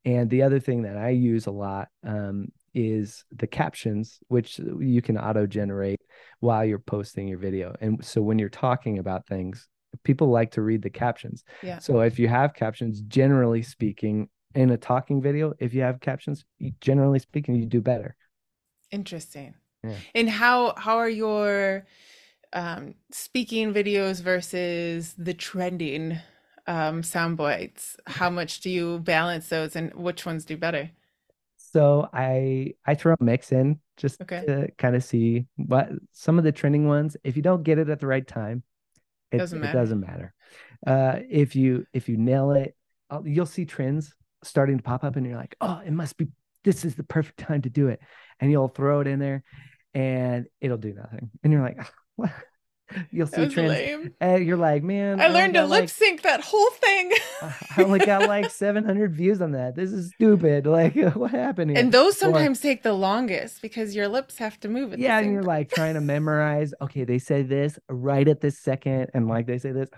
And 0.05 0.29
the 0.29 0.43
other 0.43 0.59
thing 0.59 0.83
that 0.83 0.97
I 0.97 1.09
use 1.09 1.45
a 1.47 1.51
lot 1.51 1.87
um, 2.05 2.49
is 2.73 3.23
the 3.35 3.47
captions, 3.47 4.19
which 4.27 4.59
you 4.59 5.01
can 5.01 5.17
auto 5.17 5.45
generate 5.47 6.01
while 6.39 6.63
you're 6.65 6.79
posting 6.79 7.27
your 7.27 7.39
video. 7.39 7.75
And 7.81 8.03
so 8.03 8.21
when 8.21 8.39
you're 8.39 8.49
talking 8.49 8.99
about 8.99 9.27
things, 9.27 9.67
people 10.03 10.27
like 10.29 10.51
to 10.51 10.61
read 10.61 10.81
the 10.81 10.89
captions. 10.89 11.43
Yeah. 11.61 11.79
So 11.79 12.01
if 12.01 12.19
you 12.19 12.27
have 12.27 12.53
captions, 12.53 13.01
generally 13.01 13.61
speaking, 13.61 14.29
in 14.55 14.71
a 14.71 14.77
talking 14.77 15.21
video, 15.21 15.53
if 15.59 15.73
you 15.73 15.81
have 15.81 15.99
captions, 15.99 16.45
you- 16.57 16.73
generally 16.81 17.19
speaking, 17.19 17.55
you 17.55 17.65
do 17.65 17.81
better. 17.81 18.15
Interesting. 18.91 19.53
Yeah. 19.83 20.01
And 20.15 20.29
how 20.29 20.73
how 20.75 20.97
are 20.97 21.09
your 21.09 21.85
um, 22.53 22.95
speaking 23.11 23.73
videos 23.73 24.21
versus 24.21 25.13
the 25.17 25.33
trending 25.33 26.19
um, 26.67 27.03
sound 27.03 27.37
bites? 27.37 27.97
How 28.07 28.29
much 28.29 28.61
do 28.61 28.69
you 28.69 28.99
balance 28.99 29.49
those, 29.49 29.75
and 29.75 29.93
which 29.93 30.25
ones 30.25 30.45
do 30.45 30.57
better? 30.57 30.91
So 31.57 32.09
I 32.13 32.73
I 32.85 32.95
throw 32.95 33.15
a 33.19 33.23
mix 33.23 33.51
in 33.51 33.79
just 33.97 34.21
Okay. 34.21 34.43
to 34.47 34.71
kind 34.77 34.95
of 34.95 35.03
see 35.03 35.45
what 35.55 35.89
some 36.11 36.37
of 36.37 36.43
the 36.43 36.51
trending 36.51 36.87
ones. 36.87 37.17
If 37.23 37.35
you 37.35 37.41
don't 37.43 37.63
get 37.63 37.77
it 37.77 37.89
at 37.89 37.99
the 37.99 38.07
right 38.07 38.25
time, 38.25 38.63
it 39.31 39.37
Doesn't 39.39 39.59
it 39.59 39.61
matter. 39.61 39.79
doesn't 39.79 39.99
matter. 39.99 40.33
Uh, 40.85 41.19
if 41.29 41.55
you 41.55 41.85
if 41.93 42.09
you 42.09 42.17
nail 42.17 42.51
it, 42.51 42.75
uh, 43.09 43.21
you'll 43.23 43.45
see 43.45 43.65
trends 43.65 44.15
starting 44.43 44.77
to 44.77 44.83
pop 44.83 45.03
up, 45.03 45.15
and 45.15 45.25
you're 45.25 45.37
like, 45.37 45.55
oh, 45.61 45.81
it 45.85 45.91
must 45.91 46.17
be 46.17 46.27
this 46.63 46.83
is 46.85 46.95
the 46.95 47.03
perfect 47.03 47.39
time 47.39 47.61
to 47.63 47.69
do 47.69 47.87
it, 47.87 47.99
and 48.39 48.51
you'll 48.51 48.67
throw 48.67 48.99
it 49.01 49.07
in 49.07 49.19
there, 49.19 49.43
and 49.93 50.45
it'll 50.61 50.77
do 50.77 50.93
nothing, 50.93 51.29
and 51.43 51.53
you're 51.53 51.61
like, 51.61 51.77
"Ah, 51.79 51.91
what? 52.15 52.31
You'll 53.11 53.27
see 53.27 53.47
trends, 53.47 53.69
lame. 53.69 54.13
and 54.19 54.43
you're 54.43 54.57
like, 54.57 54.81
man, 54.81 55.21
I 55.21 55.27
only 55.27 55.39
learned 55.39 55.53
to 55.53 55.61
lip 55.61 55.81
like, 55.81 55.89
sync 55.89 56.23
that 56.23 56.41
whole 56.41 56.71
thing. 56.71 57.11
I 57.77 57.83
only 57.83 57.99
got 57.99 58.27
like 58.27 58.49
700 58.49 59.13
views 59.13 59.41
on 59.43 59.51
that. 59.51 59.75
This 59.75 59.91
is 59.91 60.11
stupid. 60.15 60.65
Like, 60.65 60.95
what 61.13 61.29
happened 61.29 61.69
here? 61.69 61.79
And 61.79 61.91
those 61.91 62.15
Or- 62.15 62.19
sometimes 62.19 62.59
take 62.59 62.81
the 62.81 62.93
longest 62.93 63.61
because 63.61 63.95
your 63.95 64.07
lips 64.07 64.39
have 64.39 64.59
to 64.61 64.69
move 64.69 64.97
yeah, 64.97 65.19
and 65.19 65.31
you're 65.31 65.41
time. 65.41 65.47
like 65.47 65.69
trying 65.71 65.93
to 65.93 66.01
memorize. 66.01 66.73
Okay, 66.81 67.03
they 67.03 67.19
say 67.19 67.43
this 67.43 67.77
right 67.89 68.27
at 68.27 68.41
this 68.41 68.57
second, 68.57 69.11
and 69.13 69.27
like 69.27 69.45
they 69.45 69.59
say 69.59 69.71
this. 69.71 69.89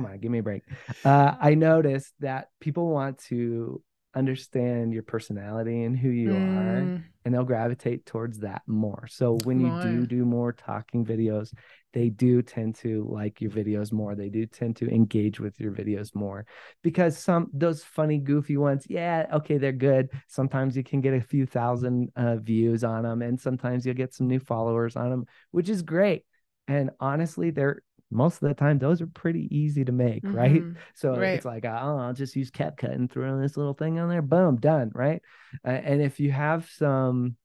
Come 0.00 0.12
on, 0.12 0.18
give 0.18 0.30
me 0.30 0.38
a 0.38 0.42
break. 0.42 0.62
Uh, 1.04 1.34
I 1.38 1.54
noticed 1.54 2.14
that 2.20 2.48
people 2.58 2.88
want 2.88 3.18
to 3.28 3.82
understand 4.14 4.92
your 4.94 5.02
personality 5.02 5.84
and 5.84 5.96
who 5.96 6.08
you 6.08 6.32
are, 6.32 6.78
Mm, 6.80 7.04
and 7.24 7.34
they'll 7.34 7.44
gravitate 7.44 8.06
towards 8.06 8.38
that 8.38 8.62
more. 8.66 9.06
So 9.08 9.34
when 9.44 9.60
you 9.60 9.70
do 9.82 10.06
do 10.06 10.24
more 10.24 10.52
talking 10.52 11.04
videos, 11.04 11.52
they 11.92 12.08
do 12.08 12.40
tend 12.40 12.76
to 12.76 13.06
like 13.10 13.42
your 13.42 13.50
videos 13.50 13.92
more. 13.92 14.14
They 14.14 14.30
do 14.30 14.46
tend 14.46 14.76
to 14.76 14.88
engage 14.88 15.38
with 15.38 15.60
your 15.60 15.72
videos 15.72 16.14
more 16.14 16.46
because 16.82 17.18
some 17.18 17.50
those 17.52 17.84
funny, 17.84 18.16
goofy 18.18 18.56
ones, 18.56 18.86
yeah, 18.88 19.26
okay, 19.34 19.58
they're 19.58 19.72
good. 19.72 20.08
Sometimes 20.28 20.76
you 20.78 20.82
can 20.82 21.02
get 21.02 21.12
a 21.12 21.20
few 21.20 21.44
thousand 21.44 22.08
uh, 22.16 22.36
views 22.36 22.84
on 22.84 23.02
them, 23.02 23.20
and 23.20 23.38
sometimes 23.38 23.84
you'll 23.84 23.94
get 23.96 24.14
some 24.14 24.28
new 24.28 24.40
followers 24.40 24.96
on 24.96 25.10
them, 25.10 25.26
which 25.50 25.68
is 25.68 25.82
great. 25.82 26.24
And 26.68 26.90
honestly, 27.00 27.50
they're 27.50 27.82
most 28.10 28.42
of 28.42 28.48
the 28.48 28.54
time 28.54 28.78
those 28.78 29.00
are 29.00 29.06
pretty 29.06 29.48
easy 29.56 29.84
to 29.84 29.92
make, 29.92 30.32
right? 30.32 30.66
mhm. 30.66 30.76
So 30.94 31.14
Right. 31.14 31.34
it's 31.34 31.44
like, 31.44 31.64
oh, 31.64 31.68
I'll 31.98 32.12
just 32.14 32.36
use 32.36 32.50
CapCut 32.50 32.92
and 32.94 33.10
throw 33.10 33.40
this 33.40 33.56
little 33.56 33.74
thing 33.74 33.98
on 33.98 34.08
there. 34.08 34.22
Boom, 34.22 34.56
done, 34.56 34.90
right? 34.94 35.22
Uh, 35.64 35.70
and 35.70 36.02
if 36.02 36.20
you 36.20 36.30
have 36.32 36.68
some 36.70 37.36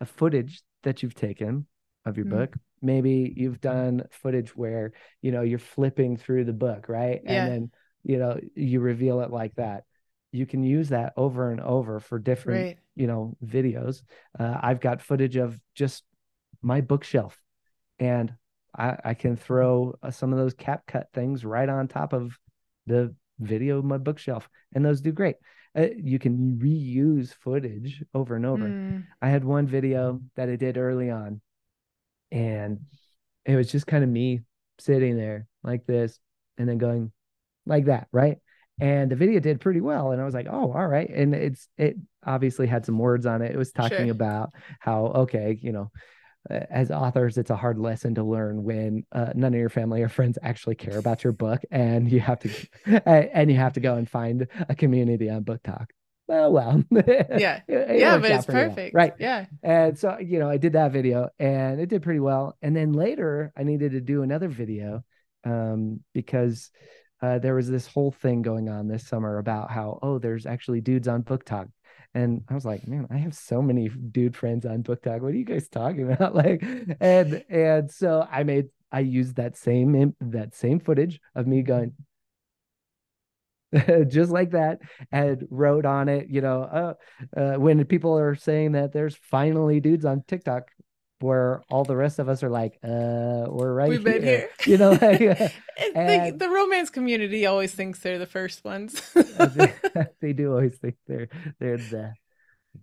uh, 0.00 0.04
footage 0.04 0.62
that 0.82 1.02
you've 1.02 1.14
taken 1.14 1.66
of 2.04 2.16
your 2.16 2.26
Mm. 2.26 2.30
book, 2.30 2.56
maybe 2.82 3.32
you've 3.36 3.60
done 3.60 4.02
footage 4.10 4.56
where 4.56 4.92
you 5.22 5.32
know 5.32 5.42
you're 5.42 5.58
flipping 5.58 6.16
through 6.16 6.44
the 6.44 6.52
book, 6.52 6.88
right? 6.88 7.20
Yeah. 7.22 7.38
And 7.38 7.46
then 7.46 7.70
you 8.04 8.18
know 8.18 8.38
you 8.54 8.80
reveal 8.80 9.20
it 9.20 9.30
like 9.30 9.54
that. 9.56 9.84
You 10.32 10.46
can 10.46 10.62
use 10.62 10.90
that 10.90 11.14
over 11.16 11.50
and 11.50 11.60
over 11.60 12.00
for 12.00 12.18
different, 12.18 12.62
Right. 12.62 12.78
you 12.94 13.06
know, 13.06 13.36
videos. 13.44 14.02
Uh, 14.38 14.58
I've 14.60 14.80
got 14.80 15.02
footage 15.02 15.36
of 15.36 15.58
just 15.74 16.04
my 16.62 16.80
bookshelf, 16.80 17.38
and 17.98 18.34
I, 18.76 18.96
I 19.04 19.14
can 19.14 19.36
throw 19.36 19.94
uh, 20.02 20.10
some 20.10 20.32
of 20.32 20.38
those 20.38 20.54
CapCut 20.54 21.04
things 21.12 21.44
right 21.44 21.68
on 21.68 21.88
top 21.88 22.12
of 22.12 22.38
the 22.86 23.14
video 23.38 23.78
of 23.78 23.84
my 23.84 23.98
bookshelf, 23.98 24.48
and 24.74 24.84
those 24.84 25.00
do 25.00 25.12
great. 25.12 25.36
Uh, 25.76 25.88
you 25.96 26.18
can 26.18 26.58
reuse 26.62 27.34
footage 27.34 28.02
over 28.14 28.36
and 28.36 28.46
over. 28.46 28.68
Mm, 28.68 29.04
I 29.20 29.28
had 29.28 29.44
one 29.44 29.66
video 29.66 30.20
that 30.36 30.48
I 30.48 30.56
did 30.56 30.78
early 30.78 31.10
on, 31.10 31.40
and 32.30 32.80
it 33.44 33.56
was 33.56 33.70
just 33.70 33.86
kind 33.86 34.02
of 34.04 34.10
me 34.10 34.42
sitting 34.78 35.16
there 35.16 35.46
like 35.62 35.86
this 35.86 36.18
and 36.58 36.68
then 36.68 36.78
going 36.78 37.12
like 37.66 37.86
that, 37.86 38.08
right? 38.12 38.38
And 38.80 39.10
the 39.10 39.16
video 39.16 39.40
did 39.40 39.60
pretty 39.60 39.80
well. 39.80 40.12
And 40.12 40.20
I 40.20 40.24
was 40.24 40.34
like, 40.34 40.48
oh, 40.50 40.72
all 40.72 40.86
right. 40.86 41.08
And 41.08 41.34
it's, 41.34 41.68
it 41.78 41.96
obviously 42.24 42.66
had 42.66 42.84
some 42.84 42.98
words 42.98 43.24
on 43.24 43.40
it. 43.40 43.52
It 43.52 43.56
was 43.56 43.72
talking 43.72 44.06
Sure. 44.06 44.10
about 44.10 44.52
how, 44.80 45.06
okay, 45.06 45.58
you 45.62 45.72
know, 45.72 45.90
as 46.50 46.90
authors, 46.90 47.38
it's 47.38 47.50
a 47.50 47.56
hard 47.56 47.78
lesson 47.78 48.14
to 48.16 48.22
learn 48.22 48.62
when 48.62 49.04
uh, 49.12 49.32
none 49.34 49.54
of 49.54 49.60
your 49.60 49.68
family 49.68 50.02
or 50.02 50.08
friends 50.08 50.38
actually 50.42 50.74
care 50.76 50.98
about 50.98 51.24
your 51.24 51.32
book, 51.32 51.62
and 51.70 52.10
you 52.10 52.20
have 52.20 52.38
to, 52.40 52.50
and 53.06 53.50
you 53.50 53.56
have 53.56 53.72
to 53.74 53.80
go 53.80 53.94
and 53.96 54.08
find 54.08 54.46
a 54.68 54.74
community 54.74 55.28
on 55.30 55.44
BookTok. 55.44 55.86
Well, 56.28 56.52
well, 56.52 56.82
Yeah. 56.90 57.60
It- 57.68 58.00
yeah, 58.00 58.18
but 58.18 58.30
it's 58.32 58.46
pretty 58.46 58.60
well, 58.60 58.68
perfect. 58.70 58.94
right? 58.94 59.12
Yeah. 59.18 59.46
And 59.62 59.96
so, 59.98 60.18
you 60.18 60.38
know, 60.40 60.50
I 60.50 60.56
did 60.56 60.72
that 60.72 60.90
video 60.90 61.28
and 61.38 61.80
it 61.80 61.86
did 61.88 62.02
pretty 62.02 62.18
well. 62.20 62.56
And 62.62 62.74
then 62.74 62.92
later 62.92 63.52
I 63.56 63.62
needed 63.62 63.92
to 63.92 64.00
do 64.00 64.22
another 64.22 64.48
video 64.48 65.04
um, 65.44 66.00
because 66.14 66.70
uh, 67.22 67.38
there 67.38 67.54
was 67.54 67.68
this 67.70 67.86
whole 67.86 68.10
thing 68.10 68.42
going 68.42 68.68
on 68.68 68.88
this 68.88 69.06
summer 69.06 69.38
about 69.38 69.70
how, 69.70 70.00
oh, 70.02 70.18
there's 70.18 70.46
actually 70.46 70.80
dudes 70.80 71.06
on 71.06 71.22
BookTok. 71.22 71.68
And 72.16 72.44
I 72.48 72.54
was 72.54 72.64
like, 72.64 72.88
man, 72.88 73.06
I 73.10 73.18
have 73.18 73.34
so 73.34 73.60
many 73.60 73.90
dude 73.90 74.34
friends 74.34 74.64
on 74.64 74.82
BookTok. 74.82 75.20
What 75.20 75.32
are 75.32 75.36
you 75.36 75.44
guys 75.44 75.68
talking 75.68 76.10
about? 76.10 76.34
Like, 76.34 76.64
and 76.98 77.44
and 77.50 77.90
so 77.90 78.26
I 78.32 78.42
made 78.42 78.68
I 78.90 79.00
used 79.00 79.36
that 79.36 79.54
same 79.54 80.16
that 80.22 80.54
same 80.54 80.80
footage 80.80 81.20
of 81.34 81.46
me 81.46 81.60
going 81.60 81.92
just 84.08 84.30
like 84.30 84.52
that, 84.52 84.78
and 85.12 85.46
wrote 85.50 85.84
on 85.84 86.08
it, 86.08 86.28
you 86.30 86.40
know, 86.40 86.62
uh, 86.62 86.94
uh, 87.38 87.56
when 87.58 87.84
people 87.84 88.16
are 88.16 88.34
saying 88.34 88.72
that 88.72 88.94
there's 88.94 89.16
finally 89.16 89.80
dudes 89.80 90.06
on 90.06 90.24
TikTok 90.26 90.70
where 91.20 91.62
all 91.70 91.84
the 91.84 91.96
rest 91.96 92.18
of 92.18 92.28
us 92.28 92.42
are 92.42 92.50
like, 92.50 92.78
uh, 92.84 93.46
we're 93.48 93.72
right 93.72 93.88
We've 93.88 94.04
been 94.04 94.22
here. 94.22 94.38
here. 94.38 94.50
You 94.66 94.76
know, 94.78 94.90
like, 94.90 95.00
the, 95.78 96.34
the 96.36 96.48
romance 96.50 96.90
community 96.90 97.46
always 97.46 97.72
thinks 97.74 98.00
they're 98.00 98.18
the 98.18 98.26
first 98.26 98.64
ones. 98.64 99.00
they, 99.14 99.72
they 100.20 100.32
do 100.32 100.52
always 100.52 100.76
think 100.76 100.96
they're 101.06 101.28
they're 101.58 101.78
the 101.78 102.12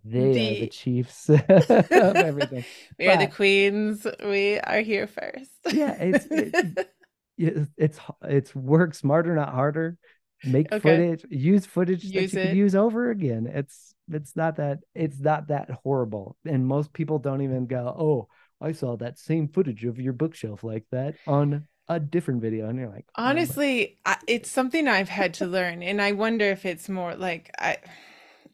they 0.03 0.19
are 0.19 0.33
the 0.33 0.59
The- 0.61 0.67
chiefs 0.69 1.29
of 1.29 1.41
everything. 1.49 2.65
we 2.97 3.07
are 3.07 3.17
the 3.17 3.27
queens. 3.27 4.07
We 4.23 4.59
are 4.59 4.81
here 4.81 5.05
first. 5.05 5.51
Yeah, 5.71 5.93
it's 5.99 6.25
it, 6.31 6.89
it's 7.37 7.69
it's 7.77 7.99
it's 8.23 8.55
work 8.55 8.95
smarter, 8.95 9.35
not 9.35 9.53
harder. 9.53 9.97
Make 10.45 10.71
Okay. 10.71 10.79
footage, 10.79 11.25
use 11.29 11.65
footage 11.67 12.01
that 12.01 12.13
you 12.13 12.19
it. 12.21 12.31
can 12.31 12.55
use 12.57 12.73
over 12.75 13.11
again. 13.11 13.45
It's 13.47 13.92
it's 14.11 14.35
not 14.35 14.57
that 14.57 14.79
it's 14.95 15.19
not 15.19 15.47
that 15.47 15.69
horrible, 15.83 16.37
and 16.45 16.67
most 16.67 16.93
people 16.93 17.19
don't 17.19 17.41
even 17.41 17.67
go, 17.67 17.87
"Oh, 17.97 18.27
I 18.61 18.71
saw 18.71 18.97
that 18.97 19.17
same 19.19 19.47
footage 19.47 19.85
of 19.85 19.99
your 19.99 20.13
bookshelf 20.13 20.63
like 20.63 20.85
that 20.91 21.15
on 21.27 21.67
a 21.87 21.99
different 21.99 22.41
video," 22.41 22.67
and 22.69 22.79
you're 22.79 22.89
like, 22.89 23.05
"Oh, 23.17 23.23
Honestly, 23.23 23.97
I, 24.05 24.17
it's 24.27 24.49
something 24.51 24.87
I've 24.87 25.09
had 25.09 25.33
to 25.35 25.45
learn, 25.45 25.83
and 25.83 26.01
I 26.01 26.11
wonder 26.13 26.45
if 26.45 26.65
it's 26.65 26.89
more 26.89 27.15
like 27.15 27.51
I, 27.59 27.77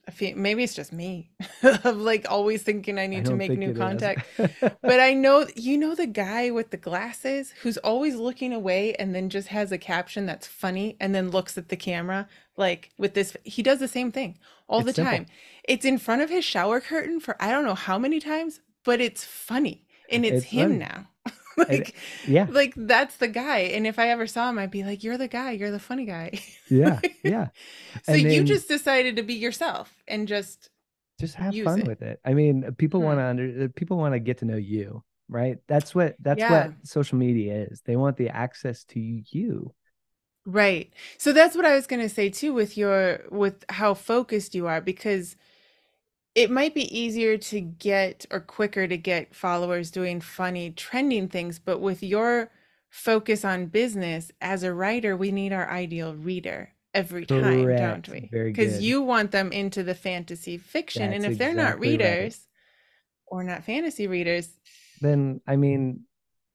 I 0.10 0.12
feel, 0.12 0.36
maybe 0.36 0.64
it's 0.64 0.74
just 0.74 0.91
me 0.91 1.30
of 1.64 1.97
like 1.97 2.26
always 2.30 2.64
thinking 2.64 2.97
I 2.97 3.03
I 3.03 3.07
need 3.07 3.26
to 3.26 3.36
make 3.36 3.55
new 3.64 3.74
contact. 3.76 4.26
But 4.89 4.99
I 4.99 5.14
know 5.14 5.45
you 5.55 5.78
know 5.78 5.93
the 5.93 6.07
guy 6.07 6.49
with 6.49 6.72
the 6.72 6.78
glasses 6.78 7.53
who's 7.62 7.78
always 7.78 8.16
looking 8.16 8.51
away 8.51 8.95
and 8.95 9.14
then 9.14 9.30
just 9.30 9.49
has 9.49 9.72
a 9.72 9.78
caption 9.78 10.26
that's 10.26 10.47
funny 10.47 10.97
and 10.99 11.14
then 11.14 11.30
looks 11.30 11.57
at 11.60 11.70
the 11.70 11.78
camera 11.78 12.28
like 12.57 12.89
with 12.97 13.14
this 13.14 13.38
he 13.43 13.62
does 13.62 13.80
the 13.80 13.88
same 13.88 14.12
thing 14.12 14.32
all 14.68 14.80
It's 14.80 14.88
the 14.88 14.93
simple. 14.93 15.12
time. 15.14 15.26
It's 15.64 15.86
in 15.86 15.97
front 15.99 16.22
of 16.24 16.30
his 16.32 16.43
shower 16.43 16.80
curtain 16.82 17.20
for 17.20 17.36
I 17.39 17.51
don't 17.51 17.66
know 17.66 17.76
how 17.76 17.99
many 17.99 18.20
times, 18.20 18.62
but 18.84 18.99
it's 19.01 19.24
funny 19.24 19.86
and 20.12 20.26
it's, 20.26 20.38
It's 20.43 20.45
him 20.45 20.70
funny. 20.72 20.80
now. 20.80 21.07
And- 21.60 21.70
like 21.80 21.95
yeah, 22.28 22.47
like 22.49 22.74
that's 22.76 23.18
the 23.18 23.28
guy 23.28 23.60
and 23.60 23.86
if 23.88 23.99
I 23.99 24.10
ever 24.10 24.28
saw 24.28 24.49
him 24.49 24.57
I'd 24.60 24.72
be 24.72 24.84
like 24.84 25.03
you're 25.03 25.18
the 25.18 25.28
guy, 25.28 25.51
you're 25.51 25.72
the 25.72 25.80
funny 25.80 26.05
guy. 26.05 26.39
yeah, 26.70 26.99
yeah. 27.24 27.47
so 28.03 28.14
And 28.14 28.22
you 28.22 28.30
then- 28.30 28.45
just 28.45 28.68
decided 28.68 29.16
to 29.18 29.24
be 29.24 29.36
yourself 29.36 29.93
and 30.07 30.28
just 30.28 30.70
just 31.20 31.36
have 31.36 31.53
fun 31.53 31.82
it. 31.82 31.88
with 31.88 32.01
it. 32.01 32.20
I 32.24 32.34
mean, 32.34 32.74
people 32.78 33.01
Hmm. 33.01 33.05
want 33.07 33.20
to 33.20 33.24
under 33.26 33.64
uh, 33.64 33.68
people 33.76 33.97
want 33.97 34.14
to 34.14 34.20
get 34.20 34.38
to 34.38 34.45
know 34.45 34.55
you, 34.55 35.03
right? 35.28 35.57
That's 35.68 35.93
what 35.93 36.16
that's 36.20 36.39
Yeah. 36.39 36.68
what 36.68 36.74
social 36.84 37.18
media 37.18 37.66
is. 37.70 37.82
They 37.86 37.95
want 37.97 38.16
the 38.18 38.30
access 38.30 38.86
to 38.86 38.99
you. 38.99 39.74
Right. 40.45 40.91
So 41.18 41.34
that's 41.34 41.55
what 41.55 41.66
I 41.66 41.76
was 41.76 41.86
going 41.88 42.01
to 42.01 42.10
say 42.10 42.30
too 42.30 42.53
with 42.53 42.78
your 42.78 43.26
with 43.30 43.66
how 43.70 43.93
focused 43.93 44.55
you 44.55 44.68
are 44.68 44.80
because 44.82 45.36
it 46.36 46.51
might 46.51 46.73
be 46.73 46.97
easier 46.97 47.38
to 47.38 47.59
get 47.59 48.25
or 48.32 48.39
quicker 48.39 48.88
to 48.88 48.97
get 48.97 49.36
followers 49.36 49.91
doing 49.91 50.21
funny 50.21 50.71
trending 50.71 51.27
things, 51.27 51.59
but 51.59 51.80
with 51.80 52.03
your 52.03 52.51
focus 52.89 53.43
on 53.45 53.67
business 53.67 54.32
as 54.41 54.63
a 54.63 54.73
writer, 54.73 55.15
we 55.15 55.32
need 55.32 55.53
our 55.53 55.69
ideal 55.69 56.15
reader 56.15 56.73
every 56.93 57.25
time, 57.25 57.63
Correct. 57.63 57.80
don't 57.80 58.09
we? 58.09 58.30
Because 58.32 58.82
you 58.82 59.01
want 59.01 59.32
them 59.32 59.51
into 59.51 59.84
the 59.84 59.95
fantasy 59.95 60.57
fiction, 60.57 61.13
and 61.13 61.25
if 61.25 61.38
they're 61.38 61.53
not 61.53 61.77
exactly 61.77 61.89
right. 61.89 61.99
readers 61.99 62.47
or 63.27 63.43
not 63.43 63.63
fantasy 63.63 64.07
readers, 64.07 64.49
Then 65.01 65.41
I 65.47 65.55
mean, 65.55 66.01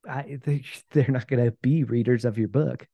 I 0.09 0.39
they're 0.93 1.09
not 1.09 1.29
going 1.29 1.45
to 1.45 1.57
be 1.63 1.85
readers 1.85 2.25
of 2.25 2.39
your 2.39 2.49
book 2.49 2.87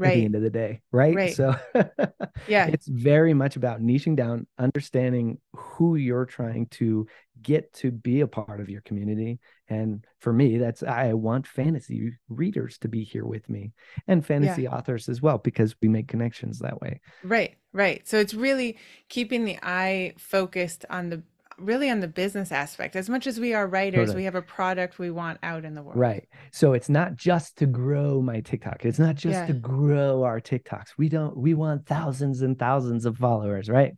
at 0.00 0.14
the 0.14 0.24
end 0.24 0.34
of 0.34 0.42
the 0.42 0.50
day, 0.50 0.80
right? 0.92 1.14
Right. 1.14 1.34
So 1.34 1.54
Yeah. 2.46 2.66
it's 2.66 2.86
very 2.86 3.34
much 3.34 3.56
about 3.56 3.82
niching 3.82 4.16
down, 4.16 4.46
understanding 4.58 5.38
who 5.54 5.96
you're 5.96 6.26
trying 6.26 6.66
to 6.66 7.06
get 7.42 7.72
to 7.72 7.90
be 7.90 8.20
a 8.20 8.26
part 8.26 8.60
of 8.60 8.68
your 8.68 8.80
community. 8.82 9.38
And 9.68 10.04
for 10.20 10.32
me, 10.32 10.58
that's 10.58 10.82
I 10.82 11.12
want 11.12 11.46
fantasy 11.46 12.12
readers 12.28 12.78
to 12.78 12.88
be 12.88 13.04
here 13.04 13.24
with 13.24 13.48
me 13.48 13.72
and 14.06 14.24
fantasy 14.24 14.66
authors 14.66 15.08
as 15.08 15.20
well, 15.22 15.38
because 15.38 15.74
we 15.80 15.88
make 15.88 16.08
connections 16.08 16.58
that 16.60 16.80
way. 16.80 17.00
Right, 17.22 17.56
right. 17.72 18.06
So 18.08 18.18
it's 18.18 18.34
really 18.34 18.78
keeping 19.08 19.44
the 19.44 19.58
eye 19.62 20.14
focused 20.18 20.84
on 20.90 21.10
the 21.10 21.22
really 21.58 21.90
on 21.90 22.00
the 22.00 22.08
business 22.08 22.52
aspect. 22.52 22.96
As 22.96 23.08
much 23.08 23.26
as 23.26 23.40
we 23.40 23.54
are 23.54 23.66
writers, 23.66 24.08
Totally. 24.08 24.16
we 24.16 24.24
have 24.24 24.34
a 24.34 24.42
product 24.42 24.98
we 24.98 25.10
want 25.10 25.38
out 25.42 25.64
in 25.64 25.74
the 25.74 25.82
world. 25.82 25.98
Right. 25.98 26.28
So 26.52 26.72
it's 26.72 26.88
not 26.88 27.16
just 27.16 27.56
to 27.58 27.66
grow 27.66 28.22
my 28.22 28.40
TikTok. 28.40 28.84
It's 28.84 28.98
not 28.98 29.16
just 29.16 29.46
to 29.48 29.52
grow 29.54 30.22
our 30.24 30.40
TikToks. 30.40 30.90
We 30.96 31.08
don't, 31.08 31.36
we 31.36 31.54
want 31.54 31.86
thousands 31.86 32.42
and 32.42 32.58
thousands 32.58 33.04
of 33.06 33.16
followers, 33.18 33.68
right? 33.68 33.94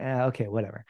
Uh, 0.00 0.26
okay, 0.28 0.46
whatever. 0.46 0.84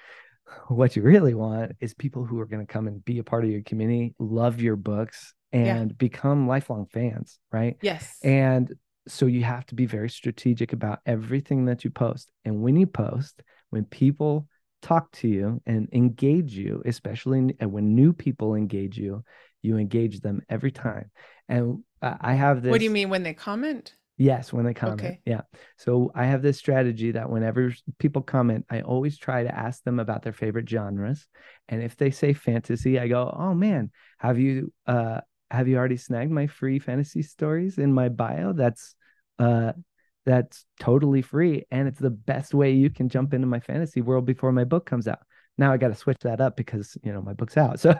What 0.68 0.96
you 0.96 1.02
really 1.02 1.34
want 1.34 1.72
is 1.80 1.94
people 1.94 2.24
who 2.24 2.38
are 2.40 2.46
going 2.46 2.66
to 2.66 2.72
come 2.72 2.86
and 2.86 3.04
be 3.04 3.18
a 3.18 3.24
part 3.24 3.44
of 3.44 3.50
your 3.50 3.62
community, 3.62 4.14
love 4.18 4.60
your 4.60 4.76
books, 4.76 5.32
Yeah. 5.52 5.76
and 5.76 5.96
become 5.96 6.46
lifelong 6.48 6.86
fans, 6.86 7.38
right? 7.52 7.76
Yes. 7.82 8.18
And 8.22 8.72
so 9.08 9.26
you 9.26 9.42
have 9.44 9.64
to 9.66 9.74
be 9.74 9.86
very 9.86 10.10
strategic 10.10 10.72
about 10.72 11.00
everything 11.06 11.64
that 11.66 11.84
you 11.84 11.90
post. 11.90 12.30
And 12.44 12.62
when 12.62 12.76
you 12.76 12.86
post, 12.86 13.42
when 13.70 13.84
people 13.84 14.48
talk 14.82 15.10
to 15.12 15.28
you 15.28 15.60
and 15.66 15.88
engage 15.92 16.54
you, 16.54 16.82
especially 16.84 17.38
n- 17.38 17.70
when 17.70 17.94
new 17.94 18.12
people 18.12 18.54
engage 18.54 18.98
you, 18.98 19.24
you 19.62 19.76
engage 19.76 20.20
them 20.20 20.40
every 20.48 20.70
time. 20.72 21.10
And 21.48 21.84
I 22.02 22.16
I 22.20 22.34
have 22.34 22.62
this. 22.62 22.72
What 22.72 22.78
do 22.78 22.84
you 22.84 22.90
mean 22.90 23.10
when 23.10 23.22
they 23.22 23.34
comment? 23.34 23.94
Yes, 24.16 24.52
when 24.52 24.66
they 24.66 24.74
comment. 24.74 25.00
Okay. 25.00 25.20
Yeah. 25.24 25.42
So 25.78 26.12
I 26.14 26.26
have 26.26 26.42
this 26.42 26.58
strategy 26.58 27.12
that 27.12 27.30
whenever 27.30 27.72
people 27.98 28.20
comment, 28.20 28.66
I 28.68 28.82
always 28.82 29.16
try 29.16 29.44
to 29.44 29.54
ask 29.54 29.82
them 29.82 29.98
about 29.98 30.22
their 30.22 30.34
favorite 30.34 30.68
genres. 30.68 31.26
And 31.70 31.82
if 31.82 31.96
they 31.96 32.10
say 32.10 32.34
fantasy, 32.34 32.98
I 32.98 33.08
go, 33.08 33.34
"Oh 33.34 33.54
man, 33.54 33.90
have 34.18 34.38
you 34.38 34.72
uh 34.86 35.20
have 35.50 35.68
you 35.68 35.78
already 35.78 35.96
snagged 35.96 36.30
my 36.30 36.46
free 36.48 36.78
fantasy 36.78 37.22
stories 37.22 37.78
in 37.78 37.92
my 37.94 38.10
bio? 38.10 38.52
That's 38.52 38.94
uh 39.38 39.72
that's 40.26 40.64
totally 40.78 41.22
free 41.22 41.64
and 41.70 41.88
it's 41.88 41.98
the 41.98 42.10
best 42.10 42.54
way 42.54 42.72
you 42.72 42.90
can 42.90 43.08
jump 43.08 43.34
into 43.34 43.46
my 43.46 43.60
fantasy 43.60 44.00
world 44.02 44.26
before 44.26 44.52
my 44.52 44.64
book 44.64 44.86
comes 44.86 45.08
out." 45.08 45.20
Now 45.58 45.72
I 45.72 45.76
got 45.76 45.88
to 45.88 45.94
switch 45.94 46.18
that 46.22 46.40
up 46.40 46.56
because, 46.56 46.96
you 47.02 47.12
know, 47.12 47.20
my 47.22 47.34
book's 47.34 47.56
out. 47.56 47.80
So 47.80 47.94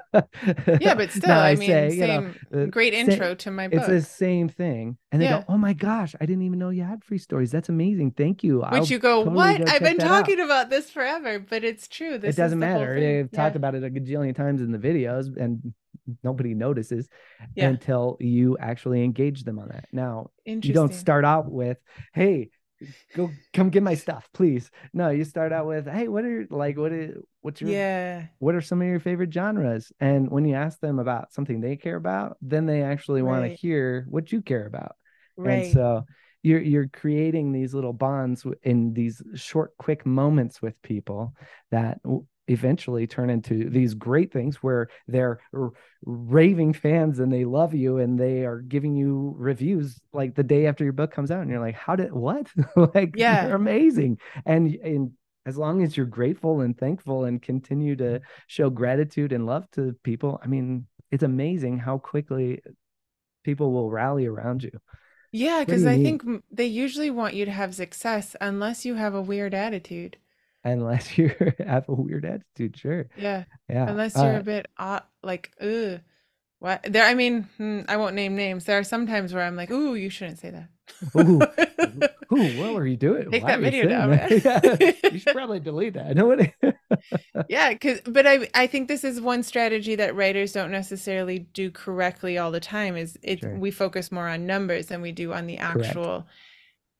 Yeah, 0.78 0.94
but 0.94 1.10
still, 1.12 1.30
now 1.30 1.42
I 1.42 1.54
mean, 1.54 1.66
say, 1.66 1.94
you 1.94 2.06
know, 2.06 2.24
same 2.24 2.38
uh, 2.54 2.66
great 2.70 2.94
intro 2.94 3.34
to 3.36 3.50
my 3.50 3.68
it's 3.70 3.86
book. 3.86 3.90
the 3.90 4.00
same 4.02 4.48
thing. 4.48 4.96
And 5.12 5.20
they 5.20 5.26
Yeah. 5.26 5.38
go, 5.40 5.44
Oh 5.48 5.58
my 5.58 5.72
gosh, 5.74 6.14
I 6.20 6.26
didn't 6.26 6.42
even 6.42 6.58
know 6.58 6.70
you 6.70 6.82
had 6.84 7.04
free 7.04 7.18
stories. 7.18 7.50
That's 7.50 7.68
amazing. 7.68 8.12
Thank 8.12 8.42
you. 8.42 8.62
I'll 8.62 8.72
Which 8.72 8.90
you 8.90 8.98
go, 8.98 9.24
totally 9.24 9.34
what? 9.34 9.58
go 9.58 9.64
I've 9.68 9.82
been 9.82 9.98
that 9.98 10.06
out." 10.10 10.22
talking 10.22 10.40
about 10.40 10.70
this 10.70 10.90
forever, 10.90 11.38
but 11.38 11.64
it's 11.64 11.86
true. 11.88 12.18
This 12.18 12.34
It 12.34 12.38
doesn't 12.38 12.58
matter. 12.58 12.94
thing. 12.94 13.02
They've 13.16 13.30
talked 13.32 13.56
about 13.56 13.74
it 13.74 13.84
a 13.84 13.90
gajillion 13.90 14.34
times 14.34 14.60
in 14.60 14.72
the 14.72 14.78
videos 14.78 15.36
and 15.36 15.74
nobody 16.22 16.54
notices 16.54 17.08
Yeah. 17.54 17.68
until 17.68 18.16
you 18.20 18.56
actually 18.58 19.04
engage 19.04 19.44
them 19.44 19.58
on 19.58 19.68
that. 19.68 19.86
Now, 19.92 20.30
you 20.44 20.72
don't 20.74 20.94
start 20.94 21.24
out 21.24 21.50
with, 21.50 21.78
Hey, 22.12 22.50
go 23.14 23.30
come 23.52 23.68
get 23.70 23.82
my 23.82 23.94
stuff, 23.94 24.28
please. 24.32 24.70
No, 24.92 25.10
you 25.10 25.24
start 25.24 25.52
out 25.52 25.66
with, 25.66 25.86
Hey, 25.86 26.08
what 26.08 26.24
are 26.24 26.46
like 26.50 26.76
what 26.78 26.92
is 26.92 27.16
what's 27.42 27.60
your 27.60 27.70
Yeah. 27.70 28.26
what 28.38 28.54
are 28.54 28.60
some 28.62 28.80
of 28.80 28.88
your 28.88 29.00
favorite 29.00 29.32
genres? 29.32 29.92
And 30.00 30.30
when 30.30 30.44
you 30.44 30.54
ask 30.54 30.80
them 30.80 30.98
about 30.98 31.32
something 31.32 31.60
they 31.60 31.76
care 31.76 31.96
about, 31.96 32.36
then 32.40 32.66
they 32.66 32.82
actually 32.82 33.22
want 33.22 33.44
to 33.44 33.54
hear 33.54 34.06
what 34.08 34.32
you 34.32 34.40
care 34.42 34.66
about. 34.66 34.96
Right. 35.36 35.64
And 35.64 35.72
so 35.72 36.04
you're 36.42 36.60
you're 36.62 36.88
creating 36.88 37.52
these 37.52 37.74
little 37.74 37.92
bonds 37.92 38.46
in 38.62 38.94
these 38.94 39.22
short, 39.34 39.76
quick 39.76 40.06
moments 40.06 40.62
with 40.62 40.80
people 40.80 41.34
that 41.70 42.00
eventually 42.50 43.06
turn 43.06 43.30
into 43.30 43.70
these 43.70 43.94
great 43.94 44.32
things 44.32 44.56
where 44.56 44.88
they're 45.06 45.40
raving 46.04 46.72
fans 46.72 47.18
and 47.18 47.32
they 47.32 47.44
love 47.44 47.74
you 47.74 47.98
and 47.98 48.18
they 48.18 48.44
are 48.44 48.60
giving 48.60 48.96
you 48.96 49.34
reviews 49.38 50.00
like 50.12 50.34
the 50.34 50.42
day 50.42 50.66
after 50.66 50.82
your 50.84 50.92
book 50.92 51.12
comes 51.12 51.30
out 51.30 51.42
and 51.42 51.50
you're 51.50 51.60
like 51.60 51.74
how 51.74 51.94
did 51.94 52.12
what 52.12 52.46
like 52.94 53.14
Yeah. 53.14 53.46
you're 53.46 53.54
amazing 53.54 54.18
and 54.46 54.74
and 54.76 55.12
as 55.46 55.56
long 55.56 55.82
as 55.82 55.96
you're 55.96 56.06
grateful 56.06 56.60
and 56.60 56.76
thankful 56.78 57.24
and 57.24 57.42
continue 57.42 57.96
to 57.96 58.20
show 58.46 58.70
gratitude 58.70 59.32
and 59.32 59.46
love 59.46 59.70
to 59.72 59.94
people 60.02 60.40
i 60.42 60.46
mean 60.46 60.86
it's 61.10 61.22
amazing 61.22 61.78
how 61.78 61.98
quickly 61.98 62.62
people 63.44 63.72
will 63.72 63.90
rally 63.90 64.26
around 64.26 64.62
you 64.62 64.72
Yeah, 65.32 65.60
because 65.64 65.86
I 65.86 65.98
think 65.98 66.22
they 66.50 66.66
usually 66.66 67.10
want 67.10 67.34
you 67.34 67.44
to 67.44 67.50
have 67.50 67.74
success 67.74 68.34
unless 68.40 68.84
you 68.84 68.94
have 68.94 69.14
a 69.14 69.22
weird 69.22 69.54
attitude. 69.54 70.18
Unless 70.64 71.16
you 71.18 71.32
have 71.58 71.88
a 71.88 71.94
weird 71.94 72.24
attitude 72.24 72.76
sure 72.76 73.08
Yeah. 73.16 73.44
yeah 73.68 73.88
Unless 73.88 74.16
you're 74.16 74.36
Uh, 74.36 74.40
a 74.40 74.42
bit 74.42 74.66
odd, 74.78 75.02
like, 75.22 75.52
ugh, 75.60 76.00
what? 76.58 76.82
There, 76.84 77.04
I 77.04 77.14
mean, 77.14 77.44
hmm, 77.56 77.82
I 77.88 77.96
won't 77.96 78.14
name 78.14 78.36
names. 78.36 78.64
There 78.66 78.78
are 78.78 78.84
some 78.84 79.06
times 79.06 79.32
where 79.32 79.44
I'm 79.44 79.56
like, 79.56 79.70
ooh, 79.70 79.94
you 79.94 80.10
shouldn't 80.10 80.38
say 80.38 80.50
that. 80.50 80.68
Ooh, 81.16 81.40
Ooh, 82.32 82.60
what 82.60 82.74
were 82.74 82.86
you 82.86 82.96
doing? 82.96 83.30
Take 83.30 83.42
Why 83.44 83.52
that 83.52 83.60
video 83.60 83.86
down? 83.86 84.12
Yeah, 84.44 84.60
you 85.10 85.18
should 85.18 85.32
probably 85.32 85.60
delete 85.60 85.94
that. 85.94 86.14
Nobody. 86.16 86.52
Yeah, 87.48 87.70
because 87.72 88.00
but 88.02 88.26
I 88.26 88.48
I 88.54 88.66
think 88.66 88.88
this 88.88 89.04
is 89.04 89.20
one 89.20 89.42
strategy 89.42 89.94
that 89.96 90.14
writers 90.14 90.52
don't 90.52 90.70
necessarily 90.70 91.40
do 91.40 91.70
correctly 91.70 92.38
all 92.38 92.50
the 92.50 92.60
time. 92.60 92.96
Is 92.96 93.18
it 93.22 93.40
Sure. 93.40 93.58
we 93.58 93.70
focus 93.70 94.12
more 94.12 94.28
on 94.28 94.46
numbers 94.46 94.86
than 94.86 95.00
we 95.02 95.12
do 95.12 95.32
on 95.32 95.46
the 95.46 95.56
Correct. 95.72 95.96
actual 95.96 96.26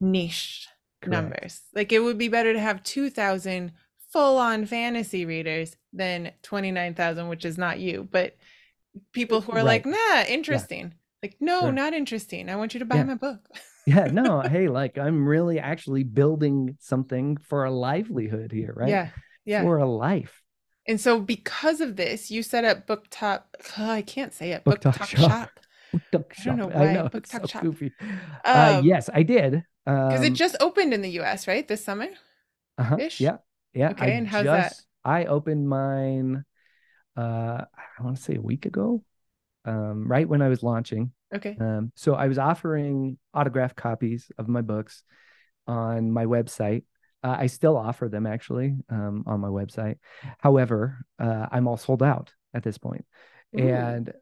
niche 0.01 0.70
Correct. 1.01 1.11
numbers. 1.23 1.61
Like 1.75 1.93
it 1.93 2.01
would 2.01 2.19
be 2.19 2.29
better 2.29 2.53
to 2.53 2.61
have 2.61 2.83
2,000 2.83 3.73
full 4.13 4.39
on 4.39 4.67
fantasy 4.67 5.25
readers 5.25 5.77
than 5.93 6.33
29,000, 6.43 7.29
which 7.29 7.45
is 7.45 7.57
not 7.59 7.79
you, 7.79 8.09
but 8.11 8.37
people 9.13 9.41
who 9.41 9.53
are 9.53 9.63
like, 9.63 9.87
nah, 9.87 10.23
interesting. 10.29 10.95
Like, 11.23 11.37
no, 11.41 11.61
Sure. 11.61 11.73
not 11.73 11.93
interesting. 11.93 12.49
I 12.49 12.57
want 12.57 12.75
you 12.75 12.81
to 12.81 12.87
buy 12.87 12.97
Yeah. 12.97 13.05
my 13.05 13.15
book. 13.15 13.41
Yeah, 13.87 14.07
no, 14.07 14.41
hey, 14.49 14.69
like 14.69 14.99
I'm 14.99 15.27
really 15.27 15.59
actually 15.59 16.03
building 16.05 16.77
something 16.81 17.37
for 17.39 17.65
a 17.65 17.71
livelihood 17.71 18.53
here, 18.53 18.73
right? 18.77 18.89
Yeah. 18.89 19.09
Yeah. 19.45 19.63
For 19.63 19.79
a 19.79 19.87
life. 19.87 20.43
And 20.87 21.01
so 21.01 21.21
because 21.21 21.81
of 21.81 21.97
this, 21.97 22.31
you 22.31 22.43
set 22.43 22.65
up 22.65 22.87
Book 22.87 23.07
Top. 23.11 23.57
Oh, 23.79 23.89
I 23.91 24.03
can't 24.03 24.33
say 24.35 24.53
it. 24.53 24.65
Book 24.65 24.81
Book, 24.81 24.93
Talk 24.95 24.97
Talk 24.97 25.09
Shop. 25.09 25.31
Shop. 25.31 25.51
Book 26.13 26.35
I 26.41 26.45
don't 26.45 26.57
know 26.57 26.69
shop. 26.71 26.75
why, 26.79 26.93
know, 26.95 27.05
BookTok 27.09 27.41
so 27.43 27.47
Shop. 27.47 27.63
goofy. 27.63 27.93
uh, 28.45 28.77
Um, 28.79 28.85
yes, 28.85 29.09
I 29.13 29.23
did. 29.23 29.65
Because 29.85 30.21
Um, 30.21 30.25
it 30.25 30.35
just 30.35 30.57
opened 30.61 30.95
in 30.95 31.03
the 31.03 31.11
US, 31.21 31.49
right? 31.49 31.67
This 31.67 31.85
summer? 31.85 32.09
uh-huh? 32.79 32.97
Yeah, 33.19 33.39
yeah. 33.75 33.91
Okay, 33.91 34.07
I 34.07 34.09
and 34.17 34.29
how's 34.29 34.45
that? 34.45 34.75
I 35.05 35.25
opened 35.25 35.69
mine. 35.69 36.45
Uh, 37.17 37.65
I 37.99 38.03
want 38.03 38.17
to 38.17 38.23
say 38.23 38.37
a 38.37 38.41
week 38.41 38.67
ago, 38.67 39.03
um, 39.65 40.07
right 40.07 40.29
when 40.29 40.43
I 40.43 40.49
was 40.49 40.63
launching. 40.63 41.13
Okay. 41.35 41.57
Um, 41.61 41.93
so 41.95 42.15
I 42.15 42.27
was 42.29 42.39
offering 42.39 43.19
autographed 43.35 43.77
copies 43.77 44.31
of 44.39 44.49
my 44.49 44.63
books 44.63 45.03
on 45.67 46.11
my 46.11 46.27
website. 46.27 46.85
Uh, 47.23 47.37
I 47.39 47.47
still 47.47 47.77
offer 47.77 48.09
them 48.09 48.27
actually 48.27 48.77
um, 48.89 49.25
on 49.27 49.41
my 49.41 49.49
website. 49.49 49.99
However, 50.39 51.05
uh, 51.19 51.47
I'm 51.51 51.69
all 51.69 51.77
sold 51.77 52.03
out 52.03 52.33
at 52.55 52.63
this 52.63 52.79
point. 52.79 53.05
Ooh. 53.59 53.69
and 53.69 54.13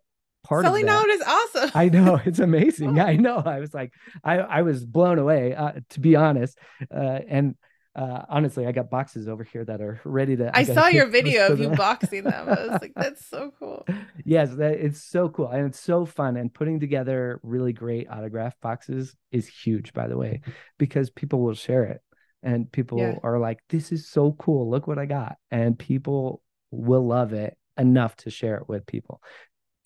part 0.48 0.64
Selling 0.64 0.88
of 0.88 1.04
is 1.10 1.22
awesome. 1.26 1.70
I 1.74 1.88
know 1.88 2.20
it's 2.24 2.38
amazing. 2.38 2.96
Yeah, 2.96 3.04
I 3.06 3.16
know. 3.16 3.42
I 3.44 3.58
was 3.60 3.74
like, 3.74 3.92
I 4.24 4.38
I 4.38 4.62
was 4.62 4.84
blown 4.84 5.18
away, 5.18 5.54
uh, 5.54 5.72
to 5.90 6.00
be 6.00 6.16
honest. 6.16 6.58
Uh, 6.94 7.18
and 7.28 7.54
uh, 7.94 8.22
honestly, 8.28 8.66
I 8.66 8.72
got 8.72 8.90
boxes 8.90 9.26
over 9.28 9.42
here 9.42 9.64
that 9.64 9.80
are 9.80 10.00
ready 10.04 10.36
to. 10.36 10.56
I 10.56 10.62
gotta 10.62 10.74
saw 10.74 10.86
your 10.86 11.06
video 11.06 11.50
of 11.52 11.58
you 11.58 11.68
boxing 11.70 12.24
them. 12.24 12.48
I 12.48 12.66
was 12.66 12.80
like, 12.80 12.92
that's 12.94 13.26
so 13.26 13.52
cool. 13.58 13.84
yes, 14.24 14.54
that 14.56 14.74
it's 14.74 15.02
so 15.02 15.28
cool 15.28 15.48
and 15.48 15.66
it's 15.66 15.80
so 15.80 16.06
fun. 16.06 16.36
And 16.36 16.52
putting 16.52 16.80
together 16.80 17.40
really 17.42 17.72
great 17.72 18.08
autograph 18.08 18.54
boxes 18.60 19.14
is 19.32 19.48
huge, 19.48 19.92
by 19.92 20.06
the 20.06 20.16
way, 20.16 20.42
because 20.78 21.10
people 21.10 21.40
will 21.40 21.54
share 21.54 21.84
it 21.84 22.00
and 22.42 22.70
people 22.70 22.98
Yeah. 22.98 23.14
are 23.22 23.38
like, 23.38 23.58
"This 23.68 23.90
is 23.90 24.08
so 24.08 24.32
cool! 24.32 24.70
Look 24.70 24.86
what 24.86 24.98
I 24.98 25.06
got!" 25.06 25.36
And 25.50 25.76
people 25.78 26.42
will 26.70 27.06
love 27.06 27.32
it 27.32 27.56
enough 27.76 28.14
to 28.16 28.30
share 28.30 28.56
it 28.56 28.68
with 28.68 28.86
people. 28.86 29.20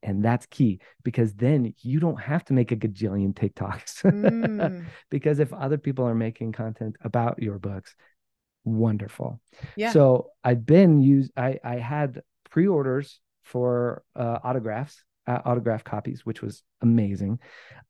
And 0.02 0.24
that's 0.24 0.46
key 0.46 0.80
because 1.04 1.34
then 1.34 1.74
you 1.80 2.00
don't 2.00 2.20
have 2.20 2.44
to 2.46 2.52
make 2.52 2.72
a 2.72 2.76
gajillion 2.76 3.34
TikToks. 3.34 4.02
Mm, 4.02 4.84
because 5.10 5.38
if 5.38 5.52
other 5.52 5.78
people 5.78 6.06
are 6.06 6.14
making 6.14 6.52
content 6.52 6.96
about 7.02 7.42
your 7.42 7.58
books, 7.58 7.94
wonderful. 8.64 9.40
yeah. 9.76 9.92
So 9.92 10.30
I've 10.42 10.66
been 10.66 11.00
used. 11.00 11.32
I 11.36 11.58
I 11.62 11.76
had 11.76 12.22
pre-orders 12.50 13.20
for 13.42 14.02
uh, 14.14 14.38
autographs, 14.42 15.02
uh, 15.26 15.38
autograph 15.44 15.84
copies, 15.84 16.24
which 16.24 16.42
was 16.42 16.62
amazing. 16.80 17.38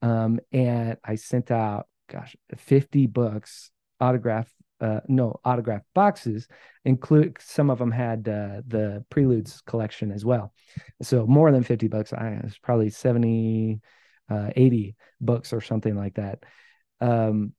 Um, 0.00 0.40
and 0.52 0.96
I 1.04 1.16
sent 1.16 1.50
out, 1.50 1.86
gosh, 2.10 2.36
fifty 2.56 3.06
books, 3.06 3.70
autograph. 4.00 4.52
Uh, 4.83 5.01
no 5.07 5.39
autograph 5.45 5.83
boxes 5.95 6.49
include 6.85 7.37
some 7.41 7.70
of 7.70 7.78
them 7.78 7.93
had 7.93 8.26
uh, 8.28 8.61
the 8.66 9.05
preludes 9.11 9.62
collection 9.64 10.11
as 10.11 10.24
well 10.24 10.53
so 11.03 11.24
more 11.24 11.53
than 11.53 11.62
50 11.62 11.87
books 11.87 12.12
i 12.12 12.41
it's 12.43 12.59
probably 12.59 12.91
70 12.91 13.80
uh, 14.28 14.51
80 14.57 14.97
books 15.20 15.53
or 15.53 15.61
something 15.61 15.95
like 15.95 16.14
that 16.14 16.43
um 17.01 17.53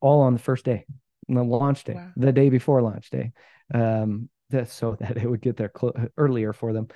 all 0.00 0.22
on 0.22 0.32
the 0.32 0.40
first 0.40 0.64
day 0.64 0.84
the 1.28 1.44
launch 1.44 1.84
day 1.84 1.94
Wow. 1.94 2.10
the 2.16 2.32
day 2.32 2.50
before 2.50 2.82
launch 2.82 3.08
day 3.10 3.30
um 3.72 4.28
so 4.66 4.96
that 5.00 5.16
it 5.16 5.30
would 5.30 5.40
get 5.40 5.56
there 5.56 5.68
clo- 5.68 6.08
earlier 6.16 6.52
for 6.52 6.72
them 6.72 6.88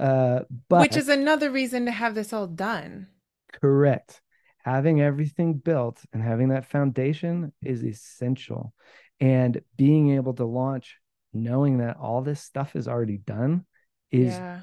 uh 0.00 0.40
but 0.68 0.80
Which 0.80 0.96
is 0.96 1.08
another 1.10 1.50
reason 1.50 1.84
to 1.84 1.92
have 1.92 2.14
this 2.14 2.32
all 2.32 2.46
done. 2.46 3.08
Correct. 3.60 4.20
Having 4.66 5.00
everything 5.00 5.54
built 5.54 6.00
and 6.12 6.20
having 6.20 6.48
that 6.48 6.66
foundation 6.66 7.52
is 7.62 7.84
essential. 7.84 8.74
And 9.20 9.60
being 9.76 10.16
able 10.16 10.34
to 10.34 10.44
launch 10.44 10.98
knowing 11.32 11.78
that 11.78 11.98
all 11.98 12.20
this 12.20 12.40
stuff 12.40 12.74
is 12.74 12.88
already 12.88 13.18
done 13.18 13.64
is 14.10 14.34
yeah. 14.34 14.62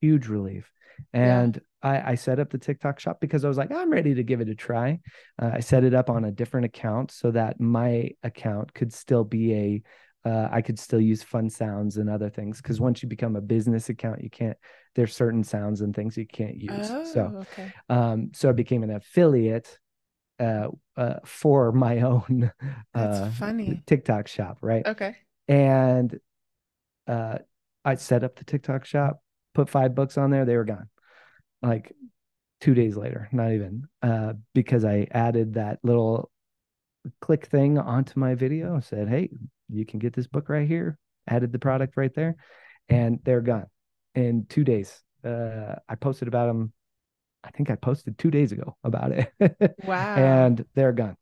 huge 0.00 0.26
relief. 0.26 0.68
Yeah. 1.14 1.42
And 1.42 1.60
I, 1.80 2.12
I 2.12 2.14
set 2.16 2.40
up 2.40 2.50
the 2.50 2.58
TikTok 2.58 2.98
shop 2.98 3.18
because 3.20 3.44
I 3.44 3.48
was 3.48 3.56
like, 3.56 3.70
I'm 3.70 3.92
ready 3.92 4.14
to 4.14 4.24
give 4.24 4.40
it 4.40 4.48
a 4.48 4.56
try. 4.56 4.98
Uh, 5.40 5.50
I 5.54 5.60
set 5.60 5.84
it 5.84 5.94
up 5.94 6.10
on 6.10 6.24
a 6.24 6.32
different 6.32 6.66
account 6.66 7.12
so 7.12 7.30
that 7.30 7.60
my 7.60 8.10
account 8.24 8.74
could 8.74 8.92
still 8.92 9.22
be 9.22 9.54
a 9.54 9.82
uh, 10.26 10.48
I 10.50 10.60
could 10.60 10.78
still 10.78 11.00
use 11.00 11.22
fun 11.22 11.48
sounds 11.48 11.98
and 11.98 12.10
other 12.10 12.28
things 12.28 12.60
because 12.60 12.80
once 12.80 13.00
you 13.02 13.08
become 13.08 13.36
a 13.36 13.40
business 13.40 13.88
account, 13.88 14.22
you 14.22 14.30
can't. 14.30 14.56
There's 14.96 15.14
certain 15.14 15.44
sounds 15.44 15.82
and 15.82 15.94
things 15.94 16.16
you 16.16 16.26
can't 16.26 16.60
use. 16.60 16.70
Oh, 16.70 17.10
So 17.12 17.44
okay. 17.52 17.72
um, 17.88 18.30
so 18.34 18.48
I 18.48 18.52
became 18.52 18.82
an 18.82 18.90
affiliate 18.90 19.78
uh, 20.40 20.68
uh, 20.96 21.16
for 21.24 21.70
my 21.70 22.00
own 22.12 22.50
That's 22.60 23.18
uh, 23.18 23.30
funny. 23.38 23.82
TikTok 23.86 24.26
shop, 24.26 24.58
right? 24.62 24.84
Okay. 24.86 25.16
And 25.48 26.18
uh, 27.06 27.38
I 27.84 27.94
set 27.94 28.24
up 28.24 28.36
the 28.36 28.44
TikTok 28.44 28.84
shop, 28.84 29.22
put 29.54 29.68
five 29.68 29.94
books 29.94 30.18
on 30.18 30.30
there, 30.30 30.44
they 30.44 30.56
were 30.56 30.64
gone. 30.64 30.88
Like 31.62 31.92
two 32.60 32.74
days 32.74 32.96
later, 32.96 33.28
not 33.32 33.52
even, 33.52 33.84
uh, 34.02 34.32
because 34.54 34.84
I 34.84 35.06
added 35.12 35.54
that 35.54 35.78
little 35.84 36.30
click 37.20 37.46
thing 37.46 37.78
onto 37.78 38.18
my 38.18 38.34
video. 38.34 38.80
Said, 38.80 39.08
"Hey, 39.08 39.30
you 39.68 39.84
can 39.86 39.98
get 39.98 40.14
this 40.14 40.26
book 40.26 40.48
right 40.48 40.66
here." 40.68 40.98
Added 41.28 41.52
the 41.52 41.58
product 41.58 41.96
right 41.96 42.14
there, 42.14 42.36
and 42.88 43.18
they're 43.24 43.40
gone 43.40 43.66
in 44.14 44.46
two 44.48 44.62
days. 44.64 45.02
Uh, 45.24 45.74
I 45.88 45.96
posted 45.96 46.28
about 46.28 46.46
them. 46.46 46.72
I 47.42 47.50
think 47.50 47.68
I 47.70 47.74
posted 47.74 48.16
two 48.16 48.30
days 48.30 48.52
ago 48.52 48.76
about 48.84 49.12
it, 49.12 49.32
Wow. 49.84 50.14
and 50.16 50.64
they're 50.74 50.92
gone. 50.92 51.16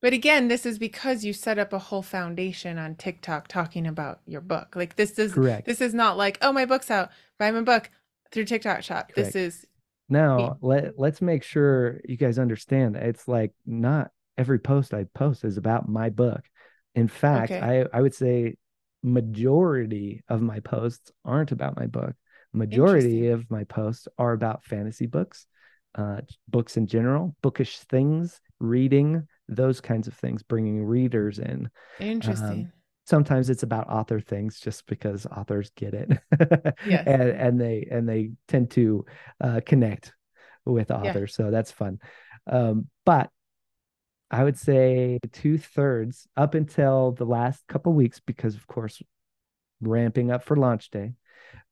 But 0.00 0.12
again, 0.12 0.48
this 0.48 0.64
is 0.64 0.78
because 0.78 1.24
you 1.24 1.32
set 1.32 1.58
up 1.58 1.72
a 1.72 1.78
whole 1.78 2.02
foundation 2.02 2.78
on 2.78 2.94
TikTok 2.94 3.48
talking 3.48 3.86
about 3.86 4.20
your 4.26 4.40
book. 4.40 4.76
Like 4.76 4.96
this 4.96 5.18
is 5.18 5.32
Correct. 5.32 5.66
this 5.66 5.80
is 5.80 5.92
not 5.92 6.16
like, 6.16 6.38
oh, 6.42 6.52
my 6.52 6.66
book's 6.66 6.90
out, 6.90 7.10
buy 7.38 7.50
my 7.50 7.62
book 7.62 7.90
through 8.30 8.44
TikTok 8.44 8.82
shop. 8.82 9.10
Correct. 9.12 9.32
This 9.32 9.34
is 9.34 9.66
Now 10.08 10.58
let 10.60 10.98
let's 10.98 11.20
make 11.20 11.42
sure 11.42 12.00
you 12.04 12.16
guys 12.16 12.38
understand. 12.38 12.94
It's 12.96 13.26
like 13.26 13.52
not 13.66 14.10
every 14.36 14.58
post 14.58 14.94
I 14.94 15.04
post 15.14 15.44
is 15.44 15.56
about 15.56 15.88
my 15.88 16.10
book. 16.10 16.42
In 16.94 17.08
fact, 17.08 17.52
Okay. 17.52 17.86
I 17.92 17.98
I 17.98 18.00
would 18.00 18.14
say 18.14 18.56
majority 19.02 20.22
of 20.28 20.42
my 20.42 20.60
posts 20.60 21.12
aren't 21.24 21.52
about 21.52 21.76
my 21.76 21.86
book. 21.86 22.14
Majority 22.52 23.28
of 23.28 23.50
my 23.50 23.64
posts 23.64 24.08
are 24.18 24.32
about 24.32 24.64
fantasy 24.64 25.06
books, 25.06 25.46
uh, 25.94 26.22
books 26.48 26.76
in 26.76 26.86
general, 26.86 27.36
bookish 27.42 27.78
things, 27.78 28.40
reading, 28.58 29.26
those 29.48 29.80
kinds 29.80 30.08
of 30.08 30.14
things, 30.14 30.42
bringing 30.42 30.82
readers 30.84 31.38
in. 31.38 31.70
interesting. 32.00 32.72
Sometimes 33.06 33.48
it's 33.48 33.62
about 33.62 33.88
author 33.88 34.20
things, 34.20 34.60
just 34.60 34.86
because 34.86 35.24
authors 35.26 35.70
get 35.76 35.94
it, 35.94 36.10
Yes. 36.86 37.04
and 37.06 37.22
and 37.30 37.60
they 37.60 37.88
and 37.90 38.06
they 38.08 38.32
tend 38.48 38.70
to 38.72 39.06
uh, 39.40 39.60
connect 39.64 40.12
with 40.66 40.90
authors, 40.90 41.34
so 41.34 41.50
that's 41.50 41.70
fun. 41.70 42.00
Um, 42.46 42.88
but 43.06 43.30
I 44.30 44.44
would 44.44 44.58
say 44.58 45.18
two 45.32 45.56
thirds 45.58 46.26
up 46.36 46.54
until 46.54 47.12
the 47.12 47.24
last 47.24 47.66
couple 47.66 47.92
weeks, 47.94 48.20
because 48.20 48.54
of 48.54 48.66
course, 48.66 49.02
ramping 49.80 50.30
up 50.30 50.42
for 50.44 50.56
launch 50.56 50.90
day. 50.90 51.14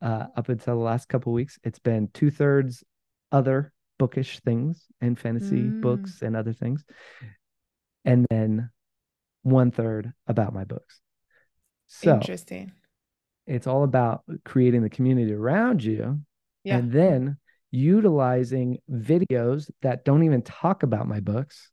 Uh, 0.00 0.26
up 0.36 0.48
until 0.48 0.76
the 0.76 0.82
last 0.82 1.09
couple 1.09 1.32
weeks, 1.32 1.59
it's 1.64 1.78
been 1.78 2.09
two 2.14 2.30
thirds 2.30 2.82
other 3.30 3.72
bookish 3.98 4.40
things 4.40 4.86
and 5.00 5.18
fantasy 5.18 5.64
Mm. 5.70 5.80
books 5.82 6.22
and 6.22 6.36
other 6.36 6.52
things, 6.52 6.84
and 8.04 8.26
then 8.30 8.70
one 9.42 9.70
third 9.70 10.12
about 10.26 10.54
my 10.54 10.64
books. 10.64 11.00
So 11.88 12.14
interesting. 12.14 12.72
it's 13.46 13.66
all 13.66 13.84
about 13.84 14.22
creating 14.44 14.82
the 14.82 14.90
community 14.90 15.32
around 15.32 15.82
you 15.84 16.20
Yeah. 16.64 16.78
and 16.78 16.90
then 16.92 17.36
utilizing 17.70 18.78
videos 18.90 19.70
that 19.82 20.04
don't 20.04 20.24
even 20.24 20.42
talk 20.42 20.82
about 20.82 21.07
my 21.07 21.20
books 21.20 21.70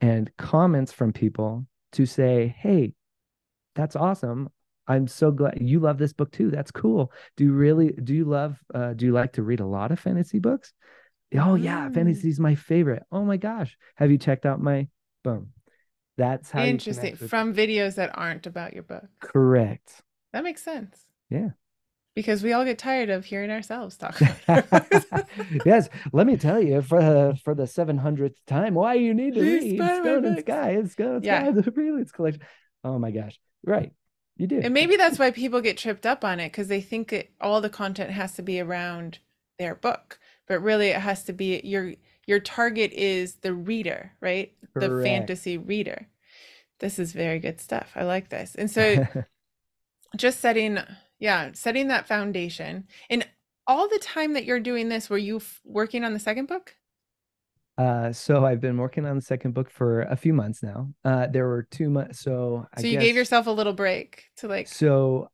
and 0.00 0.30
comments 0.36 0.92
from 0.92 1.12
people 1.12 1.66
to 1.92 2.06
say, 2.06 2.54
Hey, 2.58 2.94
that's 3.74 3.96
awesome. 3.96 4.50
I'm 4.88 5.06
so 5.06 5.30
glad 5.30 5.58
you 5.60 5.80
love 5.80 5.98
this 5.98 6.12
book 6.12 6.32
too. 6.32 6.50
That's 6.50 6.70
cool. 6.72 7.12
Do 7.36 7.44
you 7.44 7.52
really 7.52 7.92
do 7.92 8.14
you 8.14 8.24
love 8.24 8.58
uh 8.74 8.94
do 8.94 9.06
you 9.06 9.12
like 9.12 9.34
to 9.34 9.42
read 9.42 9.60
a 9.60 9.66
lot 9.66 9.92
of 9.92 10.00
fantasy 10.00 10.38
books? 10.40 10.72
Oh 11.34 11.54
yeah, 11.54 11.88
Mm. 11.88 11.94
fantasy 11.94 12.28
is 12.28 12.40
my 12.40 12.54
favorite. 12.56 13.04
Oh 13.12 13.24
my 13.24 13.36
gosh. 13.36 13.76
Have 13.96 14.10
you 14.10 14.18
checked 14.18 14.46
out 14.46 14.60
my 14.60 14.88
boom? 15.24 15.50
That's 16.16 16.50
how 16.50 16.64
Interesting. 16.64 17.16
From 17.16 17.54
videos 17.54 17.94
that 17.96 18.10
aren't 18.14 18.46
about 18.46 18.74
your 18.74 18.82
book. 18.82 19.08
correct. 19.20 20.02
That 20.32 20.44
makes 20.44 20.62
sense. 20.62 21.06
Yeah. 21.30 21.50
Because 22.14 22.42
we 22.42 22.52
all 22.52 22.64
get 22.64 22.78
tired 22.78 23.10
of 23.10 23.24
hearing 23.24 23.50
ourselves 23.50 23.96
talk. 23.96 24.20
yes, 25.64 25.88
let 26.12 26.26
me 26.26 26.36
tell 26.36 26.60
you 26.60 26.82
for 26.82 26.98
uh, 26.98 27.34
for 27.44 27.54
the 27.54 27.66
seven 27.66 27.98
hundredth 27.98 28.44
time 28.46 28.74
why 28.74 28.94
you 28.94 29.14
need 29.14 29.34
to 29.34 29.40
read 29.40 29.76
Stone 29.76 30.24
and 30.24 30.40
Sky. 30.40 30.70
It's 30.70 30.94
go 30.94 31.20
yeah. 31.22 31.50
the 31.54 31.70
Preludes 31.70 32.12
collection. 32.12 32.42
Oh 32.84 32.98
my 32.98 33.10
gosh, 33.10 33.38
right. 33.64 33.92
You 34.36 34.46
do. 34.46 34.60
And 34.62 34.72
maybe 34.72 34.96
that's 34.96 35.18
why 35.18 35.30
people 35.30 35.60
get 35.60 35.76
tripped 35.76 36.06
up 36.06 36.24
on 36.24 36.40
it 36.40 36.48
because 36.48 36.68
they 36.68 36.80
think 36.80 37.10
that 37.10 37.30
all 37.40 37.60
the 37.60 37.68
content 37.68 38.10
has 38.10 38.34
to 38.34 38.42
be 38.42 38.58
around 38.58 39.18
their 39.58 39.74
book, 39.74 40.18
but 40.48 40.62
really 40.62 40.88
it 40.88 41.00
has 41.00 41.24
to 41.24 41.32
be 41.32 41.60
your 41.62 41.92
your 42.26 42.40
target 42.40 42.92
is 42.92 43.36
the 43.36 43.52
reader, 43.52 44.12
right? 44.20 44.52
Correct. 44.72 44.90
The 44.90 45.02
fantasy 45.02 45.58
reader. 45.58 46.06
This 46.78 46.98
is 46.98 47.12
very 47.12 47.38
good 47.38 47.60
stuff. 47.60 47.92
I 47.94 48.04
like 48.04 48.30
this. 48.30 48.54
And 48.54 48.70
so 48.70 49.06
just 50.16 50.40
setting 50.40 50.78
yeah, 51.20 51.50
setting 51.52 51.88
that 51.88 52.08
foundation. 52.08 52.88
And 53.08 53.26
all 53.66 53.88
the 53.88 53.98
time 53.98 54.32
that 54.32 54.44
you're 54.44 54.58
doing 54.58 54.88
this, 54.88 55.08
were 55.08 55.18
you 55.18 55.36
f- 55.36 55.60
working 55.64 56.02
on 56.02 56.12
the 56.12 56.18
second 56.18 56.46
book? 56.46 56.74
Uh, 57.78 58.12
so 58.12 58.44
I've 58.44 58.60
been 58.60 58.76
working 58.76 59.06
on 59.06 59.16
the 59.16 59.22
second 59.22 59.54
book 59.54 59.70
for 59.70 60.02
a 60.02 60.16
few 60.16 60.34
months 60.34 60.62
now. 60.62 60.90
Uh, 61.04 61.26
there 61.28 61.46
were 61.46 61.66
two 61.70 61.88
months. 61.88 62.20
So 62.20 62.66
I 62.74 62.80
so 62.80 62.86
you 62.86 62.94
guess, 62.94 63.02
gave 63.02 63.14
yourself 63.14 63.46
a 63.46 63.50
little 63.50 63.72
break 63.72 64.24
to 64.38 64.48
like. 64.48 64.66
So 64.66 65.30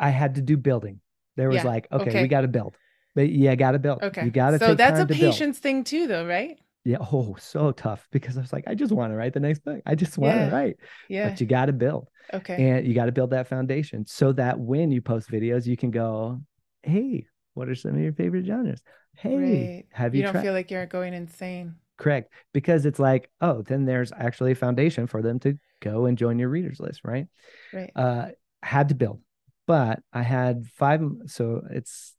I 0.00 0.10
had 0.10 0.34
to 0.34 0.42
do 0.42 0.56
building. 0.56 1.00
There 1.36 1.48
was 1.48 1.56
yeah. 1.56 1.64
like, 1.64 1.86
okay, 1.92 2.10
okay, 2.10 2.22
we 2.22 2.28
got 2.28 2.40
to 2.42 2.48
build, 2.48 2.74
but 3.14 3.30
yeah, 3.30 3.54
got 3.54 3.72
to 3.72 3.78
build. 3.78 4.02
Okay, 4.02 4.24
you 4.24 4.30
got 4.30 4.50
to. 4.50 4.58
So 4.58 4.74
that's 4.74 5.00
a 5.00 5.06
patience 5.06 5.58
build. 5.58 5.62
thing 5.62 5.84
too, 5.84 6.06
though, 6.06 6.26
right? 6.26 6.58
Yeah. 6.86 6.98
Oh, 7.00 7.34
so 7.38 7.72
tough 7.72 8.06
because 8.12 8.38
I 8.38 8.40
was 8.40 8.52
like, 8.52 8.64
I 8.68 8.76
just 8.76 8.92
want 8.92 9.12
to 9.12 9.16
write 9.16 9.34
the 9.34 9.40
next 9.40 9.64
book. 9.64 9.80
I 9.84 9.96
just 9.96 10.16
want 10.18 10.36
yeah. 10.36 10.48
to 10.48 10.54
write. 10.54 10.76
Yeah. 11.08 11.28
But 11.28 11.40
you 11.40 11.46
got 11.46 11.66
to 11.66 11.72
build. 11.72 12.08
Okay. 12.32 12.70
And 12.70 12.86
you 12.86 12.94
got 12.94 13.06
to 13.06 13.12
build 13.12 13.30
that 13.30 13.48
foundation 13.48 14.06
so 14.06 14.32
that 14.32 14.58
when 14.58 14.92
you 14.92 15.02
post 15.02 15.28
videos, 15.28 15.66
you 15.66 15.76
can 15.76 15.90
go, 15.90 16.40
hey, 16.84 17.26
what 17.54 17.68
are 17.68 17.74
some 17.74 17.96
of 17.96 18.00
your 18.00 18.12
favorite 18.12 18.46
genres? 18.46 18.80
Hey, 19.16 19.36
right. 19.36 19.86
have 19.90 20.14
you? 20.14 20.18
You 20.18 20.24
don't 20.26 20.34
tried? 20.34 20.42
feel 20.42 20.52
like 20.52 20.70
you're 20.70 20.86
going 20.86 21.12
insane. 21.12 21.74
Correct. 21.96 22.32
Because 22.52 22.86
it's 22.86 23.00
like, 23.00 23.30
oh, 23.40 23.62
then 23.62 23.84
there's 23.84 24.12
actually 24.16 24.52
a 24.52 24.56
foundation 24.56 25.08
for 25.08 25.22
them 25.22 25.40
to 25.40 25.58
go 25.80 26.06
and 26.06 26.16
join 26.16 26.38
your 26.38 26.50
readers 26.50 26.78
list, 26.78 27.00
right? 27.02 27.26
Right. 27.72 27.90
Uh, 27.96 28.28
had 28.62 28.90
to 28.90 28.94
build, 28.94 29.22
but 29.66 30.00
I 30.12 30.22
had 30.22 30.66
five. 30.76 31.02
So 31.26 31.62
it's 31.70 32.14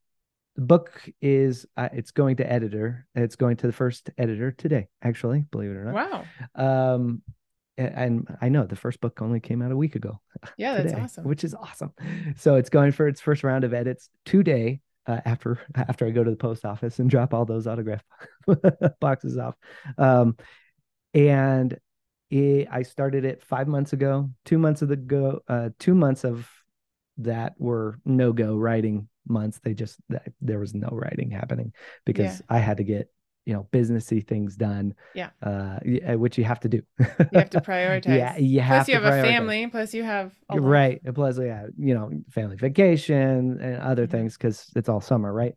the 0.58 0.64
book 0.64 1.08
is 1.22 1.68
uh, 1.78 1.90
it's 1.94 2.12
going 2.12 2.38
to 2.38 2.52
editor. 2.52 3.06
It's 3.16 3.36
going 3.36 3.58
to 3.58 3.68
the 3.68 3.74
first 3.74 4.10
editor 4.18 4.52
today, 4.52 4.88
actually. 5.04 5.46
Believe 5.52 5.70
it 5.70 5.76
or 5.76 5.86
not. 5.86 5.94
Wow. 6.56 6.96
Um, 6.96 7.22
and 7.78 8.28
I 8.42 8.50
know 8.50 8.66
the 8.66 8.76
first 8.76 9.00
book 9.00 9.22
only 9.22 9.40
came 9.40 9.62
out 9.62 9.72
a 9.72 9.78
week 9.78 9.96
ago. 9.96 10.20
Yeah, 10.58 10.78
today, 10.78 10.90
that's 10.90 11.04
awesome. 11.04 11.26
Which 11.26 11.44
is 11.44 11.54
awesome. 11.54 11.94
So 12.36 12.56
it's 12.56 12.72
going 12.72 12.92
for 12.92 13.08
its 13.08 13.22
first 13.22 13.44
round 13.44 13.64
of 13.64 13.74
edits 13.74 14.10
today 14.26 14.82
uh, 15.06 15.22
after 15.26 15.60
after 15.76 16.08
I 16.08 16.10
go 16.10 16.24
to 16.24 16.32
the 16.32 16.38
post 16.38 16.66
office 16.66 16.98
and 16.98 17.08
drop 17.08 17.36
all 17.36 17.46
those 17.46 17.68
autograph 17.68 18.04
boxes 19.00 19.38
off. 19.38 19.56
Um, 20.00 20.38
and 21.14 21.78
it, 22.32 22.68
I 22.72 22.82
started 22.82 23.26
it 23.26 23.44
five 23.44 23.68
months 23.68 23.94
ago. 23.94 24.32
Two 24.44 24.58
months 24.58 24.82
of 24.82 24.90
the 24.90 24.96
go, 24.96 25.42
uh, 25.48 25.70
two 25.78 25.94
months 25.94 26.24
of 26.24 26.50
that 27.20 27.54
were 27.60 28.00
no 28.06 28.34
go 28.34 28.56
writing 28.56 29.08
months. 29.30 29.60
They 29.64 29.74
just 29.74 30.00
there 30.42 30.60
was 30.60 30.74
no 30.74 30.90
writing 30.92 31.32
happening 31.32 31.74
because 32.06 32.40
yeah. 32.40 32.46
I 32.50 32.60
had 32.60 32.78
to 32.78 32.84
get 32.84 33.10
you 33.48 33.54
know 33.54 33.66
businessy 33.72 34.28
things 34.28 34.58
done 34.58 34.94
yeah 35.16 35.30
uh 35.42 35.80
which 36.18 36.38
you 36.38 36.44
have 36.44 36.60
to 36.60 36.68
do 36.68 36.82
you 37.00 37.06
have 37.34 37.50
to 37.50 37.62
prioritize 37.66 38.18
yeah 38.18 38.36
you 38.36 38.60
have 38.60 38.86
plus 38.86 38.88
you 38.90 38.96
have 38.96 39.06
a 39.06 39.22
family 39.24 39.66
plus 39.68 39.94
you 39.94 40.04
have 40.04 40.34
right 40.52 41.00
plus 41.16 41.40
yeah 41.40 41.66
you 41.78 41.94
know 41.94 42.12
family 42.30 42.58
vacation 42.58 43.58
and 43.62 43.78
other 43.78 44.04
mm-hmm. 44.04 44.12
things 44.12 44.36
because 44.36 44.70
it's 44.76 44.90
all 44.90 45.00
summer 45.00 45.32
right 45.32 45.56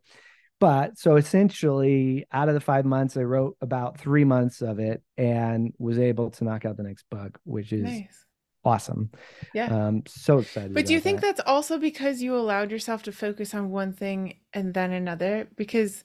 but 0.61 0.97
so 0.97 1.17
essentially 1.17 2.25
out 2.31 2.47
of 2.47 2.53
the 2.53 2.61
five 2.61 2.85
months 2.85 3.17
i 3.17 3.21
wrote 3.21 3.57
about 3.59 3.99
three 3.99 4.23
months 4.23 4.61
of 4.61 4.79
it 4.79 5.03
and 5.17 5.73
was 5.77 5.99
able 5.99 6.29
to 6.31 6.45
knock 6.45 6.63
out 6.63 6.77
the 6.77 6.83
next 6.83 7.03
book 7.11 7.37
which 7.43 7.73
is 7.73 7.83
nice. 7.83 8.25
Awesome 8.63 9.09
yeah 9.53 9.65
um 9.65 10.03
so 10.05 10.39
excited 10.39 10.73
but 10.73 10.85
do 10.85 10.93
you 10.93 10.99
think 10.99 11.21
that. 11.21 11.37
that's 11.37 11.47
also 11.47 11.77
because 11.77 12.21
you 12.21 12.35
allowed 12.35 12.71
yourself 12.71 13.01
to 13.03 13.11
focus 13.11 13.53
on 13.53 13.71
one 13.71 13.91
thing 13.91 14.35
and 14.53 14.73
then 14.73 14.91
another 14.91 15.47
because 15.55 16.03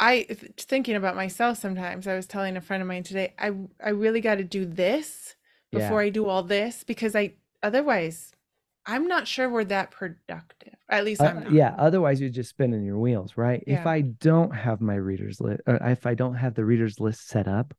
I 0.00 0.26
thinking 0.56 0.96
about 0.96 1.14
myself 1.14 1.58
sometimes. 1.58 2.06
I 2.06 2.16
was 2.16 2.26
telling 2.26 2.56
a 2.56 2.62
friend 2.62 2.80
of 2.80 2.88
mine 2.88 3.02
today, 3.02 3.34
I 3.38 3.52
I 3.84 3.90
really 3.90 4.22
got 4.22 4.36
to 4.36 4.44
do 4.44 4.64
this 4.64 5.36
before 5.70 6.00
yeah. 6.02 6.06
I 6.06 6.08
do 6.08 6.26
all 6.26 6.42
this 6.42 6.84
because 6.84 7.14
I 7.14 7.34
otherwise 7.62 8.32
I'm 8.86 9.06
not 9.06 9.28
sure 9.28 9.50
we're 9.50 9.64
that 9.64 9.90
productive. 9.90 10.74
At 10.88 11.04
least 11.04 11.20
I'm 11.20 11.46
uh, 11.46 11.50
yeah, 11.50 11.74
otherwise 11.78 12.18
you're 12.18 12.30
just 12.30 12.48
spinning 12.48 12.82
your 12.82 12.98
wheels, 12.98 13.36
right? 13.36 13.62
Yeah. 13.66 13.80
If 13.80 13.86
I 13.86 14.00
don't 14.00 14.52
have 14.52 14.80
my 14.80 14.94
readers 14.94 15.38
list 15.38 15.60
or 15.66 15.76
if 15.76 16.06
I 16.06 16.14
don't 16.14 16.34
have 16.34 16.54
the 16.54 16.64
readers 16.64 16.98
list 16.98 17.28
set 17.28 17.46
up 17.46 17.74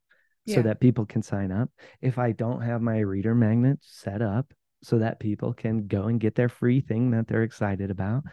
so 0.48 0.62
that 0.62 0.80
people 0.80 1.06
can 1.06 1.22
sign 1.22 1.52
up, 1.52 1.70
if 2.02 2.18
I 2.18 2.32
don't 2.32 2.62
have 2.62 2.82
my 2.82 3.00
reader 3.00 3.36
magnet 3.36 3.80
set 3.82 4.22
up 4.22 4.54
so 4.84 4.98
that 4.98 5.20
people 5.20 5.54
can 5.54 5.86
go 5.88 6.06
and 6.06 6.20
get 6.20 6.34
their 6.36 6.50
free 6.50 6.82
thing 6.82 7.12
that 7.12 7.28
they're 7.28 7.44
excited 7.44 7.92
about, 7.92 8.24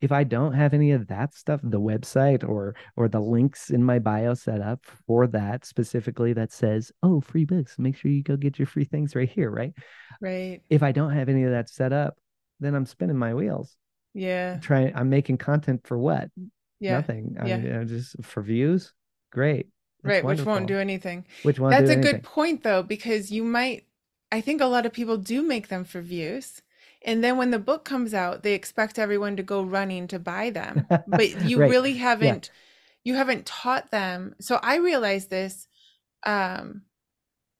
if 0.00 0.10
I 0.10 0.24
don't 0.24 0.52
have 0.52 0.74
any 0.74 0.90
of 0.90 1.06
that 1.06 1.32
stuff, 1.32 1.60
the 1.62 1.80
website 1.80 2.42
or 2.42 2.74
or 2.96 3.08
the 3.08 3.20
links 3.20 3.70
in 3.70 3.84
my 3.84 4.00
bio 4.00 4.34
set 4.34 4.60
up 4.60 4.84
for 5.06 5.28
that 5.28 5.64
specifically 5.64 6.32
that 6.32 6.50
says, 6.50 6.90
"Oh, 7.04 7.20
free 7.20 7.44
books, 7.44 7.78
make 7.78 7.96
sure 7.96 8.10
you 8.10 8.24
go 8.24 8.36
get 8.36 8.58
your 8.58 8.66
free 8.66 8.84
things 8.84 9.14
right 9.14 9.30
here," 9.30 9.50
right? 9.50 9.72
Right. 10.20 10.60
If 10.68 10.82
I 10.82 10.90
don't 10.90 11.12
have 11.12 11.28
any 11.28 11.44
of 11.44 11.52
that 11.52 11.68
set 11.68 11.92
up, 11.92 12.18
then 12.58 12.74
I'm 12.74 12.86
spinning 12.86 13.16
my 13.16 13.32
wheels. 13.34 13.76
Yeah. 14.12 14.58
Trying 14.58 14.94
I'm 14.96 15.08
making 15.08 15.38
content 15.38 15.86
for 15.86 15.96
what? 15.96 16.30
Yeah. 16.80 16.96
Nothing. 16.96 17.36
Yeah. 17.46 17.54
I, 17.54 17.58
know, 17.58 17.84
just 17.84 18.16
for 18.24 18.42
views. 18.42 18.92
Great. 19.30 19.68
That's 20.02 20.14
right, 20.14 20.24
wonderful. 20.24 20.52
which 20.52 20.58
won't 20.58 20.66
do 20.66 20.78
anything. 20.78 21.24
Which 21.42 21.58
one? 21.58 21.70
That's 21.70 21.88
a 21.88 21.92
anything. 21.92 22.12
good 22.12 22.22
point 22.22 22.62
though 22.62 22.82
because 22.82 23.30
you 23.30 23.44
might 23.44 23.86
I 24.30 24.40
think 24.40 24.60
a 24.60 24.66
lot 24.66 24.86
of 24.86 24.92
people 24.92 25.16
do 25.18 25.42
make 25.42 25.68
them 25.68 25.84
for 25.84 26.00
views 26.00 26.62
and 27.04 27.22
then 27.22 27.36
when 27.36 27.50
the 27.50 27.58
book 27.58 27.84
comes 27.84 28.14
out 28.14 28.42
they 28.42 28.54
expect 28.54 28.98
everyone 28.98 29.36
to 29.36 29.42
go 29.42 29.62
running 29.62 30.06
to 30.08 30.18
buy 30.18 30.50
them 30.50 30.86
but 31.06 31.42
you 31.44 31.58
right. 31.58 31.70
really 31.70 31.94
haven't 31.94 32.50
yeah. 33.04 33.12
you 33.12 33.14
haven't 33.16 33.46
taught 33.46 33.90
them 33.90 34.34
so 34.40 34.58
i 34.62 34.76
realized 34.76 35.30
this 35.30 35.68
um 36.24 36.82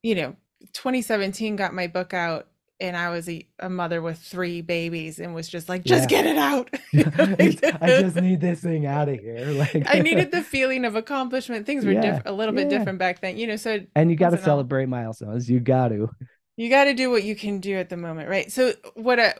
you 0.02 0.14
know 0.14 0.36
2017 0.72 1.56
got 1.56 1.74
my 1.74 1.86
book 1.86 2.14
out 2.14 2.48
and 2.80 2.96
I 2.96 3.10
was 3.10 3.28
a, 3.28 3.46
a 3.58 3.70
mother 3.70 4.02
with 4.02 4.18
three 4.18 4.60
babies 4.60 5.18
and 5.18 5.34
was 5.34 5.48
just 5.48 5.68
like, 5.68 5.84
just 5.84 6.10
yeah. 6.10 6.22
get 6.22 6.26
it 6.26 6.36
out. 6.36 6.70
I 7.82 7.86
just 8.00 8.16
need 8.16 8.40
this 8.40 8.60
thing 8.60 8.86
out 8.86 9.08
of 9.08 9.20
here. 9.20 9.52
Like 9.52 9.84
I 9.86 10.00
needed 10.00 10.30
the 10.32 10.42
feeling 10.42 10.84
of 10.84 10.96
accomplishment. 10.96 11.66
Things 11.66 11.84
were 11.84 11.92
yeah, 11.92 12.16
diff- 12.16 12.22
a 12.26 12.32
little 12.32 12.54
bit 12.54 12.68
different 12.68 12.98
back 12.98 13.20
then, 13.20 13.36
you 13.36 13.46
know. 13.46 13.56
So 13.56 13.80
and 13.94 14.10
you 14.10 14.16
got 14.16 14.30
to 14.30 14.38
celebrate 14.38 14.86
milestones. 14.86 15.48
You 15.48 15.60
got 15.60 15.88
to 15.88 16.08
you 16.56 16.68
got 16.68 16.84
to 16.84 16.94
do 16.94 17.10
what 17.10 17.22
you 17.22 17.36
can 17.36 17.60
do 17.60 17.76
at 17.76 17.88
the 17.88 17.96
moment 17.96 18.28
right 18.28 18.52
so 18.52 18.72
what 18.94 19.18
I 19.18 19.34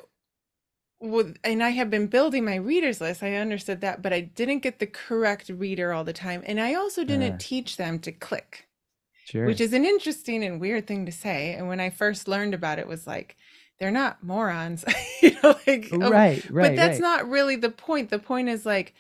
would 1.03 1.39
and 1.43 1.63
I 1.63 1.71
have 1.71 1.91
been 1.91 2.07
building 2.07 2.45
my 2.45 2.55
readers 2.57 3.01
list. 3.01 3.23
I 3.23 3.35
understood 3.35 3.81
that, 3.81 4.03
but 4.03 4.13
I 4.13 4.21
didn't 4.21 4.61
get 4.61 4.79
the 4.79 4.87
correct 4.87 5.49
reader 5.49 5.93
all 5.93 6.05
the 6.05 6.13
time. 6.13 6.43
And 6.47 6.61
I 6.61 6.75
also 6.75 7.05
didn't 7.05 7.33
uh, 7.33 7.37
teach 7.39 7.77
them 7.77 7.99
to 8.01 8.13
click. 8.13 8.69
Sure. 9.25 9.47
Which 9.47 9.61
is 9.61 9.73
an 9.73 9.85
interesting 9.85 10.43
and 10.45 10.61
weird 10.61 10.87
thing 10.87 11.07
to 11.07 11.13
say. 11.13 11.55
And 11.55 11.69
when 11.69 11.81
I 11.81 11.91
first 11.91 12.29
learned 12.29 12.55
about 12.55 12.79
it 12.79 12.89
was 12.89 13.07
like, 13.07 13.37
they're 13.79 13.91
not 13.91 14.23
morons. 14.23 14.85
you 15.23 15.37
know, 15.43 15.57
like 15.67 15.89
right, 15.93 15.93
um, 15.93 16.13
right. 16.13 16.43
But 16.51 16.77
that's 16.77 17.01
right. 17.01 17.01
not 17.01 17.29
really 17.29 17.57
the 17.57 17.71
point. 17.71 18.11
The 18.11 18.19
point 18.19 18.49
is 18.49 18.67
like 18.67 18.95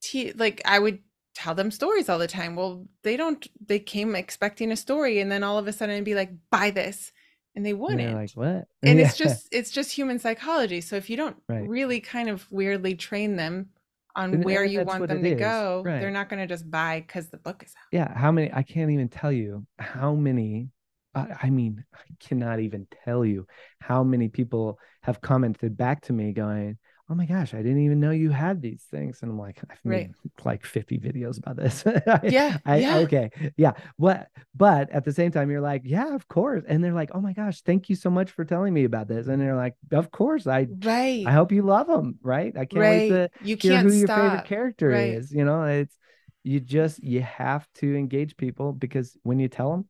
te- 0.00 0.32
like 0.32 0.62
I 0.64 0.78
would 0.78 1.00
tell 1.34 1.54
them 1.54 1.70
stories 1.70 2.08
all 2.08 2.18
the 2.18 2.26
time. 2.26 2.56
Well, 2.56 2.86
they 3.02 3.16
don't 3.16 3.46
they 3.64 3.78
came 3.78 4.14
expecting 4.14 4.72
a 4.72 4.76
story 4.76 5.20
and 5.20 5.30
then 5.30 5.42
all 5.42 5.58
of 5.58 5.66
a 5.66 5.72
sudden 5.72 5.96
I'd 5.96 6.04
be 6.04 6.14
like, 6.14 6.30
buy 6.50 6.70
this 6.70 7.12
and 7.58 7.66
they 7.66 7.74
wouldn't 7.74 8.00
and 8.00 8.14
like 8.14 8.30
what 8.32 8.68
and 8.82 8.98
yeah. 8.98 9.06
it's 9.06 9.16
just 9.16 9.48
it's 9.50 9.70
just 9.70 9.90
human 9.90 10.18
psychology 10.18 10.80
so 10.80 10.96
if 10.96 11.10
you 11.10 11.16
don't 11.16 11.36
right. 11.48 11.68
really 11.68 12.00
kind 12.00 12.28
of 12.28 12.50
weirdly 12.50 12.94
train 12.94 13.36
them 13.36 13.70
on 14.18 14.34
and, 14.34 14.44
where 14.44 14.64
you 14.64 14.82
want 14.82 15.06
them 15.06 15.22
to 15.22 15.30
is. 15.30 15.38
go 15.38 15.82
right. 15.84 16.00
they're 16.00 16.10
not 16.10 16.28
going 16.28 16.40
to 16.40 16.46
just 16.46 16.70
buy 16.70 17.02
because 17.06 17.28
the 17.28 17.38
book 17.38 17.62
is 17.64 17.72
out 17.78 17.88
yeah 17.92 18.18
how 18.18 18.32
many 18.32 18.50
i 18.52 18.62
can't 18.62 18.90
even 18.90 19.08
tell 19.08 19.32
you 19.32 19.64
how 19.78 20.14
many 20.14 20.68
I, 21.14 21.26
I 21.44 21.50
mean 21.50 21.84
i 21.94 22.00
cannot 22.20 22.60
even 22.60 22.86
tell 23.04 23.24
you 23.24 23.46
how 23.80 24.02
many 24.02 24.28
people 24.28 24.78
have 25.02 25.20
commented 25.20 25.76
back 25.76 26.02
to 26.02 26.12
me 26.12 26.32
going 26.32 26.78
oh 27.10 27.14
my 27.14 27.24
gosh, 27.24 27.54
I 27.54 27.58
didn't 27.58 27.84
even 27.84 28.00
know 28.00 28.10
you 28.10 28.30
had 28.30 28.60
these 28.60 28.82
things. 28.90 29.20
And 29.22 29.30
I'm 29.30 29.38
like, 29.38 29.58
I've 29.70 29.78
made 29.82 29.96
right. 29.96 30.10
like 30.44 30.66
50 30.66 30.98
videos 30.98 31.38
about 31.38 31.56
this. 31.56 31.84
Yeah, 32.22 32.58
I, 32.66 32.76
yeah. 32.76 32.98
Okay. 32.98 33.30
Yeah. 33.56 33.72
But, 33.98 34.28
but 34.54 34.90
at 34.90 35.04
the 35.04 35.12
same 35.12 35.30
time, 35.30 35.50
you're 35.50 35.62
like, 35.62 35.82
yeah, 35.84 36.14
of 36.14 36.28
course. 36.28 36.64
And 36.68 36.84
they're 36.84 36.92
like, 36.92 37.10
oh 37.14 37.20
my 37.20 37.32
gosh, 37.32 37.62
thank 37.62 37.88
you 37.88 37.96
so 37.96 38.10
much 38.10 38.30
for 38.30 38.44
telling 38.44 38.74
me 38.74 38.84
about 38.84 39.08
this. 39.08 39.26
And 39.26 39.40
they're 39.40 39.56
like, 39.56 39.74
of 39.92 40.10
course. 40.10 40.46
I, 40.46 40.66
right. 40.82 41.24
I 41.26 41.32
hope 41.32 41.50
you 41.50 41.62
love 41.62 41.86
them. 41.86 42.18
Right. 42.22 42.54
I 42.54 42.66
can't 42.66 42.80
right. 42.80 42.98
wait 43.00 43.08
to 43.10 43.30
you 43.42 43.56
hear 43.56 43.72
can't 43.72 43.88
who 43.88 44.04
stop. 44.04 44.18
your 44.18 44.30
favorite 44.30 44.44
character 44.46 44.88
right. 44.88 45.14
is. 45.14 45.32
You 45.32 45.44
know, 45.44 45.62
it's, 45.64 45.96
you 46.44 46.60
just, 46.60 47.02
you 47.02 47.22
have 47.22 47.66
to 47.76 47.96
engage 47.96 48.36
people 48.36 48.72
because 48.72 49.16
when 49.22 49.38
you 49.38 49.48
tell 49.48 49.70
them, 49.70 49.88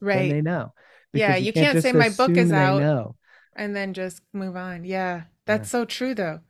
right. 0.00 0.30
they 0.30 0.42
know. 0.42 0.74
Because 1.12 1.28
yeah. 1.28 1.36
You, 1.36 1.46
you 1.46 1.52
can't, 1.54 1.72
can't 1.72 1.82
say 1.82 1.92
my 1.92 2.10
book 2.10 2.36
is 2.36 2.52
out. 2.52 2.80
Know. 2.80 3.16
And 3.58 3.76
then 3.76 3.94
just 3.94 4.22
move 4.32 4.56
on. 4.56 4.84
Yeah. 4.84 5.24
That's 5.46 5.68
yeah. 5.68 5.80
so 5.80 5.86
true 5.86 6.14
though 6.14 6.40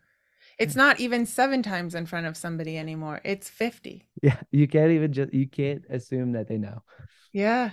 It's 0.59 0.77
not 0.77 1.01
even 1.01 1.27
seven 1.27 1.63
times 1.63 1.95
in 1.95 2.07
front 2.07 2.27
of 2.27 2.37
somebody 2.37 2.79
anymore. 2.79 3.21
It's 3.25 3.49
50. 3.51 4.07
Yeah, 4.23 4.41
you 4.53 4.69
can't 4.69 4.93
even 4.93 5.13
just 5.13 5.35
you 5.35 5.49
can't 5.49 5.85
assume 5.91 6.33
that 6.33 6.49
they 6.49 6.59
know. 6.59 6.83
Yeah. 7.33 7.73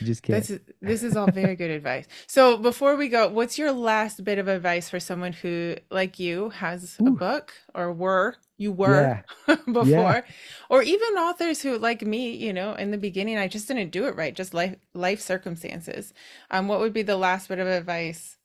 You 0.00 0.06
just 0.06 0.22
can't. 0.22 0.46
This 0.46 0.50
is 0.50 0.60
this 0.82 1.02
is 1.04 1.16
all 1.16 1.30
very 1.30 1.56
good 1.56 1.70
advice. 1.70 2.06
So 2.26 2.56
before 2.58 2.96
we 2.96 3.08
go, 3.08 3.28
what's 3.28 3.58
your 3.58 3.72
last 3.72 4.24
bit 4.24 4.38
of 4.38 4.48
advice 4.48 4.90
for 4.90 5.00
someone 5.00 5.32
who, 5.32 5.76
like 5.90 6.18
you, 6.18 6.50
has 6.50 7.00
a 7.04 7.10
book 7.12 7.54
or 7.74 7.92
were 7.92 8.36
you 8.58 8.72
were 8.72 9.12
Yeah, 9.46 9.56
before, 9.72 9.86
yeah. 9.86 10.22
or 10.70 10.82
even 10.82 11.08
authors 11.18 11.62
who, 11.62 11.78
like 11.78 12.02
me, 12.02 12.32
you 12.34 12.52
know, 12.52 12.74
in 12.74 12.90
the 12.90 12.98
beginning, 12.98 13.38
I 13.38 13.48
just 13.48 13.68
didn't 13.68 13.90
do 13.90 14.06
it 14.06 14.16
right, 14.16 14.34
just 14.34 14.54
life 14.54 14.76
life 14.94 15.20
circumstances. 15.20 16.12
Um, 16.50 16.68
what 16.68 16.80
would 16.80 16.92
be 16.92 17.02
the 17.02 17.16
last 17.16 17.48
bit 17.48 17.58
of 17.60 17.68
advice 17.68 18.35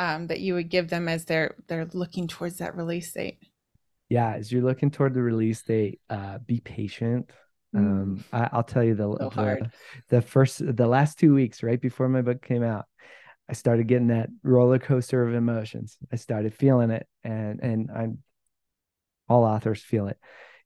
um, 0.00 0.26
that 0.28 0.40
you 0.40 0.54
would 0.54 0.70
give 0.70 0.88
them 0.90 1.08
as 1.08 1.26
they're 1.26 1.54
they're 1.68 1.86
looking 1.94 2.26
towards 2.26 2.58
that 2.58 2.76
release 2.76 3.12
date? 3.12 3.38
Yeah, 4.08 4.34
as 4.34 4.50
you're 4.50 4.62
looking 4.62 4.90
toward 4.90 5.14
the 5.14 5.22
release 5.22 5.62
date, 5.62 6.00
uh, 6.10 6.38
be 6.38 6.60
patient. 6.60 7.30
Mm, 7.74 7.78
Um, 7.78 8.24
I, 8.32 8.48
I'll 8.52 8.64
tell 8.64 8.82
you 8.82 8.94
the 8.96 9.16
so 9.20 9.30
the 9.30 9.70
the 10.08 10.22
first 10.22 10.60
the 10.76 10.86
last 10.86 11.18
two 11.18 11.34
weeks, 11.34 11.62
right 11.62 11.80
before 11.80 12.08
my 12.08 12.22
book 12.22 12.42
came 12.42 12.64
out, 12.64 12.86
I 13.48 13.52
started 13.52 13.86
getting 13.86 14.08
that 14.08 14.30
roller 14.42 14.80
coaster 14.80 15.22
of 15.26 15.34
emotions. 15.34 15.96
I 16.12 16.16
started 16.16 16.54
feeling 16.54 16.90
it, 16.90 17.06
and 17.22 17.60
and 17.60 17.90
I'm 17.94 18.18
all 19.28 19.44
authors 19.44 19.82
feel 19.82 20.08
it. 20.08 20.18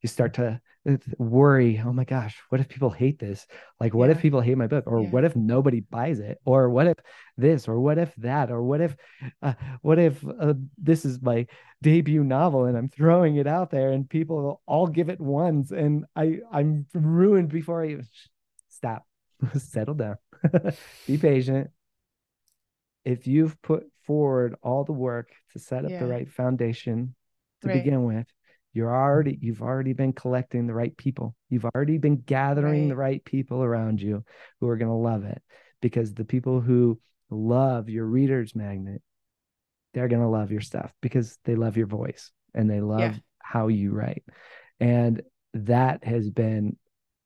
You 0.04 0.08
start 0.08 0.34
to 0.34 0.60
uh, 0.88 0.98
worry, 1.18 1.82
oh 1.84 1.92
my 1.92 2.04
gosh, 2.04 2.38
what 2.50 2.60
if 2.60 2.68
people 2.68 2.90
hate 2.90 3.18
this? 3.18 3.46
Like, 3.80 3.94
what 3.94 4.10
if 4.10 4.20
people 4.20 4.42
hate 4.42 4.58
my 4.58 4.68
book? 4.68 4.84
Or 4.86 5.00
yeah, 5.00 5.08
what 5.10 5.24
if 5.24 5.34
nobody 5.34 5.80
buys 5.80 6.20
it? 6.20 6.38
Or 6.44 6.70
what 6.70 6.86
if 6.88 6.98
this? 7.38 7.68
Or 7.68 7.80
what 7.80 7.98
if 7.98 8.14
that? 8.16 8.52
Or 8.52 8.62
what 8.62 8.82
if, 8.82 8.96
uh, 9.42 9.54
what 9.82 9.98
if 9.98 10.24
uh, 10.28 10.54
this 10.78 11.06
is 11.06 11.22
my 11.22 11.46
debut 11.82 12.24
novel 12.24 12.66
and 12.66 12.76
I'm 12.76 12.90
throwing 12.90 13.36
it 13.36 13.46
out 13.46 13.70
there 13.70 13.92
and 13.92 14.08
people 14.08 14.62
all 14.66 14.86
give 14.86 15.08
it 15.10 15.20
ones 15.20 15.72
and 15.72 16.06
I 16.16 16.40
I'm 16.52 16.86
ruined 16.94 17.50
before 17.50 17.82
I 17.82 17.88
even 17.90 18.06
stop, 18.68 19.06
settle 19.56 19.94
down, 19.94 20.16
be 21.06 21.18
patient. 21.18 21.70
If 23.04 23.26
you've 23.26 23.60
put 23.62 23.90
forward 24.06 24.56
all 24.62 24.84
the 24.84 24.92
work 24.92 25.32
to 25.52 25.58
set 25.58 25.84
up 25.84 25.98
the 25.98 26.06
right 26.06 26.28
foundation 26.30 27.14
to 27.62 27.68
Right, 27.68 27.84
begin 27.84 28.04
with, 28.04 28.26
you're 28.74 28.94
already 28.94 29.38
you've 29.40 29.62
already 29.62 29.92
been 29.92 30.12
collecting 30.12 30.66
the 30.66 30.74
right 30.74 30.96
people. 30.96 31.34
You've 31.48 31.64
already 31.74 31.98
been 31.98 32.16
gathering 32.16 32.88
the 32.88 32.96
right. 32.96 33.10
right 33.12 33.24
people 33.24 33.62
around 33.62 34.02
you 34.02 34.24
who 34.60 34.68
are 34.68 34.76
going 34.76 34.90
to 34.90 34.94
love 34.94 35.24
it 35.24 35.40
because 35.80 36.12
the 36.12 36.24
people 36.24 36.60
who 36.60 37.00
love 37.30 37.88
your 37.88 38.04
reader's 38.04 38.54
magnet, 38.54 39.00
they're 39.94 40.08
going 40.08 40.22
to 40.22 40.28
love 40.28 40.50
your 40.50 40.60
stuff 40.60 40.92
because 41.00 41.38
they 41.44 41.54
love 41.54 41.76
your 41.76 41.86
voice 41.86 42.32
and 42.54 42.68
they 42.68 42.80
Yeah. 42.80 43.08
love 43.08 43.20
how 43.38 43.68
you 43.68 43.92
write. 43.92 44.24
And 44.80 45.22
that 45.54 46.02
has 46.04 46.30
been 46.30 46.76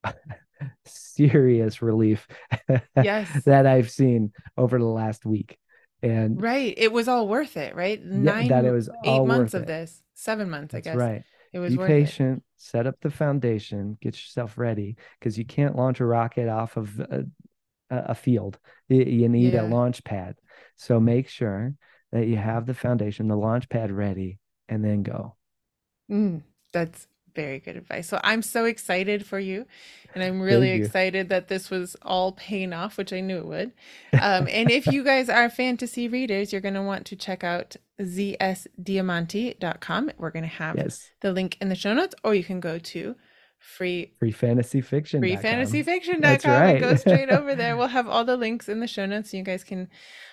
serious 0.84 1.82
relief 1.82 2.26
Yes. 3.02 3.28
that 3.44 3.66
I've 3.66 3.90
seen 3.90 4.32
over 4.56 4.78
the 4.78 4.84
last 4.84 5.24
week. 5.24 5.58
And 6.02 6.40
Right. 6.40 6.74
It 6.76 6.92
was 6.92 7.08
all 7.08 7.26
worth 7.26 7.56
it, 7.56 7.74
right? 7.74 8.00
yeah, 8.00 8.48
that 8.48 8.64
it 8.64 8.70
was 8.70 8.88
eight 9.04 9.24
months 9.24 9.54
of 9.54 9.62
it. 9.62 9.66
this, 9.66 10.02
seven 10.14 10.50
months, 10.50 10.74
I 10.74 10.78
That's 10.78 10.86
guess. 10.86 10.96
right. 10.96 11.22
It 11.52 11.58
was 11.58 11.72
Be 11.72 11.78
worth 11.78 11.90
it. 11.90 11.92
patient, 11.92 12.42
set 12.56 12.86
up 12.86 12.96
the 13.00 13.10
foundation, 13.10 13.96
get 14.00 14.14
yourself 14.14 14.58
ready 14.58 14.96
because 15.18 15.38
you 15.38 15.44
can't 15.44 15.76
launch 15.76 16.00
a 16.00 16.04
rocket 16.06 16.48
off 16.48 16.76
of 16.76 16.98
a, 17.00 17.24
a 17.90 18.14
field. 18.14 18.58
You, 18.88 19.28
need 19.28 19.54
a 19.54 19.62
launch 19.62 20.04
pad. 20.04 20.36
So 20.76 21.00
make 21.00 21.28
sure 21.28 21.74
that 22.12 22.26
you 22.26 22.36
have 22.36 22.66
the 22.66 22.74
foundation, 22.74 23.28
the 23.28 23.36
launch 23.36 23.68
pad 23.68 23.90
ready, 23.90 24.38
and 24.68 24.84
then 24.84 25.02
go. 25.02 25.36
Mm, 26.10 26.42
that's 26.72 27.06
very 27.34 27.58
good 27.58 27.76
advice. 27.76 28.08
So 28.08 28.20
I'm 28.24 28.42
so 28.42 28.64
excited 28.64 29.26
for 29.26 29.38
you, 29.38 29.66
and 30.14 30.22
I'm 30.22 30.40
really 30.40 30.70
excited 30.70 31.28
that 31.28 31.48
this 31.48 31.70
was 31.70 31.96
all 32.02 32.32
paying 32.32 32.72
off, 32.72 32.96
which 32.98 33.12
I 33.12 33.20
knew 33.20 33.38
it 33.38 33.46
would. 33.46 33.72
Um, 34.14 34.48
and 34.50 34.70
if 34.70 34.86
you 34.86 35.04
guys 35.04 35.28
are 35.28 35.48
fantasy 35.50 36.08
readers, 36.08 36.52
you're 36.52 36.60
going 36.60 36.74
to 36.74 36.82
want 36.82 37.06
to 37.06 37.16
check 37.16 37.44
out 37.44 37.76
zsdiamanti.com. 38.00 40.10
We're 40.18 40.30
going 40.30 40.42
to 40.44 40.48
have 40.48 40.76
Yes. 40.76 41.10
the 41.20 41.32
link 41.32 41.56
in 41.60 41.68
the 41.68 41.74
show 41.74 41.94
notes, 41.94 42.14
or 42.24 42.34
you 42.34 42.44
can 42.44 42.60
go 42.60 42.78
to 42.78 43.16
free 43.58 44.12
free 44.20 44.30
fantasy 44.30 44.80
fiction 44.80 45.20
free 45.20 45.36
Freefantasyfiction.com. 45.36 46.20
That's 46.20 46.44
freefantasyfiction.com 46.44 46.70
and 46.70 46.80
go 46.80 46.94
straight 46.96 47.30
over 47.30 47.54
there. 47.54 47.76
We'll 47.76 47.88
have 47.88 48.08
all 48.08 48.24
the 48.24 48.36
links 48.36 48.68
in 48.68 48.80
the 48.80 48.86
show 48.86 49.06
notes. 49.06 49.30
So 49.30 49.36
you 49.36 49.42
guys 49.42 49.64
can 49.64 49.88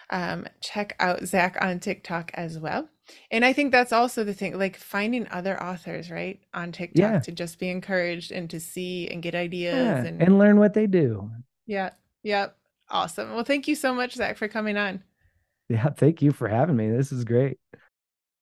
um, 0.10 0.48
check 0.62 0.96
out 1.00 1.26
Zach 1.26 1.58
on 1.62 1.80
TikTok 1.80 2.32
as 2.36 2.60
well. 2.60 2.89
And 3.32 3.45
I 3.45 3.53
think 3.53 3.72
that's 3.72 3.93
also 3.93 4.24
the 4.24 4.34
thing, 4.34 4.58
like 4.58 4.78
finding 4.78 5.28
other 5.32 5.62
authors, 5.62 6.10
right, 6.10 6.39
on 6.53 6.72
TikTok 6.72 6.97
yeah. 6.99 7.20
to 7.20 7.32
just 7.32 7.60
be 7.60 7.70
encouraged 7.70 8.32
and 8.32 8.49
to 8.49 8.60
see 8.60 9.08
and 9.10 9.22
get 9.22 9.36
ideas. 9.36 9.76
Yeah. 9.76 10.03
And 10.03 10.22
And 10.22 10.38
learn 10.39 10.58
what 10.58 10.74
they 10.74 10.88
do. 10.88 11.30
yeah, 11.68 11.91
yeah, 12.24 12.47
awesome. 12.89 13.34
Well, 13.34 13.43
thank 13.43 13.68
you 13.68 13.76
so 13.76 13.93
much, 13.93 14.14
Zach, 14.14 14.38
for 14.38 14.47
coming 14.47 14.78
on. 14.78 15.03
Yeah. 15.70 15.89
Thank 15.89 16.22
you 16.22 16.32
for 16.32 16.47
having 16.47 16.76
me. 16.76 16.89
This 16.89 17.12
is 17.12 17.24
great. 17.24 17.58